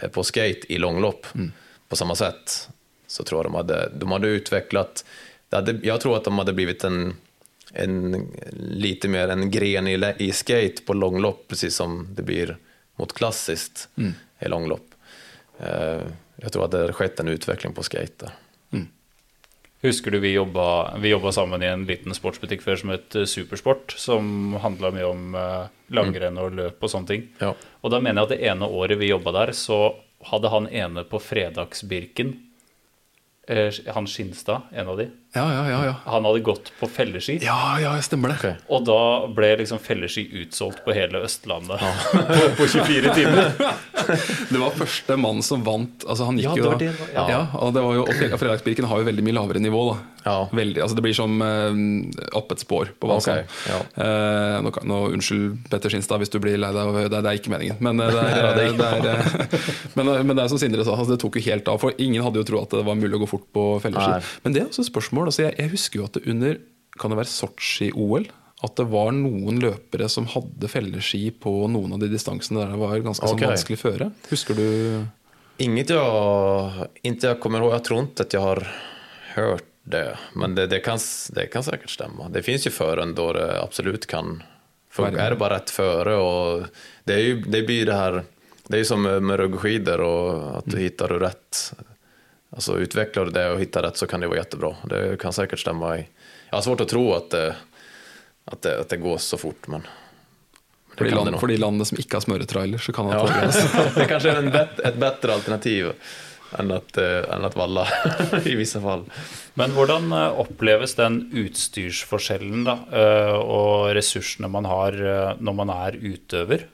eh, 0.00 0.08
på 0.08 0.24
skate 0.24 0.72
i 0.72 0.78
långlopp 0.78 1.26
på 1.88 1.96
samma 1.96 2.14
sätt 2.14 2.68
så 3.06 3.22
tror 3.22 3.38
jag 3.38 3.46
de 3.46 3.54
hade, 3.54 3.92
de 3.94 4.12
hade 4.12 4.28
utvecklat, 4.28 5.04
hade, 5.50 5.78
jag 5.82 6.00
tror 6.00 6.16
att 6.16 6.24
de 6.24 6.38
hade 6.38 6.52
blivit 6.52 6.84
en, 6.84 7.16
en 7.72 8.26
lite 8.52 9.08
mer 9.08 9.28
en 9.28 9.50
gren 9.50 9.88
i, 9.88 10.14
i 10.18 10.32
skate 10.32 10.82
på 10.86 10.94
långlopp, 10.94 11.44
precis 11.48 11.76
som 11.76 12.08
det 12.14 12.22
blir 12.22 12.56
mot 12.96 13.12
klassiskt 13.12 13.88
i 14.40 14.48
långlopp. 14.48 14.86
Eh, 15.58 16.02
jag 16.36 16.52
tror 16.52 16.64
att 16.64 16.70
det 16.70 16.78
har 16.78 16.92
skett 16.92 17.20
en 17.20 17.28
utveckling 17.28 17.72
på 17.72 17.82
skate 17.82 18.12
där. 18.18 18.32
Husker 19.86 20.10
du 20.10 20.18
vi 20.18 20.32
jobba, 20.32 20.98
vi 20.98 21.08
jobba 21.08 21.32
sammen 21.32 21.62
i 21.62 21.66
en 21.66 21.84
liten 21.86 22.14
sportsbutikk 22.16 22.62
før 22.64 22.78
som 22.80 22.92
het 22.94 23.14
eh, 23.14 23.26
Supersport, 23.28 23.92
som 24.00 24.56
handla 24.62 24.90
mye 24.94 25.06
om 25.06 25.36
eh, 25.36 25.68
langrenn 25.94 26.40
og 26.40 26.56
løp 26.56 26.82
og 26.82 26.90
sånne 26.90 27.10
ting. 27.10 27.26
Ja. 27.42 27.52
Og 27.84 27.92
da 27.92 28.00
mener 28.00 28.22
jeg 28.22 28.26
at 28.26 28.32
det 28.32 28.48
ene 28.50 28.70
året 28.72 28.98
vi 28.98 29.12
jobba 29.12 29.34
der, 29.36 29.52
så 29.54 29.78
hadde 30.30 30.50
han 30.50 30.66
ene 30.72 31.04
på 31.06 31.20
Fredagsbirken, 31.20 32.32
eh, 33.52 33.78
han 33.92 34.08
Skinstad, 34.10 34.72
en 34.72 34.90
av 34.94 34.98
de, 35.02 35.10
Ja, 35.36 35.46
ja, 35.52 35.62
ja, 35.70 35.80
ja. 35.90 35.94
han 36.08 36.24
hadde 36.28 36.40
gått 36.46 36.72
på 36.80 36.88
felleski. 36.90 37.38
Ja, 37.44 37.76
ja, 37.82 37.92
stemmer 38.04 38.32
det. 38.32 38.38
Okej. 38.40 38.54
Og 38.72 38.84
da 38.88 38.98
ble 39.36 39.52
liksom 39.62 39.78
felleski 39.82 40.24
utsolgt 40.42 40.82
på 40.86 40.94
hele 40.96 41.22
Østlandet 41.26 41.80
på, 42.12 42.48
på 42.62 42.68
24 42.72 43.14
timer. 43.16 43.52
Det 44.50 44.58
var 44.60 44.70
første 44.76 45.16
mann 45.18 45.40
som 45.42 45.64
vant. 45.66 46.04
Altså 46.06 46.26
han 46.28 46.36
gikk 46.38 46.46
Ja, 46.46 46.52
det 46.54 46.62
jo 46.62 46.68
var 46.70 46.78
det 46.78 46.90
ja. 47.14 47.24
ja. 47.30 47.38
og 47.58 47.72
det 47.74 47.82
var 47.82 47.96
jo, 47.96 48.02
og 48.06 48.12
Fre- 48.14 48.28
og 48.36 48.38
Fredagsbirken 48.38 48.86
har 48.86 49.00
jo 49.02 49.06
veldig 49.08 49.24
mye 49.26 49.34
lavere 49.34 49.62
nivå. 49.64 49.80
da 49.90 49.96
Ja. 50.26 50.34
Veldig, 50.54 50.80
altså 50.84 50.96
Det 50.98 51.02
blir 51.06 51.14
som 51.16 51.34
eh, 51.42 51.80
opp 52.38 52.52
et 52.54 52.62
spår 52.62 52.92
på 53.02 53.08
Valsand. 53.10 53.46
Ok, 53.48 53.56
ja. 53.72 53.80
Eh, 54.04 54.56
nå, 54.62 54.72
nå, 54.90 54.98
unnskyld, 55.16 55.56
Petter 55.72 55.90
Skinstad, 55.92 56.22
hvis 56.22 56.30
du 56.32 56.38
blir 56.42 56.58
lei 56.60 56.70
deg. 56.74 56.82
av 56.82 57.00
Det, 57.10 57.22
det 57.24 57.32
er 57.32 57.40
ikke 57.40 57.52
meningen. 57.56 57.80
Men 57.82 58.00
eh, 58.04 58.12
det 58.14 58.22
er, 58.26 58.38
Ja, 58.44 58.52
det 58.54 58.68
ikke- 58.70 59.02
det 59.02 59.96
men, 59.96 60.12
men 60.30 60.36
det 60.38 60.48
som 60.52 60.60
Sindre 60.60 60.84
sa, 60.86 60.94
altså, 60.94 61.16
det 61.16 61.20
tok 61.24 61.40
jo 61.40 61.44
helt 61.48 61.68
av. 61.72 61.80
For 61.82 61.96
ingen 61.98 62.22
hadde 62.26 62.42
jo 62.42 62.46
trodd 62.52 62.68
at 62.68 62.78
det 62.78 62.84
var 62.86 62.98
mulig 63.00 63.16
å 63.18 63.22
gå 63.24 63.30
fort 63.32 63.46
på 63.56 63.66
felleski. 63.82 64.18
Nei. 64.20 64.34
Men 64.46 64.54
det 64.56 64.62
er 64.62 64.70
også 64.70 64.84
et 64.86 64.90
spørsmål. 64.92 65.25
Altså, 65.26 65.46
jeg, 65.48 65.56
jeg 65.58 65.72
husker 65.74 66.00
jo 66.00 66.08
at 66.08 66.18
det 66.18 66.26
under 66.30 66.58
kan 66.96 67.12
det 67.12 67.18
være 67.20 67.28
Sotsji-OL 67.32 68.28
at 68.64 68.76
det 68.78 68.86
var 68.88 69.10
noen 69.12 69.58
løpere 69.60 70.08
som 70.08 70.24
hadde 70.32 70.68
felleski 70.72 71.28
på 71.44 71.52
noen 71.68 71.92
av 71.92 72.00
de 72.00 72.08
distansene 72.08 72.62
der 72.62 72.72
det 72.72 72.80
var 72.80 73.02
ganske 73.04 73.28
sånn 73.28 73.36
Ok. 73.42 73.48
vanskelig 73.50 73.78
føre. 73.82 74.10
Husker 74.30 74.56
du 74.56 74.68
Inget 75.58 75.90
jag, 75.90 76.86
inte 77.02 77.26
jag 77.26 77.40
kommer 77.40 77.58
ihåg, 77.60 77.72
jag 77.72 77.84
tror 77.84 78.00
inte 78.00 78.22
att 78.22 78.32
jag 78.32 78.40
har 78.40 78.66
hört 79.34 79.64
det. 79.84 80.18
Men 80.34 80.54
det, 80.54 80.66
det, 80.66 80.78
kan, 80.78 80.98
det 81.30 81.46
kan 81.46 81.64
säkert 81.64 81.90
stämma. 81.90 82.28
Det 82.28 82.42
finns 82.42 82.66
ju 82.66 82.70
fören 82.70 83.14
då 83.14 83.32
det 83.32 83.62
absolut 83.62 84.06
kan 84.06 84.42
funka. 84.90 85.20
Är 85.20 85.30
det 85.30 85.36
bara 85.36 85.54
rätt 85.54 85.70
före 85.70 86.16
och 86.16 86.64
det, 87.04 87.14
är 87.14 87.18
ju, 87.18 87.40
det 87.40 87.62
blir 87.62 87.86
det 87.86 87.94
här, 87.94 88.22
det 88.66 88.76
är 88.76 88.78
ju 88.78 88.84
som 88.84 89.02
med, 89.02 89.22
med 89.22 89.36
ruggskidor 89.36 90.00
och 90.00 90.58
att 90.58 90.64
du 90.66 90.78
hittar 90.78 91.08
du 91.08 91.18
rätt. 91.18 91.72
Alltså 92.56 92.78
utvecklar 92.78 93.24
du 93.24 93.30
det 93.30 93.50
och 93.50 93.60
hittar 93.60 93.82
rätt 93.82 93.96
så 93.96 94.06
kan 94.06 94.20
det 94.20 94.26
vara 94.26 94.38
jättebra. 94.38 94.76
Det 94.84 95.20
kan 95.20 95.32
säkert 95.32 95.58
stämma. 95.58 95.98
I, 95.98 96.08
jag 96.50 96.56
har 96.56 96.62
svårt 96.62 96.80
att 96.80 96.88
tro 96.88 97.12
att 97.12 97.30
det, 97.30 97.56
att 98.44 98.62
det, 98.62 98.80
att 98.80 98.88
det 98.88 98.96
går 98.96 99.18
så 99.18 99.36
fort 99.36 99.66
men 99.66 99.82
For 100.96 101.04
de, 101.04 101.10
kan 101.10 101.18
det 101.18 101.24
land, 101.24 101.40
for 101.40 101.46
de 101.46 101.56
landene 101.56 101.84
som 101.84 101.98
ikke 102.00 102.16
har 102.16 102.24
smøretrailer, 102.24 102.80
så 102.80 102.92
kan 102.92 103.10
det 103.10 103.18
Ja, 103.18 103.28
det 103.94 104.06
kanske 104.08 104.30
är 104.30 104.36
en 104.36 104.50
bet, 104.50 104.80
ett 104.80 104.96
bättre 104.96 105.34
alternativ 105.34 105.92
än 106.58 106.70
att, 106.70 106.96
eh, 106.96 107.34
än 107.34 107.44
att 107.44 107.56
valla 107.56 107.88
i 108.44 108.54
vissa 108.54 108.80
fall. 108.80 109.04
Men 109.54 109.76
hvordan 109.76 110.12
eh, 110.12 110.40
oppleves 110.40 110.94
den 110.94 111.30
utstyrsforskjellen 111.34 112.64
da, 112.64 112.78
eh, 112.92 113.36
og 113.36 113.92
ressursene 113.92 114.48
man 114.48 114.64
har 114.64 114.96
eh, 114.96 115.36
når 115.38 115.60
man 115.60 115.76
er 115.76 116.00
utøver? 116.00 116.64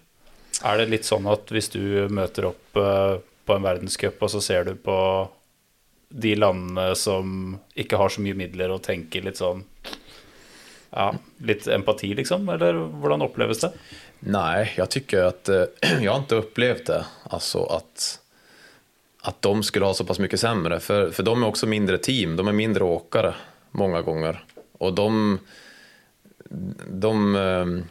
Er 0.62 0.78
det 0.78 0.90
litt 0.94 1.10
sånn 1.10 1.26
at 1.26 1.50
hvis 1.50 1.72
du 1.74 2.06
møter 2.06 2.52
opp 2.52 2.78
eh, 2.78 3.18
på 3.46 3.58
en 3.58 3.66
verdenscup, 3.66 4.22
og 4.22 4.30
så 4.30 4.40
ser 4.44 4.70
du 4.70 4.76
på 4.78 4.96
de 6.12 6.34
landene 6.36 6.92
som 6.96 7.56
ikke 7.74 7.96
har 8.00 8.12
så 8.12 8.22
mye 8.24 8.36
midler, 8.36 8.72
og 8.72 8.84
tenker 8.84 9.24
litt 9.24 9.40
sånn 9.40 9.64
Ja, 10.92 11.14
litt 11.40 11.64
empati, 11.72 12.10
liksom? 12.14 12.48
Eller 12.52 12.76
hvordan 13.00 13.22
oppleves 13.24 13.60
det? 13.60 13.70
Nej, 14.18 14.72
jag 14.76 14.90
tycker 14.90 15.24
att 15.24 15.48
eh, 15.48 15.64
jag 16.02 16.12
har 16.12 16.18
inte 16.18 16.34
upplevt 16.34 16.86
det. 16.86 17.04
Alltså 17.24 17.64
att, 17.64 18.20
att 19.22 19.42
de 19.42 19.62
skulle 19.62 19.84
ha 19.84 19.94
så 19.94 20.04
pass 20.04 20.18
mycket 20.18 20.40
sämre. 20.40 20.80
För, 20.80 21.10
för 21.10 21.22
de 21.22 21.42
är 21.42 21.46
också 21.46 21.66
mindre 21.66 21.98
team, 21.98 22.36
de 22.36 22.48
är 22.48 22.52
mindre 22.52 22.84
åkare 22.84 23.34
många 23.70 24.02
gånger. 24.02 24.44
Och 24.78 24.94
de, 24.94 25.38
de, 26.90 27.36
eh, 27.36 27.84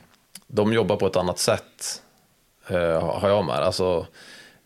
de 0.48 0.74
jobbar 0.74 0.96
på 0.96 1.08
ett 1.08 1.16
annat 1.16 1.40
sätt, 1.40 2.02
eh, 2.68 3.20
har 3.20 3.30
jag 3.30 3.46
med. 3.46 3.56
Alltså, 3.56 4.08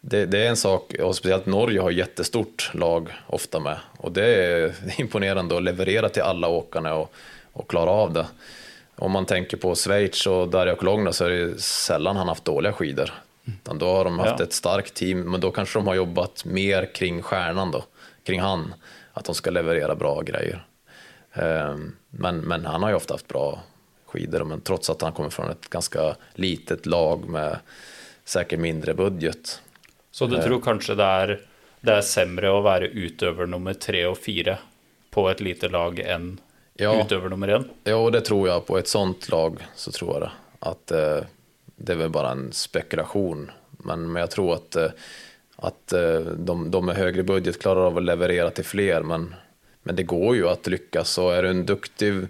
det, 0.10 0.26
det 0.26 0.40
är 0.46 0.50
en 0.50 0.58
sak, 0.58 0.94
och 1.00 1.16
speciellt 1.16 1.46
Norge 1.46 1.82
har 1.82 1.92
jättestort 1.92 2.72
lag 2.74 3.10
ofta 3.28 3.60
med. 3.60 3.78
Och 3.98 4.12
det 4.12 4.26
är 4.26 4.74
imponerande 5.02 5.58
att 5.58 5.64
leverera 5.64 6.10
till 6.10 6.22
alla 6.22 6.48
åkarna 6.48 6.94
och, 6.96 7.14
och 7.54 7.70
klara 7.70 7.90
av 7.90 8.14
det. 8.14 8.26
Om 8.96 9.12
man 9.12 9.26
tänker 9.26 9.58
på 9.58 9.76
Schweiz 9.76 10.28
och 10.28 10.50
Darja 10.50 10.76
Kologna 10.76 11.14
så 11.14 11.26
är 11.26 11.30
det 11.30 11.62
sällan 11.62 12.16
han 12.16 12.28
haft 12.28 12.46
dåliga 12.46 12.74
skidor. 12.74 13.12
Utan 13.46 13.78
då 13.78 13.86
har 13.86 14.04
de 14.06 14.20
haft 14.20 14.40
Ja. 14.40 14.46
ett 14.46 14.54
starkt 14.54 14.94
team, 14.94 15.32
men 15.32 15.42
då 15.42 15.52
kanske 15.52 15.80
de 15.80 15.88
har 15.88 15.96
jobbat 15.96 16.46
mer 16.46 16.94
kring 16.96 17.22
stjärnan 17.22 17.72
då, 17.72 17.84
kring 18.24 18.42
han. 18.42 18.74
Att 19.14 19.26
de 19.26 19.36
ska 19.36 19.50
leverera 19.50 19.96
bra 19.96 20.22
grejer. 20.22 20.66
Ehm, 21.34 21.96
Men, 22.10 22.38
men 22.38 22.66
han 22.66 22.84
har 22.84 22.90
ju 22.90 22.96
ofta 22.96 23.14
haft 23.14 23.28
bra 23.28 23.60
skidor, 24.06 24.44
men 24.44 24.62
trots 24.62 24.90
att 24.90 25.02
han 25.02 25.12
kommer 25.14 25.30
från 25.30 25.52
ett 25.52 25.70
ganska 25.70 26.16
litet 26.34 26.86
lag 26.86 27.30
med 27.30 27.60
säkert 28.26 28.60
mindre 28.60 28.94
budget. 28.94 29.62
Så 30.16 30.26
du 30.32 30.38
tror 30.42 30.62
kanskje 30.64 30.96
det 30.96 31.06
er, 31.22 31.32
det 31.84 31.92
er 31.98 32.06
semre 32.08 32.48
å 32.56 32.62
være 32.64 32.88
utøver 32.96 33.50
nummer 33.52 33.76
tre 33.76 34.06
og 34.08 34.16
fire 34.24 34.54
på 35.12 35.26
et 35.28 35.42
lite 35.44 35.68
lag 35.74 36.00
enn 36.00 36.38
Ja. 36.80 36.94
utøver 37.04 37.30
nummer 37.34 37.52
én? 37.52 37.66
Jo, 37.84 38.10
det 38.10 38.22
tror 38.30 38.48
jag. 38.48 38.66
På 38.66 38.78
ett 38.78 38.88
sånt 38.88 39.30
lag 39.30 39.60
så 39.76 39.92
tror 39.92 40.14
jag 40.14 40.22
det. 40.22 40.32
Att 40.60 40.92
eh, 40.92 41.20
det 41.76 41.92
är 41.94 41.98
väl 41.98 42.10
bara 42.10 42.32
en 42.32 42.52
spekulation. 42.52 43.52
Men, 43.84 44.12
men 44.12 44.20
jag 44.20 44.32
tror 44.32 44.54
att, 44.54 44.76
eh, 44.76 44.92
att 45.56 45.94
eh, 45.94 46.20
de, 46.20 46.72
de 46.72 46.86
med 46.86 46.96
högre 46.96 47.24
budget 47.24 47.62
klarar 47.62 47.86
av 47.86 47.98
att 47.98 48.04
leverera 48.04 48.50
till 48.50 48.66
fler. 48.66 49.02
Men, 49.04 49.36
men 49.84 49.96
det 49.96 50.04
går 50.04 50.36
ju 50.36 50.48
att 50.50 50.68
lyckas. 50.68 51.18
Och 51.18 51.36
är 51.36 51.44
du 51.44 51.50
en 51.50 51.66
duktig, 51.66 52.28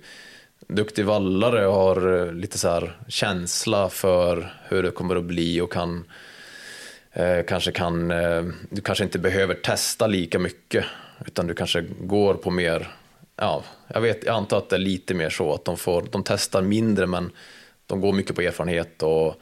duktig 0.68 1.06
vallare 1.06 1.68
och 1.68 1.74
har 1.74 2.18
eh, 2.28 2.34
lite 2.34 2.58
så 2.58 2.70
här 2.70 2.98
känsla 3.08 3.90
för 3.90 4.54
hur 4.70 4.84
det 4.84 4.92
kommer 4.92 5.16
att 5.16 5.24
bli 5.24 5.62
och 5.62 5.72
kan 5.72 6.06
Eh, 7.16 7.46
kanske 7.46 7.72
kan, 7.72 8.12
eh, 8.12 8.44
du 8.70 8.82
kanske 8.82 9.04
inte 9.04 9.20
behöver 9.20 9.54
testa 9.56 10.08
lika 10.08 10.40
mycket 10.40 10.86
utan 11.26 11.48
du 11.48 11.54
kanske 11.54 11.82
går 12.00 12.34
på 12.34 12.52
mer, 12.52 12.96
ja, 13.36 13.64
jag 13.88 14.02
vet, 14.02 14.26
jag 14.26 14.36
antar 14.36 14.58
att 14.58 14.70
det 14.70 14.76
är 14.76 14.80
lite 14.80 15.14
mer 15.14 15.30
så 15.30 15.54
att 15.54 15.66
de 15.66 15.78
får, 15.78 16.08
de 16.12 16.24
testar 16.24 16.62
mindre 16.62 17.08
men 17.08 17.32
de 17.86 18.02
går 18.02 18.14
mycket 18.14 18.36
på 18.36 18.42
erfarenhet 18.42 19.04
och 19.04 19.36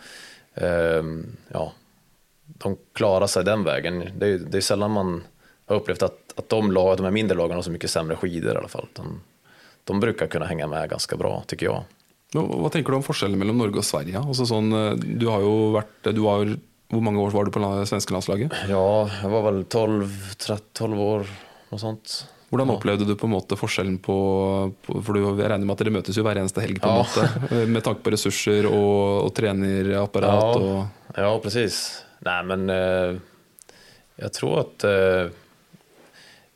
eh, 0.54 1.04
ja, 1.48 1.74
de 2.46 2.78
klarar 2.94 3.28
sig 3.28 3.44
den 3.44 3.64
vägen. 3.64 4.10
Det 4.18 4.28
är, 4.28 4.38
det 4.38 4.58
är 4.58 4.62
sällan 4.62 4.92
man 4.92 5.24
har 5.66 5.76
upplevt 5.76 6.04
att, 6.04 6.34
att 6.36 6.50
de, 6.50 6.72
lag, 6.72 6.98
de 6.98 7.04
här 7.04 7.12
mindre 7.12 7.38
lagen 7.38 7.56
har 7.56 7.62
så 7.62 7.72
mycket 7.72 7.90
sämre 7.90 8.16
skidor 8.16 8.54
i 8.54 8.58
alla 8.58 8.68
fall. 8.68 8.88
De, 8.94 9.22
de 9.84 10.00
brukar 10.00 10.28
kunna 10.28 10.46
hänga 10.46 10.68
med 10.68 10.90
ganska 10.90 11.18
bra, 11.18 11.44
tycker 11.48 11.66
jag. 11.66 11.84
Men, 12.34 12.48
vad 12.48 12.72
tänker 12.72 12.92
du 12.92 12.96
om 12.96 13.04
skillnaden 13.04 13.40
mellan 13.40 13.58
Norge 13.58 13.78
och 13.78 13.86
Sverige? 13.86 14.20
Alltså 14.20 14.46
sån, 14.46 14.74
eh, 14.74 14.92
du 14.94 15.28
har 15.28 15.40
ju 15.40 15.72
varit, 15.72 16.04
du 16.04 16.22
har, 16.22 16.58
Hvor 16.94 17.02
mange 17.02 17.20
år 17.24 17.32
var 17.34 17.46
du 17.48 17.52
på 17.52 17.62
svenska 17.90 18.14
landslaget? 18.14 18.52
Ja, 18.70 19.10
jag 19.24 19.30
var 19.30 19.42
väl 19.52 19.64
12, 19.66 20.36
13, 20.38 20.68
12 20.74 21.02
år, 21.02 21.28
något 21.70 21.82
sånt. 21.82 22.28
Hvordan 22.54 22.70
opplevde 22.70 23.06
du 23.10 23.16
på 23.18 23.26
en 23.26 23.34
måte 23.34 23.58
forskjellen 23.58 23.96
på, 23.98 24.16
på 24.86 25.00
For 25.02 25.18
du, 25.18 25.24
jeg 25.26 25.50
regner 25.50 25.66
med 25.66 25.74
at 25.74 25.80
dere 25.82 25.94
møtes 25.96 26.18
jo 26.20 26.22
hver 26.28 26.38
eneste 26.38 26.62
helg, 26.62 26.78
på 26.84 26.86
en 26.92 27.00
Ja. 27.00 27.06
måte, 27.08 27.66
med 27.66 27.82
tanke 27.84 28.04
på 28.06 28.14
ressurser 28.14 28.68
og, 28.70 29.24
og 29.26 29.32
trenerapparat. 29.38 30.44
Ja. 30.62 30.76
Og, 30.84 31.00
Ja, 31.18 31.32
precis. 31.40 32.04
Nej, 32.26 32.44
men 32.44 32.70
eh, 32.70 33.16
jag 34.16 34.34
tror 34.34 34.60
att 34.60 34.84
eh, 34.84 35.30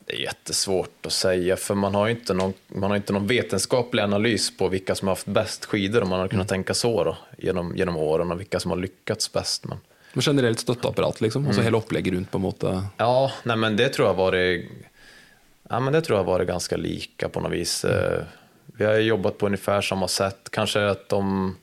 det 0.06 0.12
är 0.14 0.20
jättesvårt 0.22 1.06
att 1.06 1.12
säga, 1.12 1.56
för 1.56 1.74
man 1.74 1.94
har 1.94 2.06
ju 2.06 2.12
inte 2.14 2.34
någon, 2.34 2.52
man 2.68 2.90
har 2.90 2.96
inte 2.96 3.12
någon 3.12 3.26
vetenskaplig 3.26 4.02
analys 4.02 4.56
på 4.56 4.68
vilka 4.68 4.94
som 4.94 5.08
har 5.08 5.14
haft 5.14 5.26
bäst 5.26 5.64
skidor, 5.64 6.02
om 6.02 6.08
man 6.08 6.20
har 6.20 6.28
kunnat 6.28 6.48
tänka 6.48 6.74
så 6.74 7.04
då, 7.04 7.16
genom, 7.38 7.76
genom 7.76 7.96
åren, 7.96 8.32
och 8.32 8.40
vilka 8.40 8.60
som 8.60 8.70
har 8.70 8.78
lyckats 8.78 9.32
bäst. 9.32 9.64
Men, 9.64 9.78
men 10.18 10.22
generelt 10.26 10.60
støtteapparat, 10.60 11.20
liksom. 11.20 11.42
Mm. 11.42 11.48
Altså 11.48 11.62
hele 11.62 11.76
opplegget 11.76 12.14
rundt, 12.14 12.30
på 12.30 12.38
en 12.38 12.42
måte. 12.42 12.82
ja, 12.96 13.32
nej, 13.42 13.56
men 13.56 13.76
det 13.76 13.88
tror 13.88 14.08
jag 14.08 14.14
har 14.14 14.24
varit, 14.24 14.70
ja, 15.70 15.80
men 15.80 15.92
det 15.92 16.00
tror 16.00 16.18
jag 16.18 16.24
har 16.24 16.32
varit 16.32 16.48
ganska 16.48 16.76
lika 16.76 17.28
på 17.28 17.40
något 17.40 17.52
vis. 17.52 17.84
Eh, 17.84 18.22
Vi 18.66 18.84
har 18.84 18.94
jobbat 18.94 19.38
på 19.38 19.46
ungefär 19.46 19.80
samma 19.80 20.08
sätt, 20.08 20.48
kanske 20.50 20.88
att 20.88 21.08
de 21.08 21.56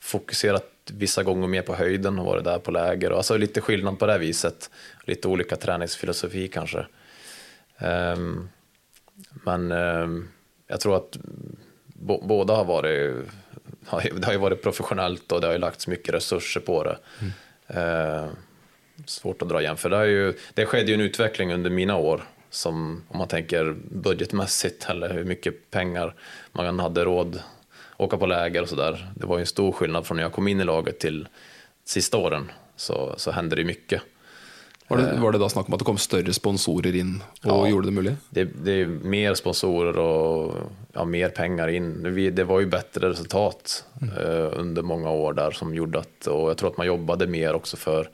fokuserat 0.00 0.64
vissa 0.92 1.22
gånger 1.22 1.48
mer 1.48 1.62
på 1.62 1.74
höjden 1.74 2.18
och 2.18 2.24
varit 2.26 2.44
där 2.44 2.58
på 2.58 2.70
läger. 2.70 3.10
Alltså 3.10 3.36
lite 3.36 3.60
skillnad 3.60 3.98
på 3.98 4.06
det 4.06 4.18
viset. 4.18 4.70
Lite 5.04 5.28
olika 5.28 5.56
träningsfilosofi 5.56 6.48
kanske. 6.48 6.86
Ehm, 7.78 8.48
men 9.44 9.72
ehm, 9.72 10.28
jag 10.66 10.80
tror 10.80 10.96
att 10.96 11.18
båda 12.22 12.54
har 12.54 12.64
varit, 12.64 13.14
det 14.14 14.24
har 14.24 14.32
ju 14.32 14.38
varit 14.38 14.62
professionellt 14.62 15.32
och 15.32 15.40
det 15.40 15.46
har 15.46 15.54
ju 15.54 15.58
lagts 15.60 15.86
mycket 15.86 16.14
resurser 16.14 16.60
på 16.60 16.84
det. 16.84 16.98
Eh, 17.68 18.26
svårt 19.06 19.42
att 19.42 19.48
dra 19.48 19.60
igen, 19.60 19.76
för 19.76 19.90
det, 19.90 20.06
ju, 20.06 20.34
det 20.54 20.66
skedde 20.66 20.88
ju 20.88 20.94
en 20.94 21.00
utveckling 21.00 21.52
under 21.52 21.70
mina 21.70 21.96
år 21.96 22.22
som 22.50 23.02
om 23.08 23.18
man 23.18 23.28
tänker 23.28 23.76
budgetmässigt 23.90 24.86
eller 24.88 25.14
hur 25.14 25.24
mycket 25.24 25.70
pengar 25.70 26.14
man 26.52 26.78
hade 26.78 27.04
råd 27.04 27.42
åka 27.96 28.16
på 28.16 28.26
läger 28.26 28.62
och 28.62 28.68
sådär. 28.68 29.12
Det 29.14 29.26
var 29.26 29.38
ju 29.38 29.40
en 29.40 29.46
stor 29.46 29.72
skillnad 29.72 30.06
från 30.06 30.16
när 30.16 30.24
jag 30.24 30.32
kom 30.32 30.48
in 30.48 30.60
i 30.60 30.64
laget 30.64 30.98
till 30.98 31.28
sista 31.84 32.16
åren 32.16 32.50
så, 32.76 33.14
så 33.16 33.30
hände 33.30 33.56
det 33.56 33.64
mycket. 33.64 34.02
Var 34.88 34.96
det, 34.98 35.18
var 35.20 35.32
det 35.32 35.38
da 35.38 35.48
snakk 35.48 35.68
om 35.68 35.74
at 35.76 35.80
det 35.82 35.86
kom 35.86 35.98
større 36.00 36.32
sponsorer 36.32 36.94
inn 36.96 37.18
og 37.44 37.48
Ja. 37.50 37.68
gjorde 37.68 37.88
det 37.90 37.92
mulig? 37.94 38.16
Det, 38.30 38.44
det 38.64 38.72
är 38.72 38.86
mer 38.86 39.34
sponsorer 39.34 39.98
och 39.98 40.54
ja, 40.92 41.04
mer 41.04 41.28
pengar 41.28 41.68
in. 41.68 42.14
Vi, 42.14 42.30
det 42.30 42.44
var 42.44 42.60
ju 42.60 42.66
bättre 42.66 43.10
resultat 43.10 43.84
eh, 44.16 44.52
under 44.60 44.82
många 44.82 45.10
år 45.10 45.32
där 45.32 45.50
som 45.50 45.74
gjorde 45.74 45.98
att, 45.98 46.26
och 46.26 46.50
jag 46.50 46.56
tror 46.56 46.70
att 46.70 46.76
man 46.76 46.86
jobbade 46.86 47.26
mer 47.26 47.54
också 47.54 47.76
för, 47.76 48.08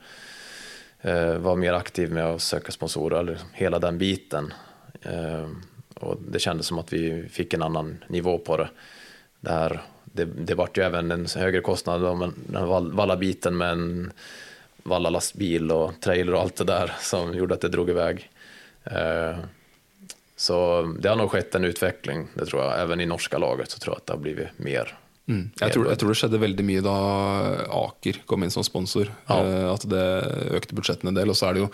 eh, 1.01 1.35
var 1.37 1.55
mer 1.55 1.73
aktiv 1.73 2.11
med 2.11 2.25
att 2.25 2.41
söka 2.41 2.71
sponsorer, 2.71 3.19
eller 3.19 3.37
hela 3.53 3.79
den 3.79 3.97
biten. 3.97 4.53
Eh, 5.01 5.47
och 5.95 6.17
det 6.31 6.39
kändes 6.39 6.67
som 6.67 6.79
att 6.79 6.93
vi 6.93 7.27
fick 7.31 7.53
en 7.53 7.61
annan 7.61 7.97
nivå 8.07 8.37
på 8.37 8.57
det. 8.57 8.69
Där 9.39 9.81
det, 10.03 10.25
det 10.25 10.55
vart 10.55 10.77
ju 10.77 10.81
även 10.83 11.11
en 11.11 11.25
högre 11.35 11.61
kostnad 11.61 12.05
om 12.05 12.21
en- 12.21 12.33
den 12.47 12.67
vall- 12.67 12.91
valla-biten 12.91 13.57
med 13.57 13.71
en 14.85 14.89
valla-lastbil 14.89 15.71
och 15.71 15.99
trailer 16.01 16.33
och 16.33 16.41
allt 16.41 16.55
det 16.55 16.63
där 16.63 16.93
som 17.01 17.33
gjorde 17.33 17.53
att 17.53 17.61
det 17.61 17.69
drog 17.69 17.89
iväg. 17.89 18.29
Eh, 18.83 19.37
så 20.37 20.81
det 20.99 21.09
har 21.09 21.15
nog 21.15 21.31
skett 21.31 21.55
en 21.55 21.65
utveckling, 21.65 22.27
det 22.33 22.45
tror 22.45 22.63
jag. 22.63 22.79
Även 22.79 23.01
i 23.01 23.05
norska 23.05 23.37
laget 23.37 23.71
så 23.71 23.79
tror 23.79 23.93
jag 23.93 23.97
att 23.97 24.05
det 24.05 24.13
har 24.13 24.19
blivit 24.19 24.47
mer. 24.57 24.97
Mm. 25.27 25.49
Jeg, 25.59 25.73
tror, 25.73 25.87
jeg 25.89 25.97
tror 25.97 26.11
det 26.11 26.17
skjedde 26.19 26.37
veldig 26.37 26.63
mye 26.67 26.81
da 26.85 26.97
Aker 27.73 28.19
kom 28.29 28.45
inn 28.45 28.53
som 28.53 28.63
sponsor. 28.63 29.09
Ja. 29.25 29.39
Eh, 29.41 29.71
At 29.73 29.87
det 29.89 30.05
økte 30.53 30.77
budsjettene 30.77 31.09
en 31.09 31.17
del. 31.17 31.33
Og 31.33 31.39
så 31.39 31.49
er 31.49 31.57
det 31.57 31.65
jo 31.65 31.71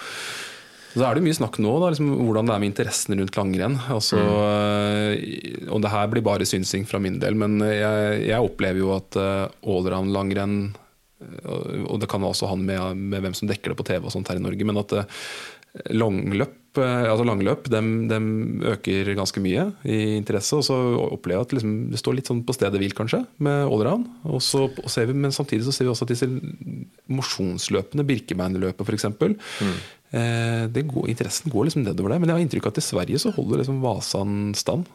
så 0.91 1.05
er 1.07 1.15
det 1.15 1.23
mye 1.23 1.35
snakk 1.35 1.55
nå 1.63 1.71
da, 1.79 1.89
liksom, 1.93 2.09
hvordan 2.27 2.49
det 2.49 2.53
er 2.53 2.59
med 2.59 2.67
interessen 2.67 3.15
rundt 3.15 3.37
langrenn. 3.39 3.77
Altså, 3.95 4.19
eh, 4.19 5.67
og 5.71 5.79
det 5.83 5.91
her 5.93 6.09
blir 6.11 6.23
bare 6.25 6.47
synsing 6.47 6.83
fra 6.87 6.99
min 6.99 7.15
del, 7.19 7.37
men 7.39 7.61
jeg, 7.63 8.25
jeg 8.27 8.43
opplever 8.43 8.81
jo 8.81 8.89
at 8.97 9.15
uh, 9.15 9.45
allround-langrenn 9.63 10.73
eh, 11.21 11.83
og 11.85 12.01
det 12.01 12.09
kan 12.11 12.23
også 12.25 12.49
ha 12.51 12.57
med, 12.59 12.97
med 12.97 13.25
hvem 13.25 13.37
som 13.37 13.49
dekker 13.49 13.73
det 13.73 13.79
på 13.79 13.87
TV 13.87 14.05
og 14.05 14.13
sånt 14.13 14.31
her 14.31 14.39
i 14.39 14.43
Norge, 14.43 14.67
men 14.67 14.81
at 14.81 14.95
eh, 14.99 15.21
langløp, 15.95 16.77
eh, 16.77 17.05
altså 17.07 17.25
langløp 17.27 17.69
dem, 17.71 17.89
dem 18.11 18.25
øker 18.73 19.13
ganske 19.15 19.43
mye 19.43 19.69
i 19.87 20.17
interesse. 20.17 20.57
Og 20.57 20.65
så 20.67 20.77
opplever 21.05 21.39
jeg 21.39 21.47
at 21.47 21.55
liksom, 21.57 21.75
det 21.93 22.01
står 22.01 22.17
litt 22.17 22.31
sånn 22.31 22.43
på 22.47 22.55
stedet 22.55 22.81
hvil, 22.81 22.95
kanskje, 22.97 23.23
med 23.43 23.65
allround. 23.67 24.09
Og 24.27 24.41
så 24.43 24.65
og 24.67 24.89
ser 24.91 25.07
vi, 25.09 25.17
men 25.17 25.35
samtidig 25.35 25.65
så 25.67 25.75
ser 25.75 25.87
vi 25.87 25.93
også 25.93 26.07
at 26.07 26.13
disse 26.13 26.29
mosjonsløpene, 27.11 28.07
Birkebeinerløpet 28.07 28.87
f.eks., 28.87 29.07
eh, 30.11 30.65
det 30.71 30.87
går, 30.91 31.11
interessen 31.13 31.53
går 31.53 31.69
liksom 31.69 31.85
nedover 31.87 32.15
der. 32.15 32.23
Men 32.23 32.33
jeg 32.33 32.39
har 32.39 32.47
inntrykk 32.47 32.67
av 32.67 32.75
at 32.75 32.83
i 32.83 32.89
Sverige 32.91 33.23
så 33.23 33.35
holder 33.35 33.63
liksom 33.63 33.83
Vasan 33.85 34.51
stand. 34.57 34.89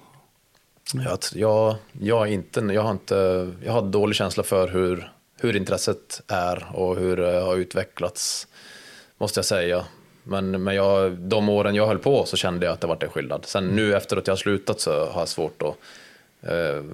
Jag, 0.95 1.19
jag, 1.35 1.77
jag, 2.01 2.33
inte, 2.33 2.61
jag, 2.61 2.83
har 2.83 2.91
inte, 2.91 3.51
jag 3.65 3.73
har 3.73 3.83
dålig 3.83 4.17
känsla 4.17 4.43
för 4.43 4.69
hur, 4.69 5.11
hur 5.41 5.57
intresset 5.57 6.23
är 6.27 6.67
och 6.73 6.97
hur 6.97 7.17
det 7.17 7.41
har 7.41 7.57
utvecklats, 7.57 8.47
måste 9.19 9.39
jag 9.39 9.45
säga. 9.45 9.85
Men, 10.23 10.63
men 10.63 10.75
jag, 10.75 11.13
de 11.13 11.49
åren 11.49 11.75
jag 11.75 11.87
höll 11.87 11.99
på 11.99 12.25
så 12.25 12.37
kände 12.37 12.67
jag 12.67 12.73
att 12.73 12.81
det 12.81 12.87
var 12.87 12.99
en 13.01 13.11
skillnad. 13.11 13.45
Sen 13.45 13.67
nu 13.67 13.97
efter 13.97 14.17
att 14.17 14.27
jag 14.27 14.33
har 14.33 14.39
slutat 14.39 14.81
så 14.81 15.07
har 15.07 15.21
jag 15.21 15.29
svårt 15.29 15.63
att... 15.63 15.77
Eh, 16.51 16.85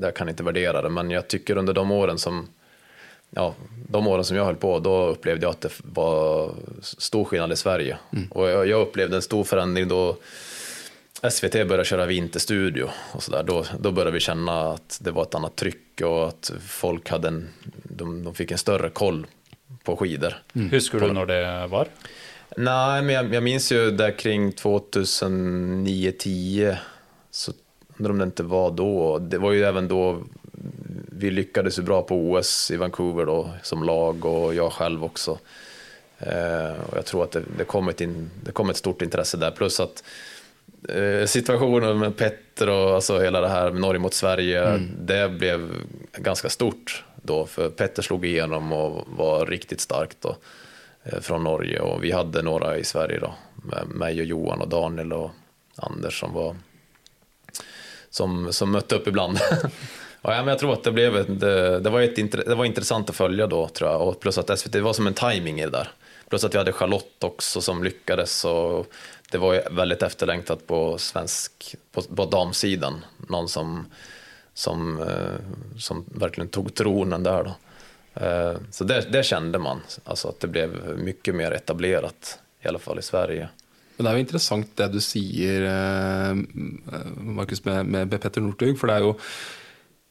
jag 0.00 0.14
kan 0.16 0.28
inte 0.28 0.42
värdera 0.42 0.82
det, 0.82 0.88
men 0.88 1.10
jag 1.10 1.28
tycker 1.28 1.56
under 1.56 1.72
de 1.72 1.90
åren 1.90 2.18
som 2.18 2.48
ja, 3.30 3.54
de 3.88 4.06
åren 4.06 4.24
som 4.24 4.36
jag 4.36 4.44
höll 4.44 4.56
på, 4.56 4.78
då 4.78 5.06
upplevde 5.06 5.46
jag 5.46 5.50
att 5.50 5.60
det 5.60 5.72
var 5.82 6.50
stor 6.82 7.24
skillnad 7.24 7.52
i 7.52 7.56
Sverige. 7.56 7.98
Och 8.30 8.48
jag, 8.48 8.66
jag 8.66 8.80
upplevde 8.80 9.16
en 9.16 9.22
stor 9.22 9.44
förändring 9.44 9.88
då 9.88 10.16
SVT 11.30 11.52
började 11.52 11.84
köra 11.84 12.06
vinterstudio 12.06 12.88
och 13.12 13.22
så 13.22 13.30
där. 13.30 13.42
Då, 13.42 13.64
då 13.80 13.92
började 13.92 14.10
vi 14.10 14.20
känna 14.20 14.70
att 14.70 14.98
det 15.02 15.10
var 15.10 15.22
ett 15.22 15.34
annat 15.34 15.56
tryck 15.56 16.00
och 16.00 16.28
att 16.28 16.52
folk 16.68 17.10
hade 17.10 17.28
en, 17.28 17.48
de, 17.82 18.24
de 18.24 18.34
fick 18.34 18.50
en 18.50 18.58
större 18.58 18.90
koll 18.90 19.26
på 19.84 19.96
skidor. 19.96 20.34
Husker 20.70 21.00
du 21.00 21.12
når 21.12 21.26
det 21.26 21.66
var? 21.66 21.88
Nej, 22.56 23.02
men 23.02 23.14
jag, 23.14 23.34
jag 23.34 23.42
minns 23.42 23.72
ju 23.72 23.90
där 23.90 24.18
kring 24.18 24.52
2009-10, 24.52 26.76
så 27.30 27.52
undrar 27.96 28.12
om 28.12 28.18
det 28.18 28.24
inte 28.24 28.42
var 28.42 28.70
då. 28.70 29.18
Det 29.18 29.38
var 29.38 29.52
ju 29.52 29.64
även 29.64 29.88
då 29.88 30.22
vi 31.18 31.30
lyckades 31.30 31.78
ju 31.78 31.82
bra 31.82 32.02
på 32.02 32.16
OS 32.16 32.70
i 32.70 32.76
Vancouver 32.76 33.26
då, 33.26 33.50
som 33.62 33.82
lag 33.82 34.24
och 34.24 34.54
jag 34.54 34.72
själv 34.72 35.04
också. 35.04 35.38
Eh, 36.18 36.80
och 36.86 36.96
jag 36.96 37.04
tror 37.04 37.24
att 37.24 37.32
det, 37.32 37.42
det, 37.58 37.64
kom 37.64 37.88
ett 37.88 38.00
in, 38.00 38.30
det 38.44 38.52
kom 38.52 38.70
ett 38.70 38.76
stort 38.76 39.02
intresse 39.02 39.36
där, 39.36 39.50
plus 39.50 39.80
att 39.80 40.04
situationen 41.26 41.98
med 41.98 42.16
Petter 42.16 42.68
och 42.68 42.94
alltså 42.94 43.20
hela 43.20 43.40
det 43.40 43.48
här 43.48 43.70
med 43.70 43.80
Norge 43.80 43.98
mot 43.98 44.14
Sverige, 44.14 44.80
det 45.00 45.28
blev 45.28 45.70
ganska 46.12 46.48
stort 46.48 47.04
då, 47.26 47.46
för 47.46 47.68
Petter 47.70 48.02
slog 48.02 48.26
igenom 48.26 48.72
och 48.72 49.04
var 49.06 49.46
riktigt 49.46 49.80
starkt 49.80 50.16
då 50.20 50.36
eh, 51.04 51.20
från 51.20 51.44
Norge 51.44 51.80
och 51.80 52.04
vi 52.04 52.12
hade 52.12 52.42
några 52.42 52.78
i 52.78 52.84
Sverige 52.84 53.18
då, 53.18 53.34
med 53.54 53.86
mig 53.88 54.20
och 54.20 54.26
Johan 54.26 54.60
och 54.60 54.68
Daniel 54.68 55.12
och 55.12 55.30
Anders 55.76 56.20
som 56.20 56.32
var 56.32 56.56
som, 58.10 58.52
som 58.52 58.70
mötte 58.70 58.94
upp 58.94 59.08
ibland. 59.08 59.38
ja, 60.22 60.30
men 60.30 60.46
jag 60.46 60.58
tror 60.58 60.72
att 60.72 60.84
det 60.84 60.92
blev 60.92 61.16
ett, 61.16 61.40
det, 61.40 61.80
det, 61.80 61.90
var 61.90 62.00
ett, 62.00 62.32
det 62.46 62.54
var 62.54 62.64
intressant 62.64 63.10
att 63.10 63.16
följa 63.16 63.46
då 63.46 63.68
tror 63.68 63.90
jag 63.90 64.08
och 64.08 64.20
plus 64.20 64.38
att 64.38 64.58
SVT, 64.58 64.72
det 64.72 64.80
var 64.80 64.92
som 64.92 65.06
en 65.06 65.14
timing 65.14 65.60
i 65.60 65.64
det 65.64 65.70
där. 65.70 65.88
Plus 66.28 66.44
att 66.44 66.54
vi 66.54 66.58
hade 66.58 66.72
Charlotte 66.72 67.24
också 67.24 67.60
som 67.60 67.84
lyckades 67.84 68.44
och 68.44 68.92
det 69.30 69.38
var 69.38 69.54
ju 69.54 69.60
väldigt 69.70 70.02
efterlängtat 70.02 70.66
på 70.66 70.98
svensk, 70.98 71.74
på, 71.92 72.02
på 72.02 72.24
damsidan. 72.26 73.04
Någon 73.28 73.48
som, 73.48 73.86
som, 74.54 75.02
eh, 75.02 75.78
som 75.78 76.04
verkligen 76.14 76.48
tog 76.48 76.74
tronen 76.74 77.22
där 77.22 77.44
då. 77.44 77.54
Eh, 78.26 78.56
Så 78.70 78.84
det, 78.84 79.00
det 79.12 79.22
kände 79.22 79.58
man, 79.58 79.80
alltså 80.04 80.28
att 80.28 80.40
det 80.40 80.48
blev 80.48 80.98
mycket 80.98 81.34
mer 81.34 81.50
etablerat, 81.52 82.38
i 82.62 82.68
alla 82.68 82.78
fall 82.78 82.98
i 82.98 83.02
Sverige. 83.02 83.48
Men 83.96 84.04
det 84.04 84.10
är 84.10 84.14
jo 84.14 84.20
intressant 84.20 84.70
det 84.74 84.88
du 84.88 85.00
säger, 85.00 85.62
eh, 85.62 86.30
eh, 86.30 86.36
Markus, 87.16 87.64
med, 87.64 87.86
med 87.86 88.10
Petter 88.22 88.40
Northug. 88.40 88.78
för 88.78 88.86
det 88.86 88.92
är 88.92 89.00
ju 89.00 89.14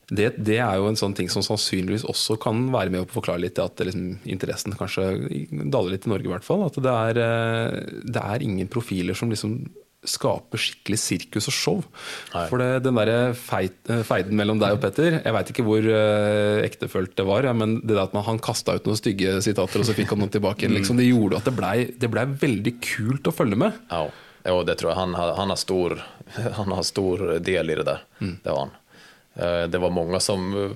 det, 0.10 0.36
det, 0.38 0.60
er 0.62 0.78
jo 0.78 0.90
en 0.90 1.00
sånn 1.00 1.16
ting 1.18 1.32
som 1.34 1.44
sannsynligvis 1.46 2.06
også 2.06 2.38
kan 2.42 2.68
være 2.74 2.94
med 2.94 3.06
å 3.06 3.10
forklare 3.10 3.42
litt 3.42 3.62
at 3.62 3.82
liksom, 3.82 4.20
interessen 4.30 4.76
kanskje 4.78 5.08
daler 5.50 5.96
litt 5.96 6.06
i 6.06 6.12
Norge, 6.12 6.30
i 6.30 6.34
hvert 6.36 6.46
fall. 6.46 6.66
At 6.68 6.78
det 6.78 6.94
er, 6.94 7.22
eh, 7.24 7.80
det 8.06 8.22
er 8.22 8.46
ingen 8.46 8.70
profiler 8.72 9.18
som 9.18 9.34
liksom 9.34 9.64
skaper 10.06 10.62
skikkelig 10.62 11.00
sirkus 11.02 11.50
og 11.50 11.56
show. 11.56 11.80
Nei. 12.34 12.44
For 12.52 12.62
det, 12.62 12.84
den 12.86 13.00
der 13.00 13.12
eh, 13.16 14.04
feiden 14.06 14.38
mellom 14.38 14.62
deg 14.62 14.78
og 14.78 14.84
Petter 14.84 15.18
Jeg 15.18 15.36
veit 15.36 15.50
ikke 15.52 15.66
hvor 15.66 15.88
uh, 15.90 16.62
ektefølt 16.66 17.16
det 17.18 17.26
var, 17.28 17.48
ja, 17.50 17.56
men 17.58 17.80
det 17.82 17.98
at 18.02 18.14
man, 18.16 18.26
han 18.28 18.42
kasta 18.44 18.78
ut 18.78 18.86
noen 18.90 19.00
stygge 19.00 19.40
sitater, 19.46 19.82
og 19.82 19.90
så 19.90 19.98
fikk 19.98 20.14
han 20.14 20.22
noen 20.22 20.34
tilbake 20.34 20.66
igjen, 20.66 20.78
liksom, 20.78 21.02
det 21.02 21.10
gjorde 21.10 21.42
at 21.42 21.50
det 21.50 21.56
blei 21.58 21.76
ble 22.16 22.28
veldig 22.46 22.78
kult 22.84 23.32
å 23.32 23.34
følge 23.36 23.60
med. 23.66 23.82
Ja, 24.46 24.60
det 24.62 24.78
tror 24.78 24.92
jeg. 24.92 25.00
Han, 25.00 25.16
han, 25.18 25.50
har 25.50 25.58
stor, 25.58 25.98
han, 26.60 26.74
har 26.78 26.86
stor, 26.86 27.28
del 27.42 27.74
i 27.74 27.80
det 27.82 27.88
der. 27.88 28.06
Mm. 28.22 28.36
Det 28.44 28.52
var 28.52 28.68
han. 28.68 28.76
Eh, 29.36 29.64
det 29.64 29.78
var 29.78 29.90
många 29.90 30.20
som 30.20 30.66
eh, 30.66 30.72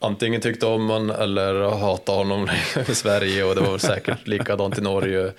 antingen 0.00 0.40
tyckte 0.40 0.66
om 0.66 0.88
honom 0.88 1.16
eller 1.16 1.70
hatade 1.70 2.18
honom 2.18 2.48
i 2.88 2.94
Sverige 2.94 3.44
och 3.44 3.54
det 3.54 3.60
var 3.60 3.78
säkert 3.78 4.26
likadant 4.26 4.78
i 4.78 4.80
Norge. 4.80 5.32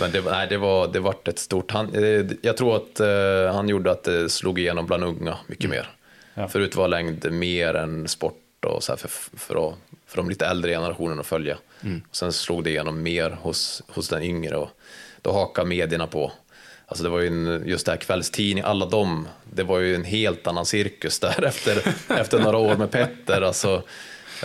Men 0.00 0.12
det, 0.12 0.20
nej, 0.20 0.46
det, 0.48 0.56
var, 0.56 0.88
det 0.88 1.00
vart 1.00 1.28
ett 1.28 1.38
stort... 1.38 1.70
Han, 1.70 1.94
eh, 1.94 2.26
jag 2.42 2.56
tror 2.56 2.76
att 2.76 3.00
uh, 3.00 3.54
han 3.54 3.68
gjorde 3.68 3.90
att 3.90 4.04
det 4.04 4.28
slog 4.28 4.58
igenom 4.58 4.86
bland 4.86 5.04
unga 5.04 5.36
mycket 5.46 5.64
mm. 5.64 5.76
mer. 5.76 5.90
Ja. 6.34 6.48
Förut 6.48 6.76
var 6.76 6.88
längd 6.88 7.32
mer 7.32 7.74
än 7.74 8.08
sport 8.08 8.64
och 8.66 8.82
så 8.82 8.96
för, 8.96 9.08
för, 9.38 9.68
att, 9.68 9.74
för 10.06 10.16
de 10.16 10.28
lite 10.28 10.46
äldre 10.46 10.70
generationerna 10.70 11.20
att 11.20 11.26
följa. 11.26 11.58
Mm. 11.84 12.02
sen 12.12 12.32
slog 12.32 12.64
det 12.64 12.70
igenom 12.70 13.02
mer 13.02 13.30
hos, 13.30 13.82
hos 13.88 14.08
den 14.08 14.22
yngre 14.22 14.56
och 14.56 14.70
då 15.22 15.32
hakade 15.32 15.68
medierna 15.68 16.06
på. 16.06 16.32
Alltså 16.92 17.04
det 17.04 17.10
var 17.10 17.20
ju 17.20 17.26
en, 17.26 17.62
just 17.66 17.86
det 17.86 17.92
här 17.92 17.98
kvällstidning, 17.98 18.64
alla 18.64 18.86
de, 18.86 19.28
det 19.44 19.62
var 19.62 19.78
ju 19.78 19.94
en 19.94 20.04
helt 20.04 20.46
annan 20.46 20.66
cirkus 20.66 21.18
där 21.18 21.44
efter, 21.46 21.94
efter 22.08 22.38
några 22.38 22.58
år 22.58 22.76
med 22.76 22.90
Petter. 22.90 23.42
Alltså, 23.42 23.82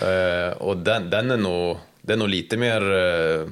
eh, 0.01 0.57
och 0.57 0.77
den, 0.77 1.09
den 1.09 1.31
är 1.31 1.37
nog, 1.37 1.77
det 2.01 2.13
är 2.13 2.17
nog 2.17 2.29
lite 2.29 2.57
mer 2.57 2.93
eh, 2.93 3.47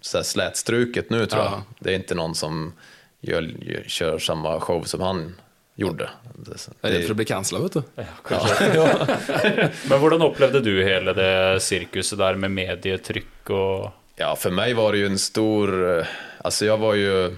så 0.00 0.22
slätstruket 0.22 1.10
nu 1.10 1.26
tror 1.26 1.42
ja. 1.42 1.50
jag. 1.50 1.62
Det 1.78 1.90
är 1.90 1.94
inte 1.94 2.14
någon 2.14 2.34
som 2.34 2.72
gör, 3.20 3.42
gör, 3.42 3.84
kör 3.86 4.18
samma 4.18 4.60
show 4.60 4.82
som 4.82 5.00
han 5.00 5.34
gjorde. 5.74 6.10
Det, 6.34 6.88
är 6.88 6.92
det 6.92 7.02
för 7.02 7.10
att 7.10 7.16
bli 7.16 7.24
cancellad 7.24 7.62
vet 7.62 7.72
du? 7.72 7.82
Ja, 7.94 8.48
ja. 8.74 9.06
Men 9.88 10.00
hur 10.00 10.24
upplevde 10.24 10.60
du 10.60 10.84
hela 10.84 11.12
det 11.12 11.60
cirkuset 11.60 12.18
där 12.18 12.34
med 12.34 12.50
medietryck 12.50 13.50
och? 13.50 13.90
Ja, 14.16 14.36
för 14.36 14.50
mig 14.50 14.74
var 14.74 14.92
det 14.92 14.98
ju 14.98 15.06
en 15.06 15.18
stor, 15.18 15.98
eh, 15.98 16.06
alltså 16.38 16.64
jag 16.66 16.78
var 16.78 16.94
ju 16.94 17.36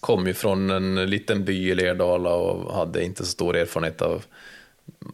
kom 0.00 0.26
ju 0.26 0.34
från 0.34 0.70
en 0.70 1.10
liten 1.10 1.44
by 1.44 1.70
i 1.70 1.74
Lerdala 1.74 2.30
och 2.30 2.74
hade 2.74 3.04
inte 3.04 3.24
så 3.24 3.30
stor 3.30 3.56
erfarenhet 3.56 4.02
av 4.02 4.24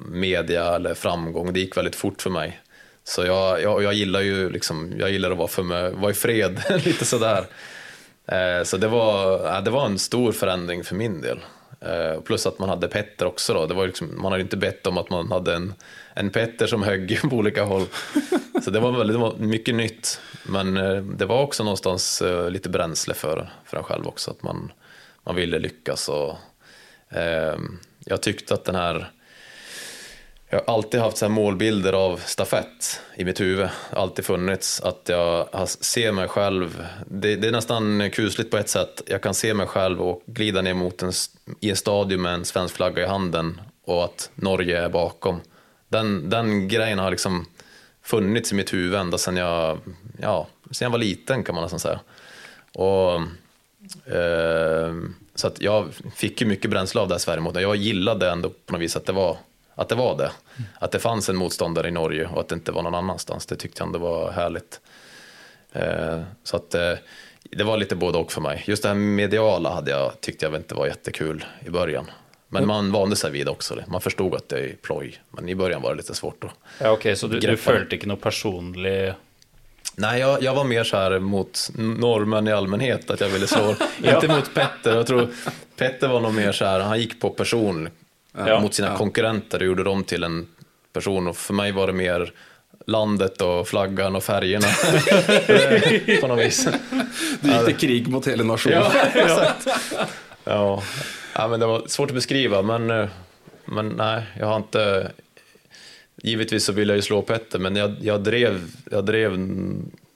media 0.08 0.74
eller 0.74 0.94
framgång. 0.94 1.52
Det 1.52 1.60
gick 1.60 1.76
väldigt 1.76 1.96
fort 1.96 2.22
för 2.22 2.30
mig. 2.30 2.60
Så 3.04 3.24
jag, 3.24 3.62
jag, 3.62 3.82
jag 3.82 3.94
gillar 3.94 4.20
ju 4.20 4.50
liksom, 4.50 4.92
jag 4.98 5.10
gillar 5.10 5.30
att 5.30 5.38
vara, 5.38 5.48
för 5.48 5.62
mig, 5.62 5.92
vara 5.92 6.10
i 6.10 6.14
fred, 6.14 6.62
lite 6.84 7.04
sådär. 7.04 7.46
Eh, 8.26 8.64
så 8.64 8.76
det 8.76 8.88
var, 8.88 9.46
ja, 9.46 9.60
det 9.60 9.70
var 9.70 9.86
en 9.86 9.98
stor 9.98 10.32
förändring 10.32 10.84
för 10.84 10.94
min 10.94 11.20
del. 11.20 11.38
Eh, 11.80 12.20
plus 12.20 12.46
att 12.46 12.58
man 12.58 12.68
hade 12.68 12.88
Petter 12.88 13.26
också 13.26 13.54
då. 13.54 13.66
Det 13.66 13.74
var 13.74 13.86
liksom, 13.86 14.22
man 14.22 14.32
hade 14.32 14.42
inte 14.42 14.56
bett 14.56 14.86
om 14.86 14.98
att 14.98 15.10
man 15.10 15.32
hade 15.32 15.54
en, 15.54 15.74
en 16.14 16.30
Petter 16.30 16.66
som 16.66 16.82
högg 16.82 17.20
på 17.30 17.36
olika 17.36 17.64
håll. 17.64 17.86
Så 18.64 18.70
det 18.70 18.80
var, 18.80 18.92
väldigt, 18.92 19.14
det 19.14 19.20
var 19.20 19.36
mycket 19.36 19.74
nytt. 19.74 20.20
Men 20.46 20.76
eh, 20.76 20.96
det 20.96 21.26
var 21.26 21.42
också 21.42 21.64
någonstans 21.64 22.22
eh, 22.22 22.50
lite 22.50 22.68
bränsle 22.68 23.14
för, 23.14 23.50
för 23.64 23.76
en 23.76 23.82
själv 23.82 24.06
också. 24.06 24.30
Att 24.30 24.42
man, 24.42 24.72
man 25.24 25.34
ville 25.34 25.58
lyckas. 25.58 26.08
Och, 26.08 26.36
eh, 27.18 27.58
jag 28.04 28.22
tyckte 28.22 28.54
att 28.54 28.64
den 28.64 28.74
här... 28.74 29.10
Jag 30.48 30.58
har 30.66 30.74
alltid 30.74 31.00
haft 31.00 31.16
så 31.16 31.28
målbilder 31.28 31.92
av 31.92 32.16
stafett 32.16 33.00
i 33.16 33.24
mitt 33.24 33.40
huvud. 33.40 33.68
Alltid 33.90 34.24
funnits. 34.24 34.80
Att 34.80 35.08
jag 35.08 35.68
ser 35.68 36.12
mig 36.12 36.28
själv. 36.28 36.86
Det, 37.06 37.36
det, 37.36 37.48
är 37.48 37.52
nästan 37.52 38.10
kusligt 38.10 38.50
på 38.50 38.56
ett 38.56 38.68
sätt. 38.68 39.02
Jag 39.06 39.22
kan 39.22 39.34
se 39.34 39.54
mig 39.54 39.66
själv 39.66 40.00
och 40.02 40.22
glida 40.26 40.62
ner 40.62 40.74
mot 40.74 41.02
en, 41.02 41.12
i 41.60 41.70
en 41.70 41.76
stadion 41.76 42.22
med 42.22 42.34
en 42.34 42.44
svensk 42.44 42.74
flagga 42.74 43.02
i 43.02 43.06
handen 43.06 43.60
och 43.84 44.04
att 44.04 44.30
Norge 44.34 44.84
är 44.84 44.88
bakom. 44.88 45.40
Den, 45.88 46.30
den 46.30 46.68
grejen 46.68 46.98
har 46.98 47.10
liksom 47.10 47.46
funnits 48.02 48.52
i 48.52 48.54
mitt 48.54 48.72
huvud 48.72 48.94
ända 48.94 49.18
sedan 49.18 49.36
jag, 49.36 49.78
ja, 50.20 50.46
sedan 50.70 50.86
jag 50.86 50.90
var 50.90 50.98
liten 50.98 51.44
kan 51.44 51.54
man 51.54 51.62
nästan 51.62 51.80
säga. 51.80 52.00
Och 52.72 53.20
Eh, 54.06 54.94
så 55.34 55.46
att 55.46 55.60
jag 55.60 55.88
fick 56.14 56.40
ju 56.40 56.46
mycket 56.46 56.70
bränsle 56.70 57.00
av 57.00 57.08
det 57.08 57.14
här 57.14 57.18
Sverigemotet. 57.18 57.62
Jag 57.62 57.76
gillade 57.76 58.30
ändå 58.30 58.50
på 58.66 58.72
något 58.72 58.82
vis 58.82 58.96
att 58.96 59.06
det 59.06 59.12
var, 59.12 59.36
att 59.74 59.88
det, 59.88 59.94
var 59.94 60.16
det. 60.16 60.30
Att 60.74 60.92
det 60.92 60.98
fanns 60.98 61.28
en 61.28 61.36
motståndare 61.36 61.88
i 61.88 61.90
Norge 61.90 62.26
och 62.26 62.40
att 62.40 62.48
det 62.48 62.54
inte 62.54 62.72
var 62.72 62.82
någon 62.82 62.94
annanstans. 62.94 63.46
Det 63.46 63.56
tyckte 63.56 63.80
jag 63.80 63.86
ändå 63.86 63.98
var 63.98 64.30
härligt. 64.30 64.80
Eh, 65.72 66.20
så 66.44 66.56
att 66.56 66.74
eh, 66.74 66.92
det 67.42 67.64
var 67.64 67.76
lite 67.76 67.96
både 67.96 68.18
och 68.18 68.32
för 68.32 68.40
mig. 68.40 68.64
Just 68.66 68.82
det 68.82 68.88
här 68.88 68.96
mediala 68.96 69.74
hade 69.74 69.90
jag, 69.90 70.20
tyckte 70.20 70.46
jag 70.46 70.54
inte 70.54 70.74
var 70.74 70.86
jättekul 70.86 71.44
i 71.66 71.70
början. 71.70 72.10
Men 72.60 72.66
man 72.66 72.92
vande 72.92 73.16
sig 73.16 73.30
vid 73.30 73.48
också. 73.48 73.78
Man 73.86 74.00
förstod 74.00 74.34
att 74.34 74.48
det 74.48 74.58
är 74.58 74.76
ploj. 74.82 75.20
Men 75.30 75.48
i 75.48 75.54
början 75.54 75.82
var 75.82 75.90
det 75.90 75.96
lite 75.96 76.14
svårt 76.14 76.44
att 76.44 76.50
Ja, 76.50 76.56
Okej, 76.78 76.92
okay, 76.92 77.16
så 77.16 77.26
du, 77.26 77.40
du 77.40 77.56
följde 77.56 77.94
inte 77.94 78.06
någon 78.06 78.16
personlig 78.16 79.14
Nej, 79.96 80.20
jag, 80.20 80.42
jag, 80.42 80.54
var 80.54 80.64
mer 80.64 80.84
så 80.84 80.96
här 80.96 81.18
mot 81.18 81.70
normen 81.76 82.48
i 82.48 82.52
allmänhet, 82.52 83.10
att 83.10 83.20
jag 83.20 83.28
ville 83.28 83.46
slå, 83.46 83.74
ja. 84.02 84.14
inte 84.14 84.28
mot 84.28 84.54
Petter. 84.54 84.96
Jag 84.96 85.06
tror 85.06 85.28
Petter 85.76 86.08
var 86.08 86.20
nog 86.20 86.34
mer 86.34 86.52
så 86.52 86.64
här, 86.64 86.80
han 86.80 87.00
gick 87.00 87.20
på 87.20 87.30
person 87.30 87.88
ja. 88.36 88.60
mot 88.60 88.74
sina 88.74 88.88
ja. 88.88 88.96
konkurrenter 88.96 89.58
och 89.58 89.66
gjorde 89.66 89.84
dem 89.84 90.04
till 90.04 90.24
en 90.24 90.46
person. 90.92 91.28
Och 91.28 91.36
för 91.36 91.54
mig 91.54 91.72
var 91.72 91.86
det 91.86 91.92
mer 91.92 92.32
landet 92.86 93.42
och 93.42 93.68
flaggan 93.68 94.16
och 94.16 94.24
färgerna 94.24 94.66
på 96.20 96.26
något 96.26 96.46
vis. 96.46 96.68
Du 97.40 97.52
gick 97.52 97.64
till 97.64 97.76
krig 97.76 98.08
mot 98.08 98.26
hela 98.26 98.44
nationen. 98.44 98.82
Ja, 98.94 99.00
exakt. 99.14 99.66
Ja 100.44 100.82
ja, 101.34 101.48
men 101.48 101.60
det 101.60 101.66
var 101.66 101.82
svårt 101.86 102.10
att 102.10 102.14
beskriva, 102.14 102.62
men, 102.62 102.90
eh, 102.90 103.08
men 103.64 103.88
nej, 103.88 104.22
jag 104.38 104.46
har 104.46 104.56
inte 104.56 105.12
givetvis 106.16 106.64
så 106.64 106.72
ville 106.72 106.92
jag 106.92 106.96
ju 106.96 107.02
slå 107.02 107.22
Petter, 107.22 107.58
men 107.58 107.76
jag, 107.76 107.94
jag, 108.00 108.22
drev, 108.22 108.60
jag, 108.90 109.04
drev 109.04 109.38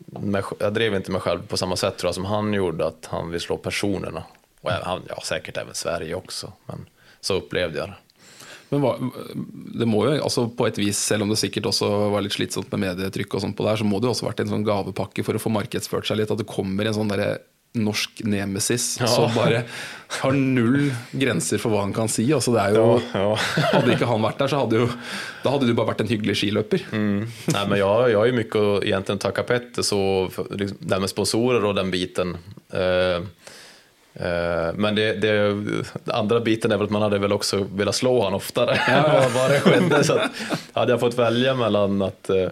med, 0.07 0.45
jag 0.59 0.75
drev 0.75 0.95
inte 0.95 1.11
mig 1.11 1.21
själv 1.21 1.47
på 1.47 1.57
samma 1.57 1.77
sätt 1.77 1.99
tror 1.99 2.09
jag, 2.09 2.15
som 2.15 2.25
han 2.25 2.55
gjorde, 2.55 2.87
att 2.87 3.07
han 3.11 3.31
vill 3.31 3.41
slå 3.41 3.57
personerna. 3.57 4.23
Och 4.61 4.71
han, 4.71 5.03
ja, 5.09 5.21
säkert 5.25 5.57
även 5.57 5.75
Sverige 5.75 6.15
också, 6.15 6.53
men 6.67 6.87
så 7.21 7.35
upplevde 7.35 7.79
jag 7.79 7.89
det. 7.89 7.95
Men 8.69 8.83
hva, 8.85 8.91
det 9.81 9.87
må 9.89 10.03
jo, 10.05 10.17
altså 10.21 10.45
på 10.53 10.67
ett 10.69 10.79
vis, 10.79 10.99
Selv 11.01 11.25
om 11.25 11.31
det 11.33 11.37
säkert 11.41 11.67
också 11.67 11.89
var 11.89 12.21
lite 12.21 12.35
slitsomt 12.35 12.73
med 12.73 12.81
medietryck 12.81 13.35
och 13.35 13.41
sånt 13.41 13.57
på 13.57 13.63
det 13.63 13.69
här, 13.69 13.77
så 13.81 13.85
må 13.89 14.01
det 14.01 14.09
jo 14.09 14.13
også 14.13 14.27
vært 14.27 14.43
en 14.45 14.51
sånn 14.51 14.67
gavepakke 14.67 15.25
för 15.25 15.39
att 15.39 15.43
få 15.43 15.53
markedsført 15.53 16.07
sig 16.07 16.17
lite 16.21 16.33
att 16.33 16.43
det 16.43 16.49
kommer 16.49 16.85
en 16.85 16.95
sånn 16.95 17.09
där 17.09 17.39
norsk 17.73 18.21
nemesis 18.25 18.97
ja. 19.01 19.07
som 19.07 19.35
bare 19.35 19.63
har 20.21 20.33
null 20.33 20.89
grenser 21.11 21.61
for 21.61 21.73
hva 21.73 21.83
han 21.85 21.93
kan 21.93 22.09
si. 22.09 22.25
Altså 22.33 22.55
det 22.55 22.63
er 22.63 22.79
jo, 22.79 22.87
ja, 23.13 23.25
ja. 23.25 23.33
Hadde 23.75 23.95
ikke 23.95 24.09
han 24.09 24.25
vært 24.25 24.41
der, 24.41 24.51
så 24.51 24.63
hadde 24.63 24.81
jo, 24.81 24.89
da 25.45 25.53
hadde 25.53 25.69
du 25.69 25.75
bare 25.77 25.93
vært 25.93 26.03
en 26.05 26.11
hyggelig 26.11 26.39
skiløper. 26.41 26.87
Mm. 26.93 27.27
Nej, 27.53 27.65
men 27.69 27.79
jag, 27.79 28.11
jag 28.11 28.23
har 28.23 28.31
ju 28.31 28.37
mycket 28.39 28.57
att 28.57 28.85
egentligen 28.85 29.19
tacka 29.19 29.43
Petter, 29.43 29.83
så 29.83 30.31
liksom, 30.51 30.79
det 30.81 30.95
här 30.95 31.01
med 31.01 31.11
sponsorer 31.11 31.65
och 31.65 31.75
den 31.75 31.91
biten. 31.91 32.37
Eh, 32.73 33.21
eh, 34.25 34.73
men 34.75 34.95
det, 34.95 35.13
det, 35.13 35.57
andra 36.07 36.41
biten 36.41 36.73
är 36.73 36.77
väl 36.77 36.85
att 36.85 36.91
man 36.91 37.03
hade 37.03 37.19
väl 37.19 37.33
också 37.33 37.67
velat 37.75 37.95
slå 37.95 38.19
honom 38.19 38.35
oftare 38.35 38.81
ja. 38.89 39.29
vad 39.35 39.51
det 39.51 39.61
skedde. 39.61 40.05
Så 40.05 40.13
att, 40.13 40.31
hade 40.73 40.93
jag 40.93 41.01
fått 41.01 41.19
välja 41.19 41.55
mellan 41.55 42.03
att 42.03 42.31
eh, 42.31 42.49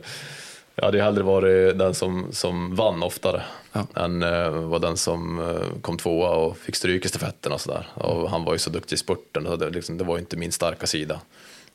jag 0.75 0.85
hade 0.85 1.03
hellre 1.03 1.23
varit 1.23 1.79
den 1.79 1.95
som, 1.95 2.27
som 2.33 2.75
vann 2.75 3.03
oftare 3.03 3.43
ja. 3.77 4.05
än 4.05 4.23
uh, 4.23 4.51
var 4.51 4.79
den 4.79 4.97
som 4.97 5.39
uh, 5.39 5.81
kom 5.81 5.99
tvåa 5.99 6.31
och 6.31 6.57
fick 6.57 6.77
stryk 6.77 7.05
i 7.05 7.09
stafetten 7.09 7.53
och 7.53 7.61
sådär. 7.61 7.87
Och 7.95 8.31
han 8.31 8.45
var 8.45 8.53
ju 8.53 8.59
så 8.59 8.71
duktig 8.71 8.97
i 8.97 8.99
spurten, 8.99 9.45
så 9.45 9.57
det, 9.57 9.71
liksom, 9.71 9.99
det 9.99 10.05
var 10.05 10.19
inte 10.19 10.37
min 10.37 10.53
starka 10.53 10.87
sida. 10.87 11.21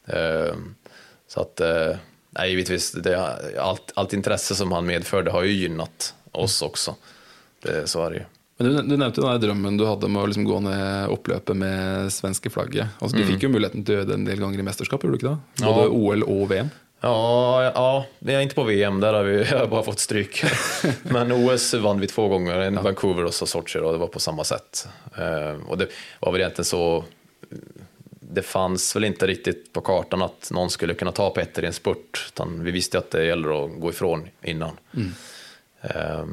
Uh, 0.10 0.56
så 1.28 1.42
att, 1.42 1.62
uh, 1.62 1.96
nej, 2.30 2.50
givetvis, 2.50 2.92
det, 2.92 3.38
allt, 3.60 3.92
allt 3.96 4.14
intresse 4.14 4.56
som 4.56 4.72
han 4.72 4.86
medförde 4.86 5.32
har 5.32 5.44
ju 5.44 5.52
gynnat 5.52 6.14
oss 6.32 6.62
också. 6.62 6.96
Det, 7.64 7.88
så 7.88 8.06
är 8.06 8.10
det 8.10 8.16
ju. 8.16 8.24
Men 8.58 8.76
du, 8.76 8.82
du 8.82 8.98
nevnte 8.98 9.22
den 9.22 9.32
där 9.32 9.38
drömmen 9.38 9.78
du 9.78 9.86
hade 9.86 10.08
med 10.08 10.22
att 10.22 10.30
liksom 10.30 10.44
gå 10.44 10.60
ner 10.60 11.08
oppløpet 11.08 11.58
med 11.58 12.14
svenska 12.14 12.50
flagget. 12.50 12.88
Altså, 13.00 13.18
du 13.18 13.24
mm. 13.24 13.34
fick 13.34 13.44
ju 13.44 13.50
möjligheten 13.50 13.86
till 13.86 14.08
det 14.08 14.14
en 14.14 14.26
del 14.26 14.40
gånger 14.40 14.60
i 14.60 14.64
mästerskap, 14.64 15.04
gjorde 15.04 15.18
du 15.18 15.28
inte 15.28 15.28
det? 15.28 15.66
Både 15.66 15.82
ja. 15.82 15.88
OL 15.88 16.24
och 16.24 16.52
VM. 16.52 16.70
Ja, 17.04 17.64
ja, 17.64 18.06
vi 18.20 18.34
är 18.34 18.40
inte 18.40 18.56
på 18.56 18.64
VM, 18.64 19.00
där 19.00 19.14
har 19.14 19.24
vi 19.24 19.44
har 19.58 19.68
bara 19.68 19.84
fått 19.84 20.00
stryk. 20.00 20.44
Men 21.04 21.32
OS 21.32 21.74
vann 21.74 22.00
vi 22.00 22.08
två 22.08 22.28
gånger, 22.28 22.56
en 22.56 22.74
ja. 22.74 22.82
Vancouver 22.82 23.26
och 23.26 23.34
så 23.34 23.46
Sochi 23.46 23.80
och 23.80 23.92
det 23.92 23.98
var 23.98 24.08
på 24.08 24.20
samma 24.20 24.44
sätt. 24.44 24.88
Eh, 25.18 25.68
och 25.68 25.78
det 25.78 25.88
var 26.20 26.32
väl 26.32 26.42
egentligen 26.42 26.66
så, 26.66 27.04
det 28.20 28.42
fanns 28.42 28.96
väl 28.96 29.04
inte 29.04 29.28
riktigt 29.28 29.74
på 29.74 29.82
kartan 29.82 30.22
att 30.22 30.52
någon 30.52 30.70
skulle 30.70 30.94
kunna 30.94 31.12
ta 31.12 31.30
Petter 31.30 31.64
i 31.64 31.68
en 31.68 31.74
spurt, 31.74 32.30
utan 32.34 32.64
vi 32.64 32.72
visste 32.72 32.98
att 32.98 33.12
det 33.12 33.26
gäller 33.26 33.66
att 33.66 33.80
gå 33.80 33.90
ifrån 33.90 34.28
innan. 34.42 34.78
Mm. 34.94 35.12
Eh, 35.82 36.26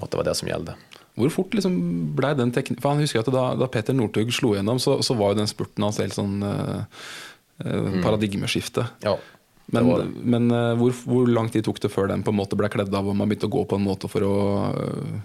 och 0.00 0.08
det 0.10 0.16
var 0.16 0.24
det 0.24 0.34
som 0.34 0.48
gällde. 0.48 0.74
Hur 1.14 1.28
fort 1.28 1.54
liksom 1.54 1.76
ble 2.16 2.34
den 2.34 2.50
teknikken 2.52 2.82
For 2.82 2.92
han 2.92 2.98
husker 3.00 3.22
at 3.22 3.30
da, 3.32 3.44
da 3.56 3.66
Petter 3.72 3.94
Northug 3.96 4.34
slo 4.34 4.52
gjennom, 4.54 4.80
så, 4.80 4.98
så 5.02 5.14
var 5.14 5.32
jo 5.32 5.38
den 5.38 5.48
spurten 5.48 5.86
hans 5.86 6.00
helt 6.02 6.18
sånn 6.18 6.42
uh 6.44 6.82
Eh, 7.64 8.02
Paradigmeskifte. 8.02 8.86
Ja, 9.00 9.18
Men, 9.66 9.86
var 9.86 9.98
det. 9.98 10.10
men 10.22 10.50
eh, 10.50 10.74
hvor, 10.78 10.94
hvor 11.04 11.30
lang 11.30 11.48
tid 11.50 11.66
tok 11.66 11.80
det 11.82 11.90
før 11.90 12.12
den 12.12 12.22
på 12.22 12.30
en 12.34 12.38
måte 12.38 12.58
ble 12.58 12.70
kledd 12.70 12.94
av, 12.94 13.08
og 13.08 13.16
man 13.18 13.30
begynte 13.30 13.48
å 13.48 13.56
gå 13.56 13.64
på 13.66 13.78
en 13.80 13.86
måte 13.86 14.10
for 14.10 14.26
å, 14.26 14.36
eh, 14.70 15.16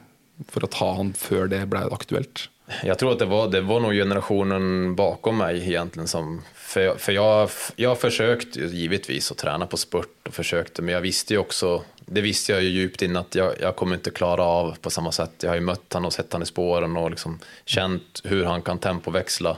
for 0.50 0.66
å 0.66 0.72
ta 0.72 0.96
han 0.98 1.14
før 1.18 1.52
det 1.52 1.62
ble 1.70 1.86
aktuelt? 1.94 2.48
Jag 2.84 3.00
tror 3.00 3.12
att 3.12 3.20
det 3.20 3.26
var, 3.26 3.48
det 3.48 3.62
var 3.62 3.80
nog 3.80 3.94
generationen 3.94 4.96
bakom 4.96 5.38
mig 5.38 5.68
egentligen 5.68 6.08
som... 6.08 6.42
För 6.54 6.82
jag, 6.82 7.00
för 7.00 7.12
jag, 7.12 7.50
jag 7.76 8.00
försökte 8.00 8.60
givetvis 8.60 9.32
att 9.32 9.38
träna 9.38 9.68
på 9.68 9.78
spurt 9.78 10.28
och 10.28 10.34
försökte, 10.34 10.82
men 10.82 10.94
jag 10.94 11.02
visste 11.02 11.34
ju 11.34 11.40
också, 11.40 11.84
det 12.06 12.22
visste 12.22 12.52
jag 12.52 12.64
ju 12.64 12.70
djupt 12.70 13.02
in 13.02 13.16
att 13.16 13.36
jag, 13.36 13.54
jag 13.62 13.76
kommer 13.76 13.96
inte 13.96 14.10
klara 14.10 14.44
av 14.44 14.78
på 14.82 14.90
samma 14.90 15.12
sätt. 15.12 15.32
Jag 15.42 15.50
har 15.50 15.56
ju 15.56 15.62
mött 15.62 15.94
han 15.94 16.06
och 16.06 16.14
sett 16.14 16.34
han 16.34 16.42
i 16.42 16.46
spåren 16.46 16.98
och 16.98 17.10
liksom 17.10 17.40
känt 17.66 18.22
hur 18.24 18.46
han 18.46 18.62
kan 18.62 18.78
tempoväxla 18.78 19.58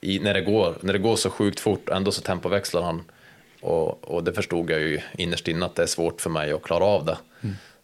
i, 0.00 0.18
när, 0.18 0.34
det 0.34 0.40
går, 0.40 0.74
när 0.80 0.92
det 0.92 0.98
går 0.98 1.16
så 1.16 1.30
sjukt 1.30 1.60
fort, 1.60 1.88
ändå 1.88 2.12
så 2.12 2.22
tempoväxlar 2.22 2.82
han. 2.82 3.02
Och, 3.60 4.14
och 4.14 4.24
det 4.24 4.32
förstod 4.32 4.70
jag 4.70 4.80
ju 4.80 5.00
innerst 5.18 5.48
inne 5.48 5.66
att 5.66 5.74
det 5.74 5.82
är 5.82 5.86
svårt 5.86 6.20
för 6.20 6.30
mig 6.30 6.52
att 6.52 6.62
klara 6.62 6.84
av 6.84 7.04
det. 7.04 7.18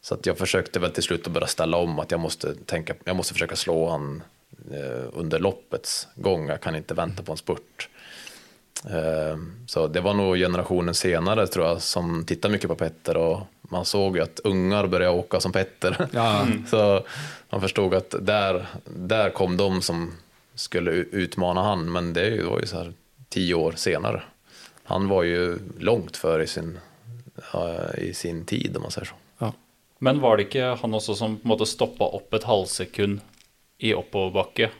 Så 0.00 0.14
att 0.14 0.26
jag 0.26 0.38
försökte 0.38 0.78
väl 0.80 0.90
till 0.90 1.02
slut 1.02 1.26
att 1.26 1.32
börja 1.32 1.46
ställa 1.46 1.76
om 1.76 1.98
att 1.98 2.10
jag 2.10 2.20
måste, 2.20 2.54
tänka, 2.54 2.94
jag 3.04 3.16
måste 3.16 3.32
försöka 3.32 3.56
slå 3.56 3.90
han 3.90 4.22
eh, 4.72 5.04
under 5.12 5.38
loppets 5.38 6.08
gång. 6.14 6.48
Jag 6.48 6.60
kan 6.60 6.76
inte 6.76 6.94
vänta 6.94 7.22
på 7.22 7.32
en 7.32 7.38
spurt. 7.38 7.88
Eh, 8.90 9.38
så 9.66 9.86
det 9.86 10.00
var 10.00 10.14
nog 10.14 10.36
generationen 10.36 10.94
senare 10.94 11.46
tror 11.46 11.66
jag 11.66 11.82
som 11.82 12.24
tittade 12.26 12.52
mycket 12.52 12.68
på 12.68 12.74
Petter 12.74 13.16
och 13.16 13.40
man 13.60 13.84
såg 13.84 14.16
ju 14.16 14.22
att 14.22 14.40
ungar 14.44 14.86
började 14.86 15.14
åka 15.18 15.40
som 15.40 15.52
Petter. 15.52 16.08
Ja. 16.12 16.46
Så 16.70 17.04
man 17.50 17.60
förstod 17.60 17.94
att 17.94 18.14
där, 18.20 18.66
där 18.84 19.30
kom 19.30 19.56
de 19.56 19.82
som 19.82 20.12
skulle 20.54 20.90
utmana 20.90 21.62
han, 21.62 21.92
men 21.92 22.12
det 22.12 22.20
är 22.20 22.30
ju- 22.30 22.42
var 22.42 22.60
ju 22.60 22.66
så 22.66 22.76
här 22.76 22.92
tio 23.28 23.54
år 23.54 23.72
senare. 23.76 24.22
Han 24.84 25.08
var 25.08 25.22
ju 25.22 25.58
långt 25.78 26.16
före 26.16 26.42
i 26.42 26.46
sin, 26.46 26.78
ja, 27.52 27.92
i 27.98 28.14
sin 28.14 28.44
tid 28.44 28.76
om 28.76 28.82
man 28.82 28.90
säger 28.90 29.06
så. 29.06 29.14
Ja. 29.38 29.52
Men 29.98 30.20
var 30.20 30.36
det 30.36 30.48
ikke 30.48 30.76
han 30.80 30.94
også 30.94 31.14
som 31.14 31.36
på 31.36 31.46
en 31.48 31.54
måte 31.54 31.66
stoppa 31.66 32.04
opp 32.04 32.34
et 32.34 32.44
halvsekund 32.44 33.20
i 33.78 33.94
oppoverbakke? 33.94 34.70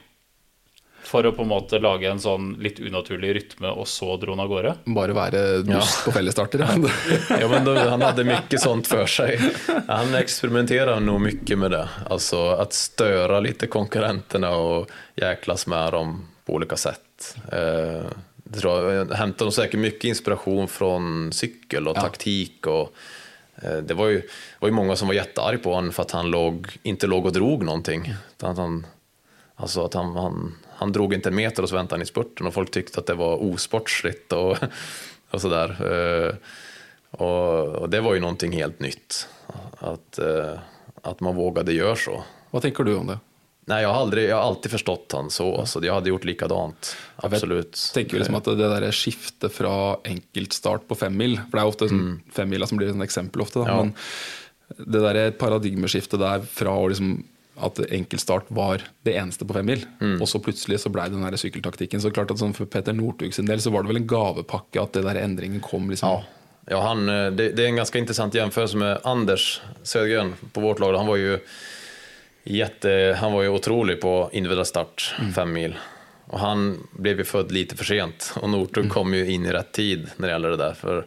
For 1.05 1.25
å 1.25 1.31
på 1.37 1.43
en 1.45 1.51
måte 1.51 1.77
lage 1.77 2.09
en 2.09 2.19
sånn 2.21 2.55
litt 2.61 2.79
unaturlig 2.81 3.33
rytme, 3.37 3.69
og 3.69 3.85
så 3.87 4.15
dro 4.17 4.33
han 4.33 4.41
av 4.41 4.49
gårde? 4.49 4.71
Bare 4.95 5.13
være 5.13 5.41
dust 5.65 6.01
på 6.05 6.13
fellesstarter. 6.15 6.63
Ja. 6.65 6.93
Ja, 7.41 7.47
men 7.47 7.65
då, 7.65 7.75
han 7.77 8.01
hade 8.01 8.23
mycket 8.23 8.61
sånt 8.61 8.87
för 8.87 9.05
sig. 9.05 9.39
Han 9.87 10.15
experimenterar 10.15 10.99
nog 10.99 11.21
mycket 11.21 11.59
med 11.59 11.71
det. 11.71 11.89
Alltså 12.09 12.49
att 12.49 12.73
störa 12.73 13.39
lite 13.39 13.67
konkurrenterna 13.67 14.55
och 14.55 14.89
jäklas 15.15 15.67
med 15.67 15.91
dem 15.91 16.27
på 16.45 16.53
olika 16.53 16.75
sätt. 16.75 17.37
Eh, 17.51 18.09
jag 18.53 19.11
hämtar 19.11 19.45
nog 19.45 19.53
säkert 19.53 19.79
mycket 19.79 20.03
inspiration 20.03 20.67
från 20.67 21.33
cykel 21.33 21.87
och 21.87 21.95
taktik. 21.95 22.67
Och, 22.67 22.93
eh, 23.55 23.77
det 23.77 23.93
var 23.93 24.07
ju, 24.07 24.21
var 24.59 24.67
ju 24.67 24.73
många 24.73 24.95
som 24.95 25.07
var 25.07 25.15
jättearg 25.15 25.63
på 25.63 25.73
honom 25.73 25.91
för 25.91 26.03
att 26.03 26.11
han 26.11 26.31
låg, 26.31 26.67
inte 26.83 27.07
låg 27.07 27.25
och 27.25 27.33
drog 27.33 27.63
någonting. 27.63 28.13
Utan 28.37 28.57
han, 28.57 28.85
alltså 29.55 29.85
att 29.85 29.93
han, 29.93 30.15
han, 30.15 30.55
han 30.69 30.91
drog 30.91 31.13
inte 31.13 31.29
en 31.29 31.35
meter 31.35 31.63
och 31.63 31.69
så 31.69 31.75
väntade 31.75 31.95
han 31.95 32.01
i 32.01 32.05
spurten 32.05 32.47
och 32.47 32.53
folk 32.53 32.71
tyckte 32.71 32.99
att 32.99 33.05
det 33.05 33.13
var 33.13 33.43
osportsligt 33.43 34.33
och, 34.33 34.57
och 35.31 35.41
sådär. 35.41 35.69
Eh, 35.93 36.35
och, 37.11 37.67
och 37.67 37.89
det 37.89 38.01
var 38.01 38.13
ju 38.13 38.19
någonting 38.19 38.51
helt 38.51 38.79
nytt. 38.79 39.27
Att, 39.79 40.19
eh, 40.19 40.59
att 41.01 41.19
man 41.19 41.35
vågade 41.35 41.73
göra 41.73 41.95
så. 41.95 42.23
Hva 42.51 42.61
tenker 42.61 42.83
du 42.83 42.95
om 42.95 43.07
det? 43.07 43.19
Nej, 43.65 43.81
jag 43.81 43.89
har, 43.89 44.01
aldrig, 44.01 44.29
jag 44.29 44.35
har 44.35 44.43
alltid 44.43 44.71
förstått 44.71 45.11
han 45.11 45.29
så. 45.29 45.65
Så 45.65 45.79
jag 45.83 45.93
hade 45.93 46.09
gjort 46.09 46.23
likadant. 46.23 46.95
Absolut. 47.15 47.73
Jeg 47.73 47.93
tenker 47.93 48.19
liksom 48.19 48.35
at 48.37 48.45
det 48.45 48.69
der 48.69 48.91
skiftet 48.93 49.53
fra 49.53 49.97
enkeltstart 50.05 50.85
på 50.87 50.97
femmil 50.99 51.39
For 51.47 51.57
det 51.57 51.63
er 51.63 51.71
ofte 51.71 51.87
sånn 51.89 52.19
femmila 52.35 52.67
som 52.69 52.77
blir 52.77 52.91
et 52.93 53.05
eksempel 53.07 53.41
ofte. 53.41 53.63
Da, 53.63 53.65
Ja. 53.73 53.83
Men 53.83 53.95
det 54.77 55.01
der 55.01 55.31
paradigmeskiftet 55.37 56.19
der 56.19 56.45
fra 56.45 56.73
å 56.77 56.89
liksom 56.89 57.23
at 57.55 57.79
enkeltstart 57.79 58.49
var 58.51 58.81
det 59.07 59.13
eneste 59.15 59.45
på 59.47 59.55
femmil, 59.55 59.85
og 60.19 60.27
så 60.27 60.41
plutselig 60.43 60.81
så 60.83 60.89
blei 60.91 61.05
den 61.09 61.23
der 61.23 61.37
sykkeltaktikken. 61.39 62.01
Så 62.03 62.11
klart 62.11 62.33
at 62.33 62.41
sånn 62.41 62.55
For 62.55 62.67
Peter 62.67 62.93
Northug 62.93 63.33
sin 63.33 63.47
del 63.47 63.61
så 63.63 63.71
var 63.71 63.83
det 63.83 63.93
vel 63.93 64.01
en 64.01 64.09
gavepakke 64.09 64.81
at 64.81 64.97
det 64.97 65.05
der 65.07 65.21
endringen 65.21 65.61
kom. 65.63 65.89
liksom 65.89 66.09
Ja, 66.09 66.23
ja 66.67 66.81
han, 66.83 67.07
eh, 67.09 67.31
det, 67.31 67.49
det 67.55 67.63
är 67.63 67.67
en 67.67 67.75
ganska 67.79 67.97
intressant 67.97 68.33
jämförelse 68.33 68.77
med 68.77 68.99
Anders 69.03 69.61
Södergren 69.83 70.33
på 70.51 70.61
vårt 70.61 70.79
lag. 70.79 70.97
Han 70.97 71.07
var 71.07 71.15
ju, 71.15 71.39
jätte, 72.53 73.17
han 73.19 73.33
var 73.33 73.41
ju 73.41 73.49
otrolig 73.49 74.01
på 74.01 74.29
individuell 74.33 74.65
start, 74.65 75.15
fem 75.35 75.53
mil. 75.53 75.75
Och 76.25 76.39
han 76.39 76.87
blev 76.91 77.17
ju 77.17 77.23
född 77.23 77.51
lite 77.51 77.75
för 77.75 77.85
sent 77.85 78.33
och 78.41 78.49
Northug 78.49 78.89
kom 78.89 79.13
ju 79.13 79.31
in 79.31 79.45
i 79.45 79.51
rätt 79.51 79.71
tid 79.71 80.09
när 80.17 80.27
det 80.27 80.33
gäller 80.33 80.49
det 80.49 80.57
där. 80.57 80.73
För 80.73 81.05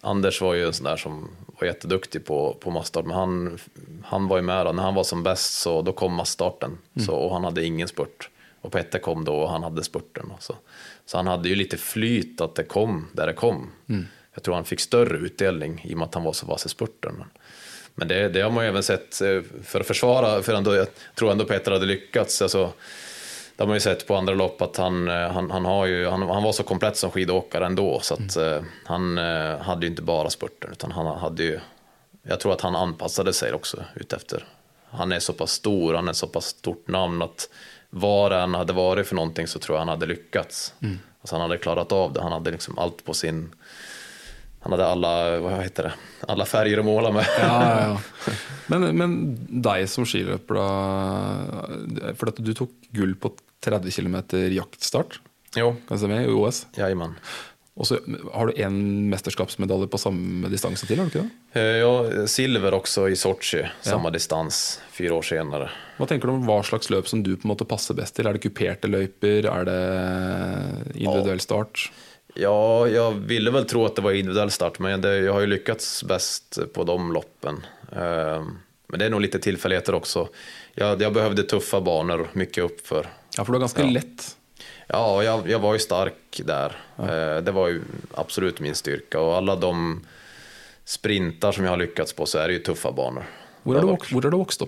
Anders 0.00 0.40
var 0.40 0.54
ju 0.54 0.66
en 0.66 0.72
sån 0.72 0.84
där 0.84 0.96
som 0.96 1.28
var 1.60 1.66
jätteduktig 1.66 2.24
på, 2.24 2.56
på 2.60 2.70
massstart, 2.70 3.06
men 3.06 3.16
han, 3.16 3.58
han 4.04 4.28
var 4.28 4.36
ju 4.36 4.42
med 4.42 4.66
då. 4.66 4.72
När 4.72 4.82
han 4.82 4.94
var 4.94 5.04
som 5.04 5.22
bäst 5.22 5.54
så 5.54 5.82
då 5.82 5.92
kom 5.92 6.14
massstarten 6.14 6.78
så, 7.06 7.14
och 7.14 7.32
han 7.32 7.44
hade 7.44 7.64
ingen 7.64 7.88
spurt. 7.88 8.30
Och 8.60 8.72
Petter 8.72 8.98
kom 8.98 9.24
då 9.24 9.34
och 9.34 9.50
han 9.50 9.62
hade 9.62 9.84
spurten. 9.84 10.30
Och 10.30 10.42
så. 10.42 10.54
så 11.06 11.16
han 11.16 11.26
hade 11.26 11.48
ju 11.48 11.54
lite 11.54 11.76
flyt 11.76 12.40
att 12.40 12.54
det 12.54 12.64
kom 12.64 13.06
där 13.12 13.26
det 13.26 13.32
kom. 13.32 13.70
Jag 14.34 14.42
tror 14.42 14.54
han 14.54 14.64
fick 14.64 14.80
större 14.80 15.16
utdelning 15.16 15.80
i 15.84 15.94
och 15.94 15.98
med 15.98 16.04
att 16.06 16.14
han 16.14 16.24
var 16.24 16.32
så 16.32 16.46
vass 16.46 16.66
i 16.66 16.68
spurten. 16.68 17.14
Men, 17.18 17.28
men 17.94 18.08
det, 18.08 18.28
det 18.28 18.40
har 18.40 18.50
man 18.50 18.64
ju 18.64 18.68
även 18.68 18.82
sett 18.82 19.20
eh, 19.20 19.40
för 19.62 19.80
att 19.80 19.86
försvara, 19.86 20.42
för 20.42 20.54
ändå, 20.54 20.74
jag 20.74 20.86
tror 21.14 21.32
ändå 21.32 21.44
Petter 21.44 21.72
hade 21.72 21.86
lyckats. 21.86 22.42
Alltså, 22.42 22.72
det 23.56 23.62
har 23.62 23.66
man 23.66 23.76
ju 23.76 23.80
sett 23.80 24.06
på 24.06 24.16
andra 24.16 24.34
lopp 24.34 24.62
att 24.62 24.76
han, 24.76 25.08
eh, 25.08 25.30
han, 25.30 25.50
han, 25.50 25.64
har 25.64 25.86
ju, 25.86 26.08
han, 26.08 26.22
han 26.22 26.42
var 26.42 26.52
så 26.52 26.62
komplett 26.62 26.96
som 26.96 27.10
skidåkare 27.10 27.66
ändå. 27.66 28.00
Så 28.00 28.14
att, 28.14 28.36
eh, 28.36 28.62
han 28.84 29.18
hade 29.60 29.86
ju 29.86 29.90
inte 29.90 30.02
bara 30.02 30.30
spurten 30.30 30.70
utan 30.72 30.92
han 30.92 31.06
hade 31.18 31.42
ju... 31.42 31.60
Jag 32.22 32.40
tror 32.40 32.52
att 32.52 32.60
han 32.60 32.76
anpassade 32.76 33.32
sig 33.32 33.52
också 33.52 33.84
utefter. 33.94 34.44
Han 34.90 35.12
är 35.12 35.20
så 35.20 35.32
pass 35.32 35.52
stor, 35.52 35.94
han 35.94 36.08
är 36.08 36.12
så 36.12 36.26
pass 36.26 36.46
stort 36.46 36.88
namn 36.88 37.22
att 37.22 37.48
vad 37.90 38.32
än 38.32 38.54
hade 38.54 38.72
varit 38.72 39.06
för 39.06 39.14
någonting 39.14 39.46
så 39.46 39.58
tror 39.58 39.76
jag 39.76 39.80
han 39.80 39.88
hade 39.88 40.06
lyckats. 40.06 40.74
Alltså 41.20 41.34
han 41.34 41.40
hade 41.42 41.58
klarat 41.58 41.92
av 41.92 42.12
det, 42.12 42.22
han 42.22 42.32
hade 42.32 42.50
liksom 42.50 42.78
allt 42.78 43.04
på 43.04 43.14
sin... 43.14 43.54
Han 44.60 44.72
hade 44.72 44.86
alla, 44.86 45.40
vad 45.40 45.62
heter 45.62 45.82
det, 45.88 45.92
alla 46.28 46.44
färger 46.46 46.78
att 46.78 46.84
måla 46.84 47.10
med. 47.12 47.26
Ja, 47.40 47.62
ja, 47.64 47.80
ja. 48.26 48.32
Men, 48.70 48.84
men 48.96 49.14
deg 49.64 49.88
som 49.90 50.04
skiløper, 50.06 50.54
da 50.54 52.14
For 52.14 52.30
at 52.30 52.38
du 52.44 52.52
tok 52.54 52.70
gull 52.94 53.16
på 53.18 53.32
30 53.64 53.90
km 53.96 54.18
jaktstart, 54.54 55.16
jo, 55.58 55.72
kan 55.88 55.96
det 55.96 55.98
stemme, 56.04 56.20
i 56.22 56.28
OS. 56.30 56.66
jajamän. 56.78 57.16
Og 57.80 57.86
så 57.88 57.96
har 58.34 58.46
du 58.50 58.58
én 58.60 58.76
mesterskapsmedalje 59.10 59.88
på 59.88 59.98
samme 59.98 60.50
distanse 60.52 60.86
til, 60.86 61.00
har 61.00 61.08
du 61.08 61.16
det? 61.22 61.26
Eh, 61.56 61.78
Ja, 61.80 62.26
silver 62.28 62.74
också 62.74 63.08
i 63.08 63.16
Sochi, 63.16 63.62
samma 63.82 64.10
distans, 64.10 64.80
fyra 64.92 65.14
år 65.16 65.22
senare. 65.22 65.70
Hva 65.98 66.06
tenker 66.06 66.28
du 66.28 66.34
om 66.34 66.44
hva 66.46 66.60
slags 66.66 66.90
løp 66.92 67.08
som 67.08 67.22
du 67.24 67.32
på 67.36 67.46
en 67.48 67.54
måte 67.54 67.64
passer 67.66 67.96
best 67.96 68.14
til? 68.18 68.28
Er 68.28 68.36
det 68.36 68.42
kuperte 68.44 68.90
løyper? 68.90 69.48
Er 69.48 69.64
det 69.64 69.80
individuell 71.00 71.40
start? 71.40 71.88
Ja, 71.88 71.96
jag 72.88 73.10
ville 73.12 73.50
väl 73.50 73.64
tro 73.64 73.84
att 73.86 73.96
det 73.96 74.02
var 74.02 74.12
individuell 74.12 74.50
start, 74.50 74.78
men 74.78 75.00
det, 75.00 75.16
jag 75.18 75.32
har 75.32 75.40
ju 75.40 75.46
lyckats 75.46 76.04
bäst 76.04 76.58
på 76.74 76.84
de 76.84 77.12
loppen. 77.12 77.66
Eh, 77.92 78.42
Men 78.86 78.98
det 78.98 79.04
är 79.04 79.10
nog 79.10 79.20
lite 79.20 79.38
tillfälligheter 79.38 79.94
också. 79.94 80.28
Jag, 80.74 81.02
jag 81.02 81.12
behövde 81.12 81.42
tuffa 81.42 81.80
banor, 81.80 82.28
mycket 82.32 82.64
uppför. 82.64 83.06
Ja, 83.36 83.44
for 83.44 83.52
du 83.52 83.56
er 83.58 83.60
ganske 83.60 83.82
lett. 83.84 84.36
Ja, 84.86 85.22
jag, 85.22 85.50
jag 85.50 85.58
var 85.58 85.72
ju 85.72 85.78
stark 85.78 86.40
där. 86.44 86.76
Eh, 86.98 87.42
Det 87.42 87.52
var 87.52 87.68
ju 87.68 87.82
absolut 88.14 88.60
min 88.60 88.74
styrka. 88.74 89.20
Och 89.20 89.36
alla 89.36 89.56
de 89.56 90.00
sprintar 90.84 91.52
som 91.52 91.64
jag 91.64 91.72
har 91.72 91.76
lyckats 91.76 92.12
på 92.12 92.26
så 92.26 92.38
är 92.38 92.48
det 92.48 92.52
ju 92.54 92.58
tuffa 92.60 92.92
banor. 92.92 93.24
Hvor 93.62 93.76
er 93.76 93.80
du, 93.80 93.86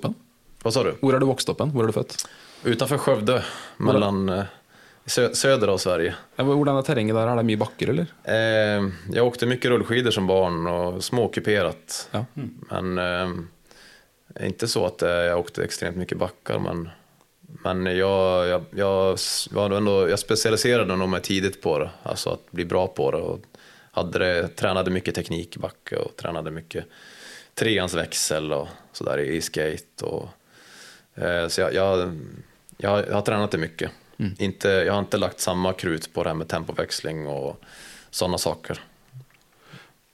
hen? 0.04 0.14
Vad 0.62 0.74
sa 0.74 0.84
du? 0.84 0.94
Hvor 1.00 1.14
er 1.14 1.18
du 1.18 1.26
vokst 1.26 1.48
opp 1.48 1.60
hen? 1.60 1.70
Hvor 1.70 1.82
er 1.82 1.86
du 1.86 1.92
født? 1.92 2.28
Utanför 2.64 2.98
Skövde, 2.98 3.42
mellan 3.76 4.28
eh, 4.28 4.44
sö 5.06 5.34
söder 5.34 5.68
av 5.68 5.78
Sverige. 5.78 6.14
Ja, 6.36 6.44
hvordan 6.44 6.78
er 6.78 6.86
terrenget 6.86 7.16
der? 7.16 7.28
Er 7.28 7.40
det 7.40 7.46
mye 7.48 7.60
bakker, 7.60 7.92
eller? 7.92 8.12
Eh, 8.24 8.88
jag 9.12 9.26
åkte 9.26 9.46
mycket 9.46 9.70
rullskidor 9.70 10.10
som 10.10 10.26
barn 10.26 10.66
och 10.66 11.04
småkuperat. 11.04 12.08
Ja. 12.10 12.24
Men 12.70 12.98
eh, 12.98 14.46
inte 14.46 14.68
så 14.68 14.86
att 14.86 15.02
eh, 15.02 15.10
jag 15.10 15.38
åkte 15.38 15.64
extremt 15.64 15.96
mycket 15.96 16.18
backar. 16.18 16.58
Men, 16.58 16.88
men 17.40 17.96
jag, 17.96 18.48
jag, 18.48 18.64
jag, 18.70 19.18
var 19.50 19.70
ändå, 19.70 20.08
jag 20.08 20.18
specialiserade 20.18 20.96
nog 20.96 21.08
mig 21.08 21.20
tidigt 21.20 21.62
på 21.62 21.78
det. 21.78 21.90
Alltså 22.02 22.30
att 22.30 22.50
bli 22.50 22.64
bra 22.64 22.86
på 22.86 23.10
det. 23.10 23.16
Och 23.16 23.40
hade 23.92 24.18
det, 24.18 24.48
tränade 24.48 24.90
mycket 24.90 25.56
backe 25.56 25.96
och 25.96 26.16
tränade 26.16 26.50
mycket 26.50 26.84
treans 27.54 27.94
växel 27.94 28.52
och 28.52 28.68
sådär 28.92 29.18
i, 29.18 29.40
skate. 29.40 30.04
Och, 30.04 30.28
eh, 31.22 31.48
så 31.48 31.60
jag, 31.60 31.74
jag, 31.74 32.20
jag, 32.76 33.08
jag 33.08 33.14
har 33.14 33.22
tränat 33.22 33.50
det 33.50 33.58
mycket. 33.58 33.90
Inte, 34.38 34.68
jag 34.68 34.92
har 34.92 34.98
inte 34.98 35.16
lagt 35.16 35.40
samma 35.40 35.72
krut 35.72 36.12
på 36.12 36.22
det 36.22 36.28
här 36.28 36.34
med 36.34 36.48
tempoväxling 36.48 37.26
och 37.26 37.60
sådana 38.10 38.38
saker. 38.38 38.80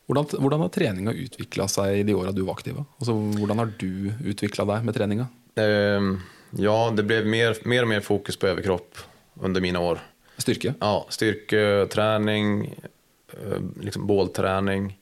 Hvordan 0.06 0.60
har 0.60 0.68
treninga 0.68 1.12
utvikla 1.12 1.68
seg 1.68 1.98
i 1.98 2.02
de 2.02 2.14
åra 2.14 2.32
du 2.32 2.42
var 2.42 2.56
aktiv? 2.56 2.74
Altså, 2.98 3.12
hvordan 3.12 3.58
har 3.58 3.72
du 3.78 4.12
utvikla 4.24 4.64
deg 4.64 4.84
med 4.84 4.96
treninga? 4.96 5.26
Ehm, 5.54 6.20
ja, 6.50 6.92
det 6.96 7.02
blev 7.02 7.26
mer, 7.26 7.56
mer 7.68 7.82
och 7.82 7.88
mer 7.88 8.00
fokus 8.00 8.36
på 8.36 8.46
överkropp 8.46 8.98
under 9.34 9.60
mina 9.60 9.80
år. 9.80 10.00
Styrke? 10.36 10.74
Ja, 10.80 11.06
styrketräning, 11.08 12.74
eh, 13.32 13.60
liksom 13.80 14.06
bålträning, 14.06 14.98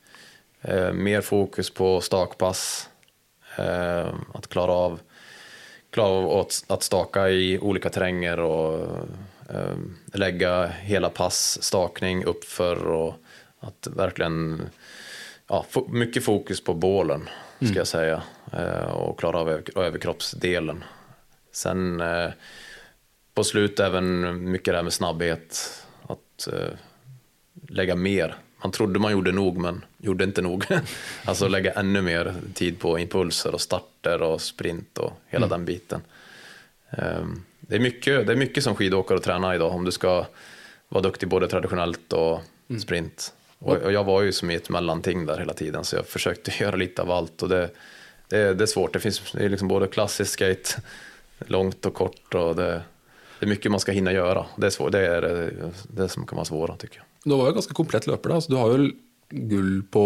eh, 0.61 0.93
mer 0.93 1.21
fokus 1.21 1.71
på 1.71 2.01
stakpass, 2.01 2.89
eh, 3.57 4.15
att 4.35 4.49
klara 4.49 4.73
av, 4.73 5.01
klara 5.97 6.09
av 6.09 6.41
att, 6.41 6.65
att 6.67 6.83
staka 6.83 7.29
i 7.29 7.59
olika 7.59 7.91
terränger 7.91 8.41
och 8.41 8.89
eh, 9.51 9.77
lägga 10.13 10.67
hela 10.67 11.11
pass, 11.11 11.63
stakning 11.63 12.25
uppför 12.25 12.87
och 12.87 13.15
att 13.61 13.89
verkligen, 13.97 14.63
ja, 15.49 15.67
mycket 15.89 16.25
fokus 16.25 16.65
på 16.65 16.75
bålen 16.75 17.29
ska 17.61 17.75
jag 17.75 17.87
säga 17.87 18.23
eh, 18.53 18.91
och 18.93 19.19
klara 19.19 19.39
av 19.39 19.49
över, 19.49 19.79
överkroppsdelen. 19.79 20.85
Sen 21.53 22.01
eh, 22.01 22.31
på 23.35 23.45
slut 23.45 23.81
även 23.81 24.51
mycket 24.51 24.73
det 24.73 24.77
här 24.77 24.83
med 24.83 24.93
snabbhet, 24.93 25.83
att 26.03 26.49
eh, 26.53 26.79
lägga 27.69 27.97
mer. 27.97 28.37
Man 28.63 28.73
trodde 28.73 28.99
man 28.99 29.13
gjorde 29.13 29.33
nog, 29.33 29.57
men 29.57 29.85
gjorde 29.99 30.25
inte 30.25 30.43
nog. 30.43 30.65
alltså 31.25 31.49
lägga 31.49 31.73
ännu 31.73 32.03
mer 32.03 32.35
tid 32.55 32.79
på 32.79 32.99
impulser 32.99 33.55
och 33.55 33.61
starter 33.61 34.23
och 34.23 34.41
sprint 34.41 34.99
och 34.99 35.13
hela 35.27 35.47
den 35.47 35.65
biten. 35.65 36.01
Ehm, 36.91 37.43
det, 37.61 37.77
är 37.77 37.81
mycket, 37.81 38.27
det 38.27 38.33
är 38.33 38.37
mycket 38.37 38.65
som 38.65 38.75
skidåkare 38.75 39.19
att 39.19 39.25
träna 39.25 39.55
idag 39.55 39.73
om 39.73 39.85
du 39.85 39.93
ska 39.93 40.27
vara 40.89 41.03
duktig 41.03 41.29
både 41.29 41.49
traditionellt 41.49 42.13
och 42.13 42.41
sprint. 42.83 43.33
Och, 43.59 43.77
och 43.77 43.93
jag 43.93 44.05
var 44.05 44.23
ju 44.23 44.33
som 44.33 44.51
i 44.51 44.55
ett 44.55 44.71
mellanting 44.71 45.27
där 45.27 45.39
hela 45.39 45.55
tiden, 45.55 45.85
så 45.85 45.97
jag 45.97 46.07
försökte 46.07 46.53
göra 46.61 46.77
lite 46.77 47.03
av 47.03 47.11
allt. 47.11 47.43
Och 47.43 47.49
det, 47.49 47.71
det, 48.29 48.55
det 48.55 48.65
är 48.65 48.67
svårt, 48.67 48.93
det 48.93 49.01
finns 49.01 49.33
det 49.33 49.45
är 49.45 49.49
liksom 49.49 49.69
både 49.69 49.87
klassisk 49.87 50.33
skate, 50.33 50.83
långt 51.39 51.87
och 51.87 51.95
kort 51.95 52.35
och 52.35 52.57
det, 52.57 52.83
det 53.39 53.47
är 53.47 53.49
mycket 53.49 53.71
man 53.71 53.81
ska 53.81 53.93
hinna 53.93 54.13
göra. 54.13 54.47
Det 54.57 54.67
är 54.67 54.71
svårt, 54.71 54.93
det 54.93 55.07
är 55.07 55.23
det, 55.23 55.51
det 55.89 56.09
som 56.09 56.27
kan 56.27 56.37
vara 56.37 56.45
svåra 56.45 56.77
tycker 56.77 56.97
jag. 56.97 57.06
Du 57.27 57.35
var 57.35 57.51
jo 57.51 57.57
ganske 57.59 57.75
komplett 57.75 58.07
løper. 58.07 58.31
da. 58.31 58.39
Altså, 58.39 58.53
du 58.53 58.57
har 58.61 58.73
jo 58.77 58.87
gull 59.51 59.81
på 59.91 60.03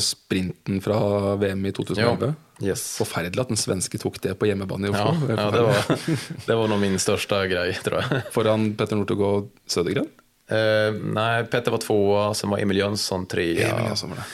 sprinten 0.00 0.78
fra 0.84 0.98
VM 1.40 1.64
i 1.66 1.72
2011. 1.74 2.34
Yes. 2.62 2.84
Forferdelig 2.98 3.42
at 3.42 3.50
den 3.52 3.58
svenske 3.58 3.98
tok 4.02 4.20
det 4.22 4.36
på 4.38 4.46
hjemmebane 4.48 4.88
i 4.88 4.92
Ja, 4.94 5.08
Oslo. 5.10 5.28
ja 5.34 5.48
det, 5.54 5.62
var, 5.66 5.98
det 6.46 6.56
var 6.58 6.70
nog 6.70 6.80
min 6.82 6.98
största 7.02 7.44
grej 7.50 7.74
tror 7.84 8.02
jag. 8.02 8.22
Foran 8.34 8.72
Petter 8.78 8.96
Northug 8.98 9.50
Södergren. 9.66 10.06
Eh, 10.50 10.94
nej, 11.14 11.44
Petter 11.50 11.70
var 11.74 11.78
tvåa, 11.82 12.34
sen 12.34 12.50
var 12.50 12.58
Emil 12.62 12.78
Jönsson 12.80 13.26
trea. 13.26 13.68
Emil 13.74 13.86
Jönsson 13.90 14.10
var 14.10 14.16
det. 14.22 14.24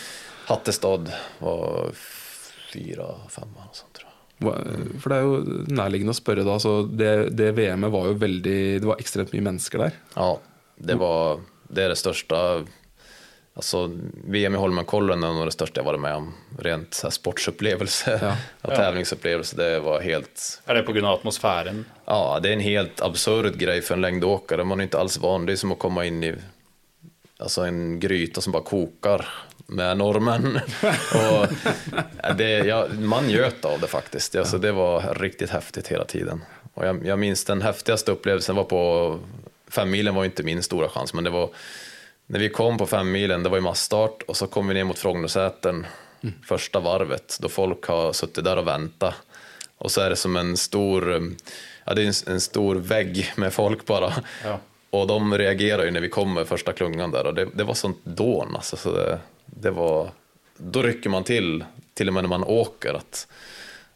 Hattestad 0.47 1.13
var 1.39 1.91
fyra, 2.73 3.07
femma 3.29 3.65
och 3.71 3.77
sånt 3.77 3.93
tror 3.93 4.09
jag. 4.11 5.01
For 5.01 5.09
det 5.13 5.17
er 5.17 5.25
jo 5.25 5.65
nærliggende 5.73 6.13
å 6.13 6.19
spørre, 6.19 6.45
da. 6.45 6.59
Så 6.61 6.83
det, 6.91 7.13
det 7.39 7.53
VM-et 7.57 7.93
var 7.95 8.09
jo 8.11 8.17
veldig 8.21 8.57
Det 8.83 8.89
var 8.89 8.99
ekstremt 9.01 9.33
mye 9.33 9.45
mennesker 9.47 9.85
der. 9.87 9.95
Ja, 10.17 10.31
det 10.77 10.97
var 11.01 11.41
det 11.75 11.85
är 11.85 11.89
det 11.89 11.97
största. 11.97 12.65
Alltså, 13.57 13.91
VM 14.25 14.55
i 14.55 14.59
Holmenkollen 14.59 15.25
är 15.25 15.33
nog 15.33 15.47
det 15.47 15.53
största 15.53 15.81
jag 15.81 15.85
varit 15.85 16.01
med 16.01 16.15
om. 16.15 16.35
Rent 16.59 16.95
så 16.95 17.07
här, 17.07 17.11
sportsupplevelse 17.11 18.19
Ja. 18.23 18.37
och 18.69 18.75
tävlingsupplevelse. 18.75 19.57
Det 19.57 19.81
var 19.81 20.01
helt 20.01 20.63
Er 20.67 20.75
det 20.75 20.83
pga. 20.83 21.09
atmosfæren? 21.09 21.85
Ja, 22.05 22.41
det 22.43 22.49
är 22.49 22.53
en 22.53 22.61
helt 22.61 23.01
absurd 23.01 23.59
grej 23.59 23.83
för 23.83 23.95
en 23.95 24.01
längdåkare. 24.01 24.65
Man 24.65 24.81
är 24.81 24.85
inte 24.85 24.99
alls 24.99 25.19
van. 25.19 25.47
Det 25.47 25.53
är 25.53 25.57
som 25.57 25.73
att 25.73 25.79
komma 25.79 26.05
in 26.05 26.25
i 26.25 26.35
alltså 27.39 27.61
en 27.63 28.01
gryta 28.01 28.41
som 28.41 28.53
bara 28.53 28.63
kokar 28.63 29.29
med 29.67 29.97
normen. 29.97 30.57
och 31.15 31.49
ja, 32.23 32.33
det, 32.33 32.51
ja, 32.51 32.87
man 33.01 33.27
njöt 33.27 33.65
av 33.65 33.81
det 33.81 33.87
faktiskt. 33.87 34.37
Alltså, 34.37 34.59
det 34.59 34.73
var 34.73 35.15
riktigt 35.15 35.51
häftigt 35.51 35.89
hela 35.89 36.05
tiden. 36.05 36.45
Och 36.75 36.87
jag, 36.87 37.07
jag 37.07 37.19
minns 37.19 37.45
den 37.45 37.63
häftigaste 37.63 38.13
upplevelsen 38.13 38.57
var 38.57 38.65
på 38.65 39.19
femmilen 39.75 40.15
var 40.15 40.25
inte 40.25 40.43
min 40.43 40.63
stora 40.63 40.89
chans, 40.89 41.15
men 41.15 41.25
det 41.25 41.31
var 41.31 41.51
när 42.27 42.39
vi 42.39 42.49
kom 42.49 42.79
på 42.79 42.87
femmilen, 42.87 43.43
det 43.43 43.49
var 43.49 43.57
ju 43.57 43.63
massstart 43.63 44.23
och 44.23 44.37
så 44.37 44.47
kom 44.47 44.69
vi 44.69 44.75
ner 44.75 44.85
mot 44.85 44.99
Frognersätern 44.99 45.87
första 46.45 46.81
varvet 46.81 47.39
då 47.41 47.49
folk 47.49 47.87
har 47.87 48.13
suttit 48.13 48.45
där 48.45 48.57
och 48.57 48.67
väntat. 48.67 49.15
Och 49.79 49.91
så 49.91 50.01
är 50.01 50.11
det 50.11 50.17
som 50.17 50.37
en 50.37 50.57
stor, 50.57 51.33
ja 51.85 51.95
det 51.95 52.03
är 52.03 52.07
en, 52.07 52.35
en 52.35 52.41
stor 52.41 52.77
vägg 52.77 53.33
med 53.37 53.53
folk 53.53 53.85
bara. 53.87 54.13
Ja. 54.45 54.59
Och 54.91 55.07
de 55.07 55.39
reagerar 55.39 55.85
ju 55.85 55.91
när 55.91 56.01
vi 56.01 56.09
kommer 56.09 56.45
första 56.45 56.73
klungan 56.73 57.11
där 57.11 57.27
och 57.27 57.35
det, 57.35 57.49
det 57.55 57.65
var 57.65 57.75
sånt 57.75 58.05
dån 58.05 58.57
alltså. 58.57 58.77
Så 58.77 58.93
det, 58.93 59.19
det 59.47 59.71
var, 59.71 60.11
då 60.57 60.83
rycker 60.83 61.11
man 61.11 61.25
till, 61.25 61.65
till 61.95 62.09
och 62.09 62.15
med 62.15 62.23
när 62.23 62.29
man 62.29 62.45
åker, 62.45 62.95
att, 62.95 63.27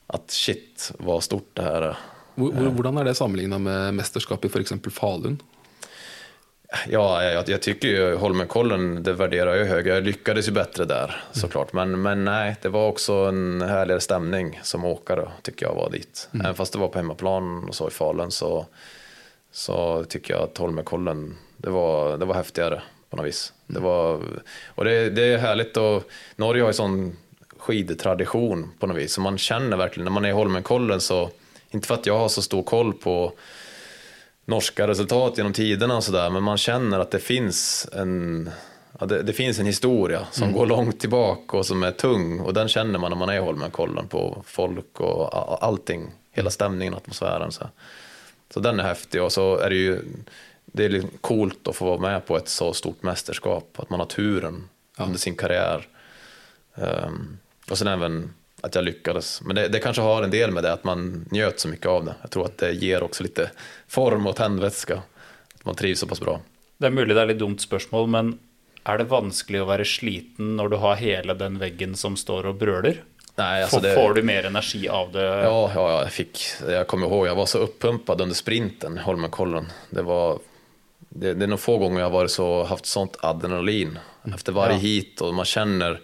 att 0.07 0.31
shit 0.31 0.93
vad 0.99 1.23
stort 1.23 1.51
det 1.53 1.63
här 1.63 1.83
är. 1.83 1.97
Hvordan 2.39 2.99
er 2.99 3.05
det 3.05 3.15
sammenligna 3.15 3.59
med 3.59 3.95
mesterskap 3.95 4.45
i 4.45 4.49
f.eks. 4.49 4.73
Falun? 4.93 5.41
Ja, 6.89 7.25
jag, 7.25 7.49
jag 7.49 7.63
tycker 7.63 7.89
ju 7.89 8.15
Holmenkollen, 8.15 9.03
det 9.03 9.13
värderar 9.13 9.55
jag 9.55 9.67
högre. 9.67 9.95
Jag 9.95 10.05
lyckades 10.05 10.49
ju 10.49 10.53
bättre 10.53 10.85
där 10.85 11.25
såklart. 11.33 11.73
Men, 11.73 12.03
men 12.03 12.25
nej, 12.25 12.57
det 12.63 12.69
var 12.69 12.89
också 12.89 13.13
en 13.13 13.63
härligare 13.63 14.01
stämning 14.01 14.61
som 14.63 14.85
åkare 14.85 15.29
tycker 15.43 15.67
jag 15.67 15.75
var 15.75 15.91
dit. 15.91 16.29
Även 16.33 16.55
fast 16.55 16.73
det 16.73 16.79
var 16.79 16.89
på 16.89 16.99
hemmaplan 16.99 17.69
och 17.69 17.75
så 17.75 17.89
i 17.89 17.91
Falun 17.91 18.31
så, 18.31 18.67
så 19.53 20.05
tycker 20.05 20.35
jag 20.35 20.43
att 20.43 20.59
Holmenkollen, 20.59 21.37
det 21.57 21.71
var, 21.71 22.17
det 22.17 22.25
var 22.25 22.35
häftigare 22.35 22.83
på 23.11 23.17
något 23.17 23.27
vis. 23.27 23.53
Det 23.67 23.81
var, 23.81 24.21
och 24.67 24.85
det, 24.85 25.11
det 25.11 25.23
är 25.23 25.39
härligt 25.39 25.77
och 25.77 26.03
Norge 26.37 26.63
har 26.63 26.69
ju 26.69 26.75
sån 26.75 27.17
skidtradition 27.59 28.71
på 28.79 28.87
något 28.87 28.97
vis. 28.97 29.13
Så 29.13 29.21
man 29.21 29.39
känner 29.39 29.77
verkligen 29.77 30.05
när 30.05 30.13
man 30.13 30.25
är 30.25 30.29
i 30.29 30.33
Holmenkollen 30.33 31.01
så, 31.01 31.31
inte 31.71 31.89
för 31.89 31.95
att 31.95 32.07
jag 32.07 32.19
har 32.19 32.29
så 32.29 32.43
stor 32.43 32.63
koll 32.63 32.93
på 32.93 33.33
norska 34.49 34.87
resultat 34.87 35.37
genom 35.37 35.53
tiderna 35.53 35.97
och 35.97 36.05
sådär, 36.05 36.31
men 36.31 36.43
man 36.43 36.57
känner 36.57 36.99
att 36.99 37.11
det 37.11 37.19
finns 37.19 37.89
en, 37.93 38.51
ja, 38.99 39.07
det, 39.07 39.23
det 39.23 39.33
finns 39.33 39.59
en 39.59 39.67
historia 39.67 40.27
som 40.31 40.53
går 40.53 40.67
långt 40.67 41.01
tillbaka 41.01 41.57
och 41.57 41.67
som 41.67 41.83
är 41.83 41.91
tung 41.91 42.41
och 42.41 42.55
den 42.55 42.69
känner 42.69 42.99
man 42.99 43.11
när 43.11 43.19
man 43.19 43.29
är 43.29 43.35
i 43.35 43.39
Holmenkollen 43.39 44.09
på 44.09 44.43
folk 44.47 45.01
och 45.01 45.65
allting, 45.65 46.11
hela 46.33 46.51
stämningen, 46.51 46.95
atmosfären. 46.95 47.53
Så, 47.53 47.65
så 48.51 48.61
den 48.61 48.81
är 48.81 48.85
häftig 48.85 49.23
och 49.23 49.33
så 49.33 49.57
är 49.57 49.71
det 49.71 49.77
ju 49.77 50.03
det 50.65 50.85
är 50.85 50.89
liksom 50.89 51.11
coolt 51.21 51.69
att 51.69 51.77
få 51.77 51.85
vara 51.85 51.99
med 51.99 52.27
på 52.27 52.37
ett 52.37 52.49
så 52.49 52.73
stort 52.73 53.03
mästerskap, 53.03 53.81
att 53.81 53.91
man 53.91 54.01
har 54.01 54.07
turen 54.07 54.69
under 54.99 55.19
sin 55.19 55.37
karriär. 55.37 55.89
Ehm, 56.75 57.39
och 57.71 57.79
sen 57.79 57.89
även 57.89 58.35
att 58.61 58.75
jag 58.75 58.85
lyckades. 58.85 59.43
Men 59.43 59.57
det, 59.57 59.69
det 59.69 59.79
kanske 59.79 60.03
har 60.03 60.23
en 60.23 60.31
del 60.31 60.51
med 60.51 60.63
det, 60.63 60.73
att 60.73 60.85
man 60.85 61.25
njöt 61.31 61.61
så 61.61 61.69
mycket 61.69 61.87
av 61.87 62.05
det. 62.05 62.15
Jag 62.21 62.31
tror 62.31 62.45
att 62.45 62.59
det 62.59 62.73
ger 62.73 63.03
också 63.03 63.23
lite 63.23 63.51
form 63.89 64.27
och 64.27 64.37
tändvätska. 64.37 65.03
Att 65.55 65.65
man 65.65 65.75
trivs 65.75 66.01
så 66.01 66.07
pass 66.07 66.21
bra. 66.21 66.41
Det 66.79 66.87
er 66.87 66.91
mulig 66.95 67.15
det 67.17 67.23
er 67.23 67.27
litt 67.33 67.41
dumt 67.41 67.59
spørsmål, 67.59 68.07
men 68.07 68.29
er 68.87 68.99
det 69.01 69.09
vanskelig 69.11 69.61
å 69.65 69.67
være 69.67 69.85
sliten 69.85 70.53
når 70.57 70.69
du 70.71 70.77
har 70.79 70.95
hele 71.01 71.35
den 71.35 71.57
veggen 71.59 71.97
som 71.99 72.15
står 72.17 72.47
og 72.53 72.61
brøler? 72.61 73.01
Nej, 73.39 73.63
alltså 73.63 73.77
Får, 73.77 73.83
det, 73.87 73.95
får 73.95 74.15
du 74.15 74.23
mer 74.23 74.47
energi 74.47 74.89
av 74.89 75.13
det? 75.13 75.25
Ja, 75.25 75.43
ja, 75.43 75.71
ja, 75.75 76.03
jag 76.03 76.13
fick. 76.13 76.39
Jag 76.69 76.87
kommer 76.87 77.07
ihåg, 77.07 77.27
jag 77.27 77.35
var 77.35 77.47
så 77.47 77.59
uppumpad 77.59 78.21
under 78.21 78.35
sprinten 78.35 78.99
i 78.99 79.01
Holmenkollen. 79.01 79.67
Det 79.91 80.03
var, 80.03 80.39
det, 81.09 81.35
det 81.35 81.45
är 81.45 81.47
nog 81.47 81.61
få 81.61 81.79
gånger 81.79 81.99
jag 82.01 82.07
har 82.07 82.11
varit 82.19 82.31
så, 82.31 82.65
haft 82.65 82.87
sånt 82.87 83.17
adrenalin 83.21 83.99
efter 84.35 84.53
varje 84.53 84.75
Ja. 84.75 84.79
hit 84.79 85.21
och 85.21 85.35
man 85.35 85.45
känner, 85.45 86.01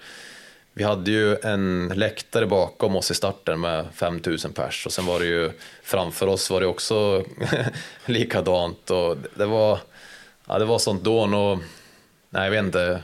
vi 0.77 0.85
hade 0.85 1.11
ju 1.11 1.37
en 1.43 1.93
läktare 1.95 2.47
bakom 2.47 2.97
oss 2.97 3.11
i 3.11 3.15
starten 3.15 3.61
med 3.61 3.87
5000 3.95 4.53
pers 4.53 4.87
och 4.87 4.93
sen 4.93 5.07
var 5.07 5.21
det 5.21 5.27
ju 5.27 5.51
framför 5.83 6.27
oss 6.27 6.51
var 6.51 6.61
det 6.61 6.67
också 6.67 7.25
likadant 8.07 8.91
och 8.91 9.17
det- 9.35 9.47
var, 9.47 9.79
ja, 10.47 10.59
det 10.59 10.65
var 10.65 10.79
sånt 10.79 11.05
dån 11.05 11.35
och 11.35 11.59
nej, 12.31 12.45
jag 12.45 12.51
vet 12.51 12.65
inte. 12.65 13.01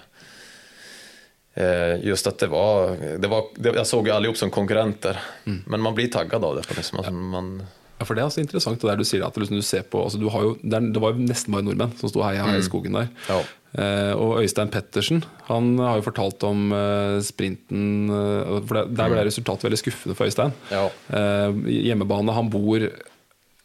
Eh, 1.55 2.05
Just 2.07 2.27
att 2.27 2.39
det 2.39 2.47
var, 2.47 2.97
det 3.19 3.29
var 3.29 3.45
jag 3.63 3.87
såg 3.87 4.07
ju 4.09 4.13
allihop 4.15 4.37
som 4.37 4.51
konkurrenter, 4.51 5.21
men 5.45 5.81
man 5.81 5.95
blir 5.95 6.09
taggad 6.09 6.45
av 6.45 6.57
det. 6.57 6.77
Liksom. 6.77 6.99
alltså, 6.99 7.13
man, 7.13 7.67
Ja, 8.01 8.07
for 8.09 8.17
Det 8.17 8.23
er 8.23 8.31
også 8.31 8.41
interessant 8.41 8.81
det 8.81 8.89
der 8.89 8.97
du 8.97 9.05
sier 9.05 9.27
at 9.27 9.37
liksom 9.37 9.59
du 9.61 9.67
ser 9.67 9.85
på 9.85 10.01
altså 10.01 10.19
du 10.21 10.31
har 10.33 10.47
jo, 10.47 10.55
det, 10.65 11.01
var 11.03 11.13
jo 11.13 11.27
nesten 11.27 11.53
bare 11.53 11.67
nordmenn 11.67 11.93
som 12.01 12.09
sto 12.09 12.23
heia 12.25 12.47
i 12.57 12.63
skogen 12.65 12.97
der. 12.97 13.11
Ja. 13.29 13.43
Eh, 13.71 14.13
og 14.17 14.41
Øystein 14.41 14.73
Pettersen 14.73 15.21
han 15.47 15.77
har 15.79 16.01
jo 16.01 16.07
fortalt 16.09 16.43
om 16.49 16.73
eh, 16.75 17.21
sprinten 17.23 18.09
eh, 18.11 18.57
for 18.65 18.81
det, 18.81 18.87
Der 18.99 19.13
ble 19.13 19.27
resultatet 19.29 19.69
veldig 19.69 19.79
skuffende 19.83 20.17
for 20.17 20.27
Øystein. 20.27 20.57
Ja. 20.73 20.89
Eh, 21.13 21.61
hjemmebane, 21.91 22.35
han 22.35 22.49
bor 22.51 22.89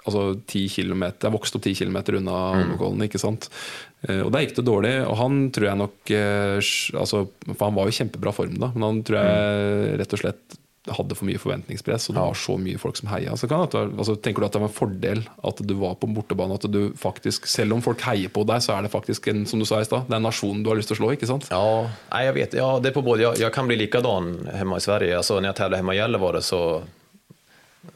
altså 0.05 0.25
10 0.35 0.67
kilometer, 0.75 1.25
jeg 1.25 1.33
vokste 1.33 1.57
opp 1.57 1.65
10 1.65 1.79
km 1.79 1.97
unna 2.19 2.35
Holmenkollen. 2.59 3.07
ikke 3.07 3.21
sant? 3.23 3.47
Eh, 4.03 4.19
og 4.19 4.33
Der 4.35 4.45
gikk 4.45 4.59
det 4.59 4.67
dårlig, 4.67 4.93
og 5.07 5.15
han 5.23 5.39
tror 5.55 5.69
jeg 5.71 5.81
nok 5.81 6.13
eh, 6.13 6.59
altså, 6.99 7.23
For 7.55 7.65
han 7.69 7.79
var 7.79 7.87
jo 7.87 7.95
i 7.95 7.97
kjempebra 8.01 8.35
form 8.35 8.59
da, 8.61 8.71
men 8.75 8.87
han 8.89 9.01
tror 9.07 9.23
jeg 9.23 9.97
rett 10.03 10.19
og 10.19 10.23
slett 10.25 10.59
hadde 10.93 11.15
for 11.17 11.25
mye 11.27 11.41
forventningspress, 11.41 12.09
og 12.09 12.17
det 12.17 12.23
var 12.23 12.37
så 12.37 12.55
mye 12.61 12.79
folk 12.81 12.99
som 12.99 13.09
heia. 13.09 13.33
Så 13.37 13.49
kan 13.49 13.63
det, 13.65 13.81
altså, 13.97 14.15
tenker 14.15 14.43
du 14.43 14.47
at 14.47 14.55
det 14.55 14.61
var 14.61 14.69
en 14.69 14.75
fordel 14.75 15.23
at 15.49 15.61
du 15.65 15.73
var 15.79 15.95
på 16.01 16.09
bortebane? 16.13 16.57
At 16.59 16.67
du 16.71 16.93
faktisk, 16.99 17.47
selv 17.49 17.73
om 17.73 17.83
folk 17.85 18.03
heier 18.05 18.31
på 18.33 18.45
deg, 18.47 18.61
så 18.61 18.75
er 18.75 18.85
det 18.85 18.93
faktisk 18.93 19.29
en 19.31 19.45
som 19.49 19.61
du 19.61 19.67
sa 19.67 19.81
i 19.81 19.87
stad, 19.87 20.05
det 20.09 20.17
er 20.17 20.23
nasjon 20.23 20.61
du 20.63 20.69
har 20.71 20.79
lyst 20.79 20.93
til 20.93 20.99
å 20.99 21.01
slå? 21.03 21.13
ikke 21.15 21.29
sant? 21.29 21.49
Ja, 21.49 21.89
nej, 22.11 22.25
jag 22.25 22.33
vet. 22.33 22.53
Ja, 22.53 22.79
det 22.79 22.89
är 22.89 22.93
på 22.93 23.01
både. 23.01 23.23
Jag, 23.23 23.39
jag 23.39 23.53
kan 23.53 23.67
bli 23.67 23.75
likadan 23.75 24.49
hemma 24.53 24.77
i 24.77 24.81
Sverige. 24.81 25.17
Alltså, 25.17 25.39
när 25.39 25.49
jag 25.49 25.55
tävlade 25.55 25.77
hemma 25.77 25.93
i 25.93 25.97
Gällivare 25.97 26.41
så 26.41 26.83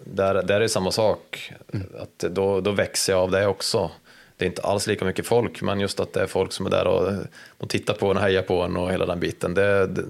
där, 0.04 0.34
där 0.34 0.56
är 0.56 0.60
det 0.60 0.70
samma 0.70 0.92
sak. 0.92 1.54
Att 2.00 2.20
då, 2.20 2.62
då 2.62 2.72
växer 2.72 3.14
jag 3.14 3.22
av 3.22 3.32
det 3.32 3.48
också. 3.48 3.92
det 4.40 4.46
är 4.46 4.48
inte 4.48 4.62
alls 4.62 4.88
lika 4.88 5.06
mycket 5.06 5.26
folk, 5.26 5.62
men 5.62 5.80
just 5.80 6.00
att 6.00 6.14
det 6.14 6.22
är 6.22 6.28
folk 6.28 6.52
som 6.52 6.66
är 6.66 6.70
där 6.70 6.88
och, 6.88 7.14
och 7.58 7.70
tittar 7.70 7.94
på 7.94 8.12
en 8.12 8.18
och 8.18 8.24
hejar 8.24 8.42
på 8.42 8.62
en 8.62 8.78
och 8.78 8.92
hela 8.92 9.06
den 9.06 9.20
biten. 9.20 9.54
Det, 9.54 9.88
det, 9.88 10.04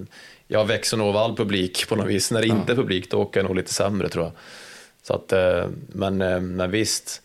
jag 0.51 0.65
växer 0.65 0.97
nog 0.97 1.07
av 1.07 1.17
all 1.17 1.35
publik 1.35 1.87
på 1.87 1.95
något 1.95 2.07
vis. 2.07 2.31
När 2.31 2.41
det 2.41 2.47
inte 2.47 2.71
är 2.71 2.75
publik, 2.75 3.11
då 3.11 3.21
åker 3.21 3.39
jag 3.39 3.47
nog 3.47 3.55
lite 3.55 3.73
sämre 3.73 4.09
tror 4.09 4.25
jag. 4.25 4.33
Så 5.03 5.13
att, 5.13 5.33
eh, 5.33 5.65
men, 5.87 6.21
eh, 6.21 6.39
men 6.39 6.71
visst, 6.71 7.21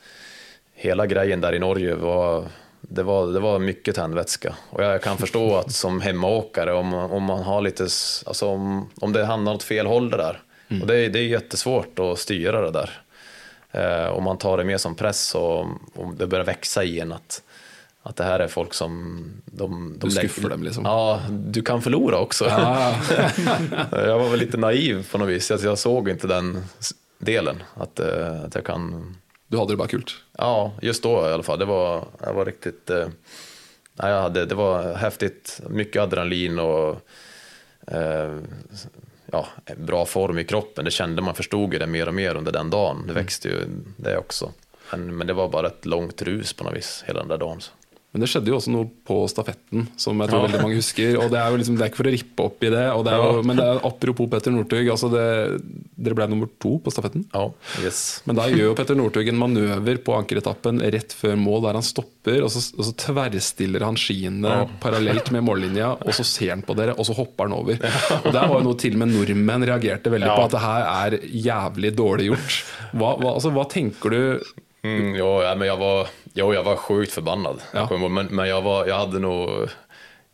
hela 0.74 1.06
grejen 1.06 1.40
där 1.40 1.54
i 1.54 1.58
Norge 1.58 1.94
var 1.94 2.44
det 2.80 3.02
var, 3.02 3.26
det 3.26 3.40
var 3.40 3.58
mycket 3.58 3.94
tändvätska. 3.94 4.54
Och 4.70 4.84
jag 4.84 5.02
kan 5.02 5.18
förstå 5.18 5.56
att 5.56 5.72
som 5.72 6.00
hemmaåkare, 6.00 6.72
om, 6.72 6.94
om 6.94 7.22
man 7.22 7.42
har 7.42 7.60
lite, 7.60 7.82
alltså 8.26 8.46
om, 8.46 8.90
om 9.00 9.12
det 9.12 9.24
hamnar 9.24 9.54
åt 9.54 9.62
fel 9.62 9.86
håll 9.86 10.10
det 10.10 10.16
där. 10.16 10.42
Mm. 10.68 10.82
Och 10.82 10.88
det, 10.88 10.96
är, 10.96 11.08
det 11.08 11.18
är 11.18 11.26
jättesvårt 11.26 11.98
att 11.98 12.18
styra 12.18 12.60
det 12.60 12.70
där. 12.70 12.90
Eh, 13.72 14.08
om 14.08 14.24
man 14.24 14.38
tar 14.38 14.58
det 14.58 14.64
mer 14.64 14.78
som 14.78 14.94
press 14.94 15.34
och 15.34 15.60
om 15.94 16.16
det 16.16 16.26
börjar 16.26 16.44
växa 16.44 16.84
i 16.84 17.00
en 17.00 17.12
att, 17.12 17.42
att 18.06 18.16
det 18.16 18.24
här 18.24 18.40
är 18.40 18.48
folk 18.48 18.74
som... 18.74 19.24
De, 19.44 19.96
de 19.98 20.08
du 20.08 20.14
skuffar 20.14 20.48
dem 20.48 20.62
liksom? 20.62 20.84
Ja, 20.84 21.22
du 21.30 21.62
kan 21.62 21.82
förlora 21.82 22.18
också. 22.18 22.44
Ah. 22.44 22.94
jag 23.92 24.18
var 24.18 24.28
väl 24.28 24.40
lite 24.40 24.56
naiv 24.56 25.08
på 25.10 25.18
något 25.18 25.28
vis. 25.28 25.50
Jag 25.50 25.78
såg 25.78 26.08
inte 26.08 26.26
den 26.26 26.64
delen, 27.18 27.62
att, 27.74 28.00
eh, 28.00 28.44
att 28.44 28.54
jag 28.54 28.64
kan 28.64 29.14
du 29.46 29.58
hade 29.58 29.72
det 29.72 29.76
bara 29.76 29.88
kul? 29.88 30.04
Ja, 30.38 30.72
just 30.82 31.02
då 31.02 31.28
i 31.28 31.32
alla 31.32 31.42
fall. 31.42 31.58
Det 31.58 31.64
var, 31.64 32.04
det 32.18 32.32
var 32.32 32.44
riktigt... 32.44 32.90
Eh, 32.90 33.08
jag 33.96 34.22
hade, 34.22 34.46
det 34.46 34.54
var 34.54 34.94
häftigt, 34.94 35.60
mycket 35.68 36.02
adrenalin 36.02 36.58
och 36.58 37.00
eh, 37.86 38.38
ja, 39.26 39.46
bra 39.76 40.06
form 40.06 40.38
i 40.38 40.44
kroppen. 40.44 40.84
Det 40.84 40.90
kände 40.90 41.22
man, 41.22 41.34
förstod 41.34 41.72
ju 41.72 41.78
det 41.78 41.86
mer 41.86 42.08
och 42.08 42.14
mer 42.14 42.34
under 42.34 42.52
den 42.52 42.70
dagen. 42.70 42.96
Det 42.96 43.12
mm. 43.12 43.14
växte 43.14 43.48
ju 43.48 43.60
det 43.96 44.18
också. 44.18 44.52
Men, 44.90 45.16
men 45.16 45.26
det 45.26 45.32
var 45.32 45.48
bara 45.48 45.66
ett 45.66 45.86
långt 45.86 46.22
rus 46.22 46.52
på 46.52 46.64
något 46.64 46.74
vis 46.74 47.04
hela 47.06 47.18
den 47.18 47.28
där 47.28 47.38
dagen. 47.38 47.60
Så. 47.60 47.72
Men 48.14 48.22
det 48.22 48.28
skjedde 48.30 48.52
jo 48.52 48.58
også 48.60 48.70
noe 48.70 48.86
på 49.02 49.16
stafetten, 49.26 49.88
som 49.98 50.20
jeg 50.22 50.30
tror 50.30 50.38
ja. 50.38 50.46
veldig 50.46 50.58
mange 50.62 50.76
husker. 50.78 51.16
og 51.18 51.32
Det 51.32 51.38
er 51.40 51.48
jo 51.50 51.58
liksom, 51.58 51.74
det 51.74 51.82
er 51.82 51.90
ikke 51.90 51.98
for 51.98 52.06
å 52.06 52.12
rippe 52.14 52.44
opp 52.44 52.60
i 52.62 52.70
det, 52.70 52.82
det 53.08 53.14
jo, 53.18 53.40
men 53.42 53.58
det 53.58 53.64
er, 53.66 53.80
apropos 53.88 54.28
Petter 54.30 54.54
Northug. 54.54 54.90
Altså 54.94 55.10
dere 55.10 56.14
ble 56.14 56.28
nummer 56.30 56.52
to 56.62 56.76
på 56.84 56.92
stafetten. 56.94 57.24
Ja, 57.34 57.48
yes. 57.82 58.22
Men 58.28 58.38
da 58.38 58.46
gjør 58.46 58.68
jo 58.68 58.76
Petter 58.78 59.00
Northug 59.00 59.32
en 59.32 59.40
manøver 59.40 59.98
på 60.06 60.14
ankeretappen 60.14 60.78
rett 60.94 61.16
før 61.18 61.34
mål, 61.42 61.64
der 61.66 61.80
han 61.80 61.86
stopper. 61.90 62.38
Og 62.46 62.54
så, 62.54 62.62
og 62.78 62.86
så 62.86 62.94
tverrstiller 63.02 63.82
han 63.82 63.98
skiene 63.98 64.56
ja. 64.60 64.64
parallelt 64.84 65.34
med 65.34 65.42
mållinja, 65.50 65.90
og 65.98 66.14
så 66.14 66.22
ser 66.22 66.54
han 66.54 66.62
på 66.62 66.78
dere, 66.78 66.94
og 66.94 67.10
så 67.10 67.18
hopper 67.18 67.50
han 67.50 67.58
over. 67.58 67.82
Og 68.22 68.30
Der 68.30 68.44
var 68.44 68.60
jo 68.60 68.68
noe 68.68 68.78
til 68.78 68.94
og 68.94 69.02
med 69.02 69.10
nordmenn 69.16 69.66
reagerte 69.74 70.14
veldig 70.14 70.30
på, 70.30 70.46
at 70.46 70.54
det 70.54 70.62
her 70.68 70.86
er 70.92 71.18
jævlig 71.50 71.96
dårlig 71.98 72.30
gjort. 72.30 72.60
Hva, 72.94 73.16
hva, 73.18 73.34
altså, 73.34 73.50
hva 73.50 73.66
tenker 73.74 74.14
du 74.14 74.20
Mm, 74.84 75.14
ja, 75.14 75.54
men 75.54 75.68
jag 75.68 75.76
var, 75.76 76.08
jo, 76.34 76.54
jag 76.54 76.62
var 76.62 76.76
sjukt 76.76 77.12
förbannad. 77.12 77.62
Ja. 77.72 78.08
Men, 78.08 78.26
men 78.26 78.48
jag, 78.48 78.62
var, 78.62 78.86
jag 78.86 78.98
hade 78.98 79.18
nog... 79.18 79.68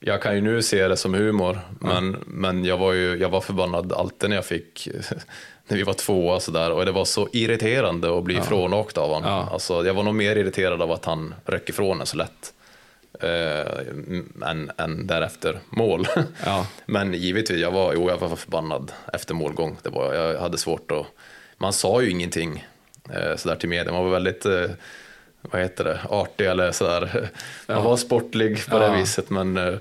Jag 0.01 0.23
kan 0.23 0.35
ju 0.35 0.41
nu 0.41 0.63
se 0.63 0.89
det 0.89 0.97
som 0.97 1.15
humor, 1.15 1.59
men, 1.81 2.17
men 2.27 2.65
jag, 2.65 2.79
var 2.79 2.93
ju, 2.93 3.17
jag 3.17 3.29
var 3.29 3.41
förbannad 3.41 3.93
alltid 3.93 4.31
när 4.31 4.37
jag 4.37 4.45
fick 4.45 4.89
när 5.69 5.77
vi 5.77 5.83
var 5.83 5.93
tvåa 5.93 6.41
sådär 6.41 6.73
och 6.73 6.85
det 6.85 6.93
var 6.93 7.05
så 7.05 7.29
irriterande 7.33 8.19
att 8.19 8.25
bli 8.25 8.35
ja. 8.35 8.43
frånåkt 8.43 8.99
av 8.99 9.11
honom. 9.11 9.31
Ja. 9.31 9.49
Alltså, 9.53 9.87
jag 9.87 9.95
var 9.95 10.03
nog 10.03 10.15
mer 10.15 10.37
irriterad 10.37 10.83
av 10.83 10.93
att 10.93 11.05
han 11.05 11.35
röck 11.45 11.69
ifrån 11.69 12.01
en 12.01 12.07
så 12.07 12.17
lätt. 12.17 12.53
Eh, 13.21 14.49
än, 14.51 14.71
än 14.77 15.07
därefter 15.07 15.59
mål. 15.71 16.07
Ja. 16.45 16.67
Men 16.87 17.15
givetvis, 17.15 17.59
jag 17.59 17.71
var, 17.71 17.95
jo, 17.95 18.09
jag 18.09 18.19
var 18.19 18.37
förbannad 18.37 18.93
efter 19.13 19.35
målgång. 19.35 19.77
Det 19.83 19.91
var, 19.91 20.15
jag 20.15 20.41
hade 20.41 20.59
svårt 20.59 20.91
att... 20.91 21.07
Man 21.59 21.73
sa 21.73 22.03
ju 22.03 22.11
ingenting 22.11 22.67
sådär 23.37 23.57
till 23.57 23.69
media. 23.69 23.93
Man 23.93 24.05
var 24.05 24.11
väldigt 24.11 24.47
eh, 24.47 24.71
vad 25.43 25.63
heter 25.63 25.85
det, 25.85 26.01
artig 26.09 26.47
eller 26.47 26.73
sådär. 26.73 27.29
Man 27.67 27.77
ja. 27.77 27.83
var 27.83 27.97
sportlig 27.97 28.67
på 28.67 28.77
ja. 28.77 28.89
det 28.89 28.97
viset 28.97 29.31
men 29.31 29.57
eh, 29.57 29.75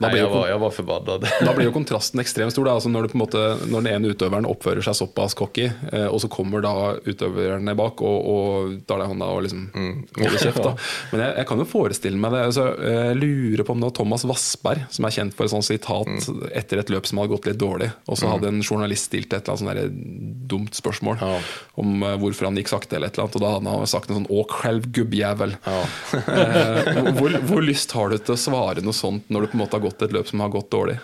Nei, 0.00 0.14
jeg, 0.16 0.28
var, 0.32 0.46
jeg 0.48 0.60
var 0.62 0.72
förbannad. 0.72 1.26
da 1.46 1.52
blir 1.56 1.68
jo 1.68 1.74
kontrasten 1.74 2.22
ekstremt 2.22 2.54
stor. 2.54 2.70
Altså 2.72 2.88
når, 2.92 3.10
måte, 3.18 3.40
når, 3.66 3.84
den 3.84 3.90
ene 3.92 4.12
utøveren 4.14 4.48
oppfører 4.48 4.84
seg 4.86 4.96
såpass 4.96 5.36
cocky, 5.36 5.66
eh, 5.92 6.06
og 6.08 6.22
så 6.22 6.30
kommer 6.32 6.64
da 6.64 6.72
utøverne 7.04 7.74
bak 7.78 8.00
og, 8.06 8.30
og 8.32 8.78
tar 8.88 9.02
deg 9.02 9.12
hånda 9.12 9.28
og 9.34 9.44
liksom 9.44 9.66
mm. 9.74 9.92
holder 10.16 10.38
kjeft. 10.46 10.62
Da. 10.64 10.74
Men 11.12 11.24
jeg, 11.26 11.34
jeg, 11.42 11.48
kan 11.50 11.62
jo 11.62 11.68
forestille 11.68 12.22
meg 12.22 12.36
det. 12.36 12.44
Altså, 12.48 12.66
jeg 12.80 13.20
lurer 13.20 13.64
på 13.66 13.76
om 13.76 13.82
det 13.82 13.90
var 13.90 13.96
Thomas 14.00 14.26
Vassberg 14.30 14.86
som 14.90 15.08
er 15.08 15.16
kjent 15.18 15.36
for 15.36 15.46
et 15.46 15.54
sånt 15.54 15.68
sitat 15.68 16.08
mm. 16.08 16.48
etter 16.62 16.80
et 16.80 16.94
løp 16.94 17.08
som 17.10 17.20
hadde 17.20 17.34
gått 17.34 17.50
litt 17.50 17.60
dårlig. 17.60 17.90
Og 18.08 18.16
så 18.16 18.26
mm. 18.26 18.32
hadde 18.34 18.54
en 18.54 18.64
journalist 18.64 19.10
stilt 19.10 19.34
et 19.36 19.44
eller 19.44 19.68
annet 19.68 19.84
sånt 19.84 20.48
dumt 20.50 20.74
spørsmål 20.74 21.20
ja. 21.20 21.36
om 21.80 22.02
uh, 22.02 22.14
hvorfor 22.20 22.48
han 22.48 22.58
gikk 22.58 22.72
sakte, 22.72 22.96
eller 22.96 23.10
et 23.10 23.18
eller 23.18 23.28
annet, 23.28 23.36
og 23.38 23.44
da 23.44 23.52
hadde 23.54 23.74
han 23.76 23.90
sagt 23.90 24.10
noe 24.10 24.18
sånn 24.18 24.30
'Å, 24.30 24.42
skjelv 24.50 24.88
gubbjævel'. 24.96 25.56
Ja. 25.66 25.78
eh, 26.20 27.10
hvor, 27.18 27.36
hvor 27.46 27.64
lyst 27.64 27.94
har 27.96 28.10
du 28.10 28.18
til 28.18 28.34
å 28.34 28.40
svare 28.40 28.84
noe 28.84 28.96
sånt 28.96 29.30
når 29.30 29.46
du 29.46 29.52
på 29.52 29.58
en 29.58 29.62
måte 29.62 29.78
har 29.78 29.84
gått 29.84 29.89
gått 29.90 30.02
ett 30.02 30.12
löp 30.12 30.28
som 30.28 30.40
har 30.40 30.48
gått 30.48 30.70
dåligt? 30.70 30.98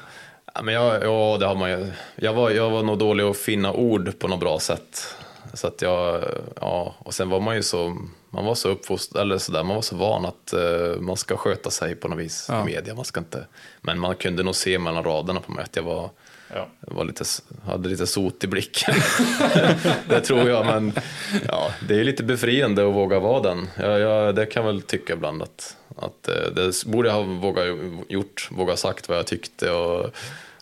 Ja, 0.55 0.62
men 0.62 0.74
jag, 0.74 1.05
ja, 1.05 1.37
det 1.41 1.47
har 1.47 1.55
man 1.55 1.70
ju. 1.70 1.93
Jag 2.16 2.32
var, 2.32 2.51
jag 2.51 2.70
var 2.70 2.82
nog 2.82 2.99
dålig 2.99 3.24
att 3.24 3.37
finna 3.37 3.72
ord 3.72 4.18
på 4.18 4.28
något 4.28 4.41
bra 4.41 4.59
sätt. 4.59 5.14
Så 5.55 5.66
att 5.66 5.82
jag, 5.82 6.24
ja, 6.61 6.95
och 6.99 7.14
sen 7.14 7.30
var 7.30 7.41
man 7.41 7.57
ju 7.57 7.62
så, 7.62 7.97
man 8.30 8.45
var 8.45 8.55
så 8.55 8.68
uppfostrad, 8.68 9.22
eller 9.22 9.39
sådär, 9.39 9.62
man 9.62 9.74
var 9.74 9.82
så 9.82 9.97
van 9.97 10.24
att 10.24 10.55
uh, 10.57 11.01
man 11.01 11.16
ska 11.16 11.37
sköta 11.37 11.70
sig 11.70 11.95
på 11.95 12.09
något 12.09 12.18
vis 12.18 12.47
ja. 12.49 12.62
i 12.62 12.64
media. 12.64 12.95
Man 12.95 13.05
ska 13.05 13.20
inte, 13.20 13.47
men 13.80 13.99
man 13.99 14.14
kunde 14.14 14.43
nog 14.43 14.55
se 14.55 14.78
mellan 14.78 15.05
raderna 15.05 15.41
på 15.41 15.53
mig 15.53 15.64
att 15.64 15.76
jag 15.76 15.82
var, 15.82 16.11
ja. 16.55 16.68
var 16.80 17.05
lite, 17.05 17.24
hade 17.64 17.88
lite 17.88 18.07
sot 18.07 18.44
i 18.44 18.47
blicken. 18.47 18.94
det 20.09 20.20
tror 20.20 20.49
jag, 20.49 20.66
men 20.66 20.92
ja, 21.49 21.70
det 21.88 22.01
är 22.01 22.05
lite 22.05 22.22
befriande 22.22 22.88
att 22.88 22.94
våga 22.94 23.18
vara 23.18 23.42
den. 23.42 23.68
Jag, 23.78 24.01
jag, 24.01 24.34
det 24.34 24.47
kan 24.47 24.64
jag 24.64 24.72
väl 24.72 24.82
tycka 24.82 25.12
ibland 25.12 25.42
att 25.42 25.76
att 25.99 26.28
eh, 26.28 26.53
det 26.55 26.84
borde 26.86 27.09
jag 27.09 27.14
ha 27.14 27.22
vågat 27.22 27.66
gjort, 28.09 28.49
vågat 28.51 28.78
sagt 28.78 29.09
vad 29.09 29.18
jag 29.18 29.26
tyckte. 29.26 29.70
Och, 29.70 30.11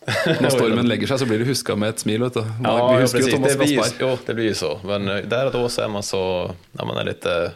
När 0.40 0.50
stormen 0.50 0.88
lägger 0.88 1.06
sig 1.06 1.18
så 1.18 1.26
blir 1.26 1.38
du 1.38 1.44
huskad 1.44 1.78
med 1.78 1.88
ett 1.88 1.98
smil. 1.98 2.22
Vet 2.22 2.34
du. 2.34 2.40
Man 2.40 2.56
ja, 2.64 2.92
ja 2.92 2.98
precis. 2.98 3.26
Det 3.26 3.58
blir, 3.58 3.84
jo, 4.00 4.18
det 4.26 4.34
blir 4.34 4.44
ju 4.44 4.54
så. 4.54 4.80
Men 4.84 5.08
eh, 5.08 5.16
där 5.16 5.46
och 5.46 5.52
då 5.52 5.68
så 5.68 5.82
är 5.82 5.88
man 5.88 6.02
så, 6.02 6.50
ja, 6.72 6.84
man 6.84 6.96
är 6.96 7.04
lite, 7.04 7.52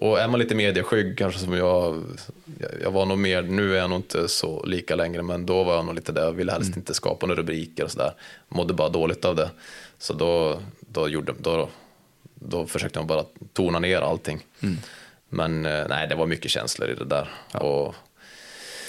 och 0.00 0.20
är 0.20 0.28
man 0.28 0.40
lite 0.40 0.54
medieskygg 0.54 1.18
kanske 1.18 1.40
som 1.40 1.52
jag, 1.52 2.04
jag 2.82 2.90
var 2.90 3.06
nog 3.06 3.18
mer, 3.18 3.42
nu 3.42 3.74
är 3.74 3.78
jag 3.78 3.90
nog 3.90 3.98
inte 3.98 4.28
så 4.28 4.64
lika 4.66 4.96
längre, 4.96 5.22
men 5.22 5.46
då 5.46 5.64
var 5.64 5.74
jag 5.74 5.84
nog 5.84 5.94
lite 5.94 6.12
där, 6.12 6.24
jag 6.24 6.32
ville 6.32 6.52
helst 6.52 6.68
mm. 6.68 6.78
inte 6.78 6.94
skapa 6.94 7.26
några 7.26 7.40
rubriker 7.40 7.84
och 7.84 7.90
sådär. 7.90 8.12
Mådde 8.48 8.74
bara 8.74 8.88
dåligt 8.88 9.24
av 9.24 9.36
det. 9.36 9.50
Så 9.98 10.12
då, 10.12 10.60
då, 10.80 11.08
gjorde, 11.08 11.34
då, 11.38 11.68
då 12.34 12.66
försökte 12.66 12.98
man 12.98 13.06
bara 13.06 13.24
tona 13.52 13.78
ner 13.78 14.00
allting. 14.00 14.46
Mm. 14.60 14.78
Men 15.28 15.66
eh, 15.66 15.86
nej, 15.88 16.08
det 16.08 16.14
var 16.14 16.26
mycket 16.26 16.50
känslor 16.50 16.90
i 16.90 16.94
det 16.94 17.04
där. 17.04 17.28
Ja. 17.52 17.60
Och... 17.60 17.94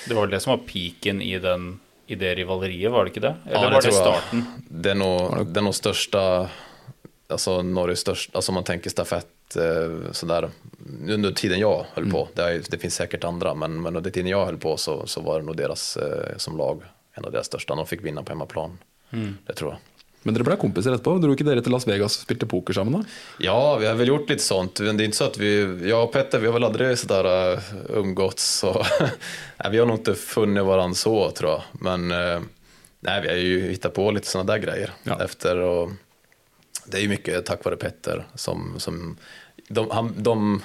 Det 0.07 0.13
var 0.13 0.27
det 0.27 0.39
som 0.39 0.51
var 0.51 0.57
piken 0.57 1.21
i, 1.21 1.39
den, 1.39 1.79
i 2.07 2.15
det 2.15 2.35
rivaleriet, 2.35 2.91
var 2.91 3.03
det 3.03 3.07
inte 3.07 3.19
det? 3.19 3.35
Eller 3.45 3.55
ja, 3.55 3.69
det 3.69 3.75
var 3.75 3.81
det 3.81 3.91
starten? 3.91 4.45
Det 4.69 4.91
är 4.91 4.95
nog, 4.95 5.47
det 5.47 5.59
är 5.59 5.63
nog 5.63 5.75
största, 5.75 6.49
alltså 7.27 7.61
Norges 7.61 7.99
största, 7.99 8.37
alltså 8.37 8.51
om 8.51 8.53
man 8.53 8.63
tänker 8.63 8.89
stafett 8.89 9.27
eh, 9.55 10.11
sådär, 10.11 10.49
under 11.07 11.31
tiden 11.31 11.59
jag 11.59 11.85
höll 11.93 12.03
mm. 12.03 12.13
på, 12.13 12.27
det, 12.33 12.41
är, 12.41 12.61
det, 12.69 12.77
finns 12.77 12.95
säkert 12.95 13.23
andra, 13.23 13.53
men, 13.53 13.81
men 13.81 13.95
under 13.95 14.11
tiden 14.11 14.31
jag 14.31 14.45
höll 14.45 14.57
på 14.57 14.77
så, 14.77 15.07
så 15.07 15.21
var 15.21 15.39
det 15.39 15.45
nog 15.45 15.57
deras, 15.57 15.97
eh, 15.97 16.37
som 16.37 16.57
lag, 16.57 16.81
en 17.13 17.25
av 17.25 17.31
deras 17.31 17.45
största. 17.45 17.75
De 17.75 17.87
fick 17.87 18.03
vinna 18.03 18.23
på 18.23 18.31
hemmaplan, 18.31 18.77
mm. 19.11 19.37
det 19.45 19.53
tror 19.53 19.71
jag. 19.71 19.79
Men 20.23 20.35
dere 20.35 20.43
ble 20.43 20.57
kompiser 20.59 20.91
etterpå? 20.91 21.13
Dro 21.23 21.31
ikke 21.31 21.45
dere 21.47 21.61
till 21.63 21.71
Las 21.71 21.87
Vegas 21.87 22.17
och 22.17 22.23
spelade 22.25 22.45
poker 22.51 22.75
sammen? 22.75 22.93
da? 22.93 23.03
Ja, 23.39 23.77
vi 23.77 23.87
har 23.87 23.95
väl 23.95 24.07
gjort 24.07 24.29
lite 24.29 24.43
sånt. 24.43 24.79
Men 24.79 24.97
det 24.97 25.03
är 25.03 25.05
inte 25.05 25.17
så 25.17 25.23
att 25.23 25.37
vi, 25.37 25.79
jag 25.89 26.03
och 26.03 26.11
Petter, 26.11 26.39
vi 26.39 26.47
har 26.47 26.53
väl 26.53 26.63
aldrig 26.63 26.97
sådär 26.97 27.53
uh, 27.53 27.59
umgåtts. 27.89 28.63
Och 28.63 28.85
nej, 29.57 29.71
vi 29.71 29.77
har 29.77 29.85
nog 29.85 29.97
inte 29.97 30.15
funnit 30.15 30.63
varandra 30.63 30.95
så 30.95 31.31
tror 31.31 31.51
jag. 31.51 31.61
Men 31.71 32.11
uh, 32.11 32.41
nej, 32.99 33.21
vi 33.21 33.27
har 33.27 33.35
ju 33.35 33.69
hittat 33.69 33.93
på 33.93 34.11
lite 34.11 34.27
sådana 34.27 34.53
där 34.53 34.59
grejer 34.59 34.91
ja. 35.03 35.23
efter. 35.23 35.57
Och 35.57 35.91
det 36.91 36.97
är 36.97 37.01
ju 37.01 37.09
mycket 37.09 37.45
tack 37.45 37.65
vare 37.65 37.75
Petter 37.75 38.25
som, 38.35 38.79
som 38.79 39.17
de, 39.67 39.91
han, 39.91 40.13
de 40.17 40.61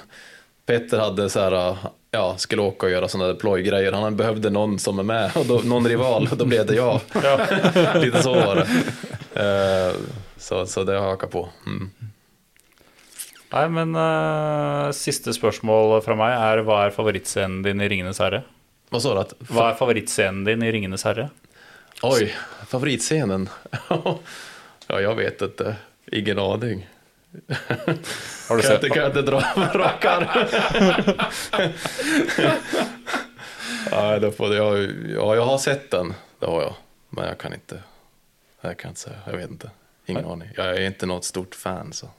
Petter 0.65 0.99
hade 0.99 1.29
så 1.29 1.39
här, 1.39 1.77
ja, 2.11 2.37
skulle 2.37 2.61
åka 2.61 2.85
och 2.85 2.91
göra 2.91 3.07
sådana 3.07 3.27
där 3.27 3.39
plojgrejer. 3.39 3.91
Han 3.91 4.15
behövde 4.15 4.49
någon 4.49 4.79
som 4.79 4.99
är 4.99 5.03
med, 5.03 5.31
och 5.35 5.45
då, 5.45 5.61
någon 5.63 5.87
rival, 5.87 6.27
och 6.31 6.37
då 6.37 6.45
blev 6.45 6.65
det 6.65 6.75
jag. 6.75 7.01
Lite 8.01 8.23
så 8.23 8.33
var 8.33 8.55
det. 8.55 8.67
Uh, 9.41 9.95
så, 10.37 10.65
så 10.65 10.83
det 10.83 10.91
har 10.91 11.03
jag 11.03 11.09
hakat 11.09 11.31
på. 11.31 11.49
Mm. 11.65 11.91
Nei, 13.53 13.69
men 13.69 13.95
uh, 13.95 14.91
Siste 14.91 15.33
spørsmål 15.35 15.99
fra 16.03 16.17
meg 16.17 16.33
er 16.33 16.61
hva 16.65 16.81
er 16.87 16.95
favorittscenen 16.95 17.61
din 17.63 17.81
i 17.81 17.87
'Ringenes 17.89 18.19
herre'? 18.19 18.41
Hva 18.91 18.99
sa 18.99 19.13
du? 19.13 19.21
At... 19.21 19.35
Hva 19.47 19.69
er 19.69 19.77
favorittscenen 19.79 20.43
din 20.47 20.65
i 20.65 20.71
'Ringenes 20.73 21.05
herre'? 21.07 21.29
Oj, 22.03 22.33
favoritscenen? 22.67 23.49
ja, 24.87 24.99
jag 25.01 25.15
vet 25.15 25.41
inte. 25.41 25.75
Ingen 26.11 26.39
aning. 26.39 26.89
Har 28.49 28.55
du 28.57 28.61
sett? 28.63 28.83
Jag, 28.83 28.91
kan 28.91 29.01
jag 29.03 29.09
inte 29.09 29.21
dra 29.21 29.39
rakar? 29.73 30.49
Nej, 33.91 34.19
det 34.19 34.31
får 34.31 34.55
jag, 34.55 34.77
ja, 35.15 35.35
jag 35.35 35.45
har 35.45 35.57
sett 35.57 35.91
den, 35.91 36.13
det 36.39 36.45
har 36.45 36.61
jag. 36.61 36.73
Men 37.09 37.25
jag 37.27 37.37
kan 37.37 37.53
inte, 37.53 37.83
jag 38.61 38.77
kan 38.77 38.89
inte 38.89 39.01
säga, 39.01 39.15
jag 39.25 39.37
vet 39.37 39.49
inte. 39.49 39.69
Ingen 40.05 40.23
Nej. 40.23 40.31
aning. 40.31 40.49
Jag 40.55 40.65
är 40.67 40.81
inte 40.81 41.05
något 41.05 41.25
stort 41.25 41.55
fan 41.55 41.93
så. 41.93 42.09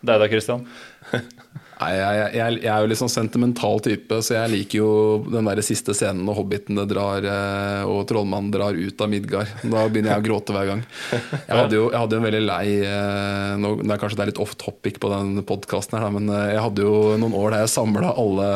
Deg 0.00 0.22
da, 0.22 0.28
Christian? 0.30 0.66
Nei, 1.80 1.94
jeg, 1.96 2.16
jeg, 2.36 2.56
jeg 2.60 2.68
er 2.68 2.82
jo 2.82 2.88
litt 2.90 3.00
sånn 3.00 3.12
sentimental 3.12 3.78
type, 3.80 4.18
så 4.20 4.34
jeg 4.34 4.52
liker 4.52 4.82
jo 4.82 4.88
den 5.32 5.46
der 5.48 5.62
siste 5.64 5.94
scenen 5.96 6.26
når 6.28 6.36
hobbitene 6.36 6.84
drar 6.88 7.24
eh, 7.24 7.84
og 7.88 8.02
trollmannen 8.10 8.50
drar 8.52 8.76
ut 8.76 9.00
av 9.00 9.08
Midgard. 9.08 9.54
Da 9.64 9.86
begynner 9.88 10.12
jeg 10.12 10.20
å 10.20 10.26
gråte 10.26 10.52
hver 10.52 10.68
gang. 10.68 10.82
Jeg 11.14 11.56
hadde 11.56 11.78
jo, 11.78 11.86
jeg 11.88 12.02
hadde 12.02 12.18
jo 12.18 12.20
en 12.20 12.26
veldig 12.26 12.42
lei 12.44 12.66
eh, 12.84 13.54
nå, 13.62 13.72
det 13.80 13.94
er 13.94 14.02
Kanskje 14.02 14.18
det 14.20 14.26
er 14.26 14.32
litt 14.34 14.42
off 14.44 14.52
topic 14.60 15.00
på 15.00 15.12
den 15.12 15.40
podkasten, 15.48 16.04
men 16.18 16.28
eh, 16.28 16.50
jeg 16.52 16.66
hadde 16.66 16.84
jo 16.84 16.98
noen 17.22 17.38
år 17.40 17.56
der 17.56 17.64
jeg 17.64 17.72
samla 17.78 18.12
alle 18.20 18.50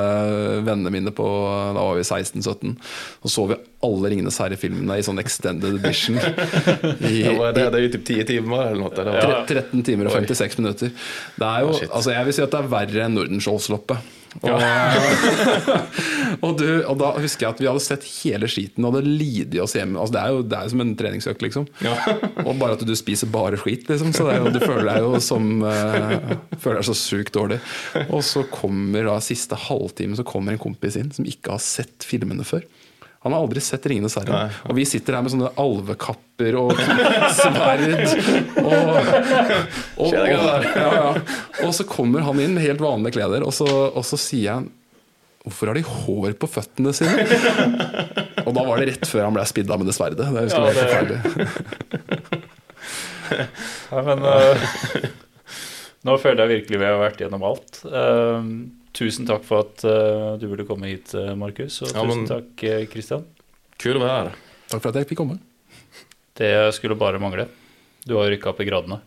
vennene 0.68 0.92
mine 0.92 1.16
på 1.16 1.24
Da 1.24 1.80
var 1.80 1.96
vi 1.96 2.04
16-17. 2.04 2.76
Så 3.24 3.32
så 3.38 3.48
vi 3.48 3.60
alle 3.84 4.10
Ringenes 4.14 4.38
herre-filmene 4.42 4.96
i 5.00 5.04
sånn 5.06 5.20
extended 5.22 5.78
edition. 5.80 6.18
I, 7.10 7.22
Ja, 7.24 7.36
är 7.48 7.52
det? 7.52 7.68
det 7.70 7.78
är 7.78 7.82
ju 7.86 7.92
typ 7.94 8.04
10 8.06 8.24
timmar 8.32 8.66
eller 8.66 8.80
något. 8.82 8.98
Eller? 8.98 9.14
Ja. 9.22 9.44
Tre- 9.48 9.62
13 9.62 9.82
timer 9.86 10.10
og 10.10 10.12
56 10.18 10.58
minutter. 10.58 10.90
Det 11.36 11.46
er 11.52 11.64
jo, 11.68 11.72
shit. 11.78 11.90
altså 11.90 12.16
jeg 12.16 12.28
vil 12.30 12.36
si 12.40 12.44
at 12.44 12.52
det 12.56 12.60
er 12.64 12.70
verre 12.78 13.06
enn 13.08 13.18
Nordenskioldsloppet. 13.20 14.12
Og, 14.42 14.50
og, 16.44 16.56
du, 16.58 16.66
og 16.90 16.96
da 16.98 17.10
husker 17.22 17.46
jeg 17.46 17.54
at 17.54 17.60
vi 17.62 17.68
hadde 17.70 17.82
sett 17.84 18.06
hele 18.24 18.48
skiten 18.50 18.82
og 18.82 18.96
hadde 18.96 19.12
lidd 19.20 19.54
oss 19.62 19.76
hjemme. 19.78 20.00
Altså 20.00 20.16
det 20.16 20.22
er 20.24 20.32
jo 20.34 20.40
det 20.50 20.58
er 20.58 20.66
jo 20.66 20.72
som 20.74 20.82
en 20.84 20.94
treningsøkt, 20.98 21.44
liksom. 21.46 21.68
og 22.48 22.50
bare 22.58 22.74
at 22.74 22.82
du 22.88 22.94
spiser 22.98 23.30
bare 23.30 23.60
skit, 23.62 23.86
liksom. 23.90 24.10
Så 24.16 24.26
det 24.26 24.34
er 24.34 24.42
jo, 24.42 24.52
du 24.54 24.60
føler 24.64 24.90
deg 24.90 25.04
jo 25.06 25.20
som 25.22 25.50
eh, 25.70 26.16
Føler 26.58 26.80
deg 26.80 26.88
så 26.90 26.96
sjukt 26.98 27.34
dårlig. 27.36 27.60
Og 28.08 28.24
så 28.26 28.42
kommer 28.50 29.06
da 29.06 29.18
siste 29.22 29.58
halvtime 29.68 30.18
Så 30.18 30.26
kommer 30.26 30.54
en 30.54 30.60
kompis 30.62 30.98
inn 31.00 31.12
som 31.14 31.26
ikke 31.28 31.54
har 31.54 31.62
sett 31.62 32.06
filmene 32.06 32.42
før. 32.46 32.66
Han 33.24 33.32
har 33.32 33.40
aldri 33.40 33.60
sett 33.64 33.86
'Ringenes 33.88 34.14
herre'. 34.20 34.50
Og 34.68 34.76
vi 34.76 34.84
sitter 34.88 35.16
her 35.16 35.22
med 35.24 35.32
sånne 35.32 35.50
alvekapper 35.60 36.56
og 36.60 36.72
sverd 37.38 37.84
og, 38.60 38.70
og, 39.96 40.06
og, 40.06 40.14
ja, 40.14 40.58
ja. 40.76 41.14
og 41.64 41.72
så 41.76 41.86
kommer 41.88 42.20
han 42.26 42.40
inn 42.44 42.54
med 42.58 42.66
helt 42.66 42.82
vanlige 42.84 43.16
klær, 43.16 43.40
og 43.46 43.54
så, 43.56 43.64
og 43.94 44.04
så 44.04 44.20
sier 44.20 44.58
han 44.60 44.68
Hvorfor 45.44 45.68
har 45.68 45.76
de 45.76 45.82
hår 45.84 46.32
på 46.40 46.48
føttene 46.48 46.88
sine? 46.96 47.20
Og 48.46 48.54
da 48.56 48.62
var 48.64 48.78
det 48.80 48.86
rett 48.94 49.04
før 49.10 49.26
han 49.26 49.34
ble 49.36 49.44
spidda 49.44 49.76
med 49.76 49.90
det 49.90 49.92
sverdet. 49.96 50.16
Det 50.24 50.24
jeg 50.24 50.48
Ja, 50.54 50.60
det- 50.72 50.78
forferdelig. 50.80 51.20
Ja, 53.90 54.00
men 54.06 54.24
eh, 54.24 54.56
nå 56.08 56.16
føler 56.20 56.44
jeg 56.46 56.52
virkelig 56.62 56.80
vi 56.80 56.88
har 56.88 56.96
vært 57.00 57.20
gjennom 57.20 57.44
alt. 57.48 57.80
Eh, 57.84 58.40
tusen 58.94 59.26
takk 59.28 59.44
for 59.46 59.64
at 59.64 59.84
eh, 59.88 60.36
du 60.40 60.46
ville 60.50 60.66
komme 60.68 60.90
hit, 60.92 61.14
eh, 61.18 61.34
Markus. 61.38 61.80
Og 61.82 61.90
Ja, 61.90 62.04
tusen 62.06 62.28
takk, 62.30 62.64
eh, 62.64 62.86
Christian. 62.90 63.24
Kul 63.76 63.96
att 63.96 64.02
vara 64.02 64.12
här. 64.22 64.32
Takk 64.70 64.82
for 64.82 64.88
at 64.90 65.02
jeg 65.02 65.10
fikk 65.10 65.20
komme. 65.22 65.38
Det 66.38 66.74
skulle 66.74 66.96
bare 66.98 67.18
mangle. 67.18 67.48
Du 68.04 68.14
har 68.14 68.30
rykka 68.30 68.50
opp 68.50 68.60
i 68.60 68.68
gradene. 68.68 69.00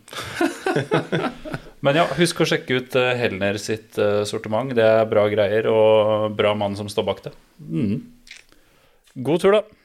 Men 1.86 1.96
ja, 1.96 2.06
husk 2.18 2.40
å 2.42 2.48
sjekke 2.50 2.80
ut 2.80 2.96
Helner 2.98 3.60
sitt 3.62 4.00
sortiment. 4.26 4.74
Det 4.76 4.84
er 4.84 5.06
bra 5.06 5.28
greier 5.30 5.68
og 5.70 6.34
bra 6.36 6.56
mann 6.58 6.76
som 6.76 6.90
står 6.90 7.06
bak 7.06 7.22
det. 7.28 7.34
Mm. 7.62 8.00
God 9.22 9.44
tur, 9.44 9.60
da. 9.60 9.77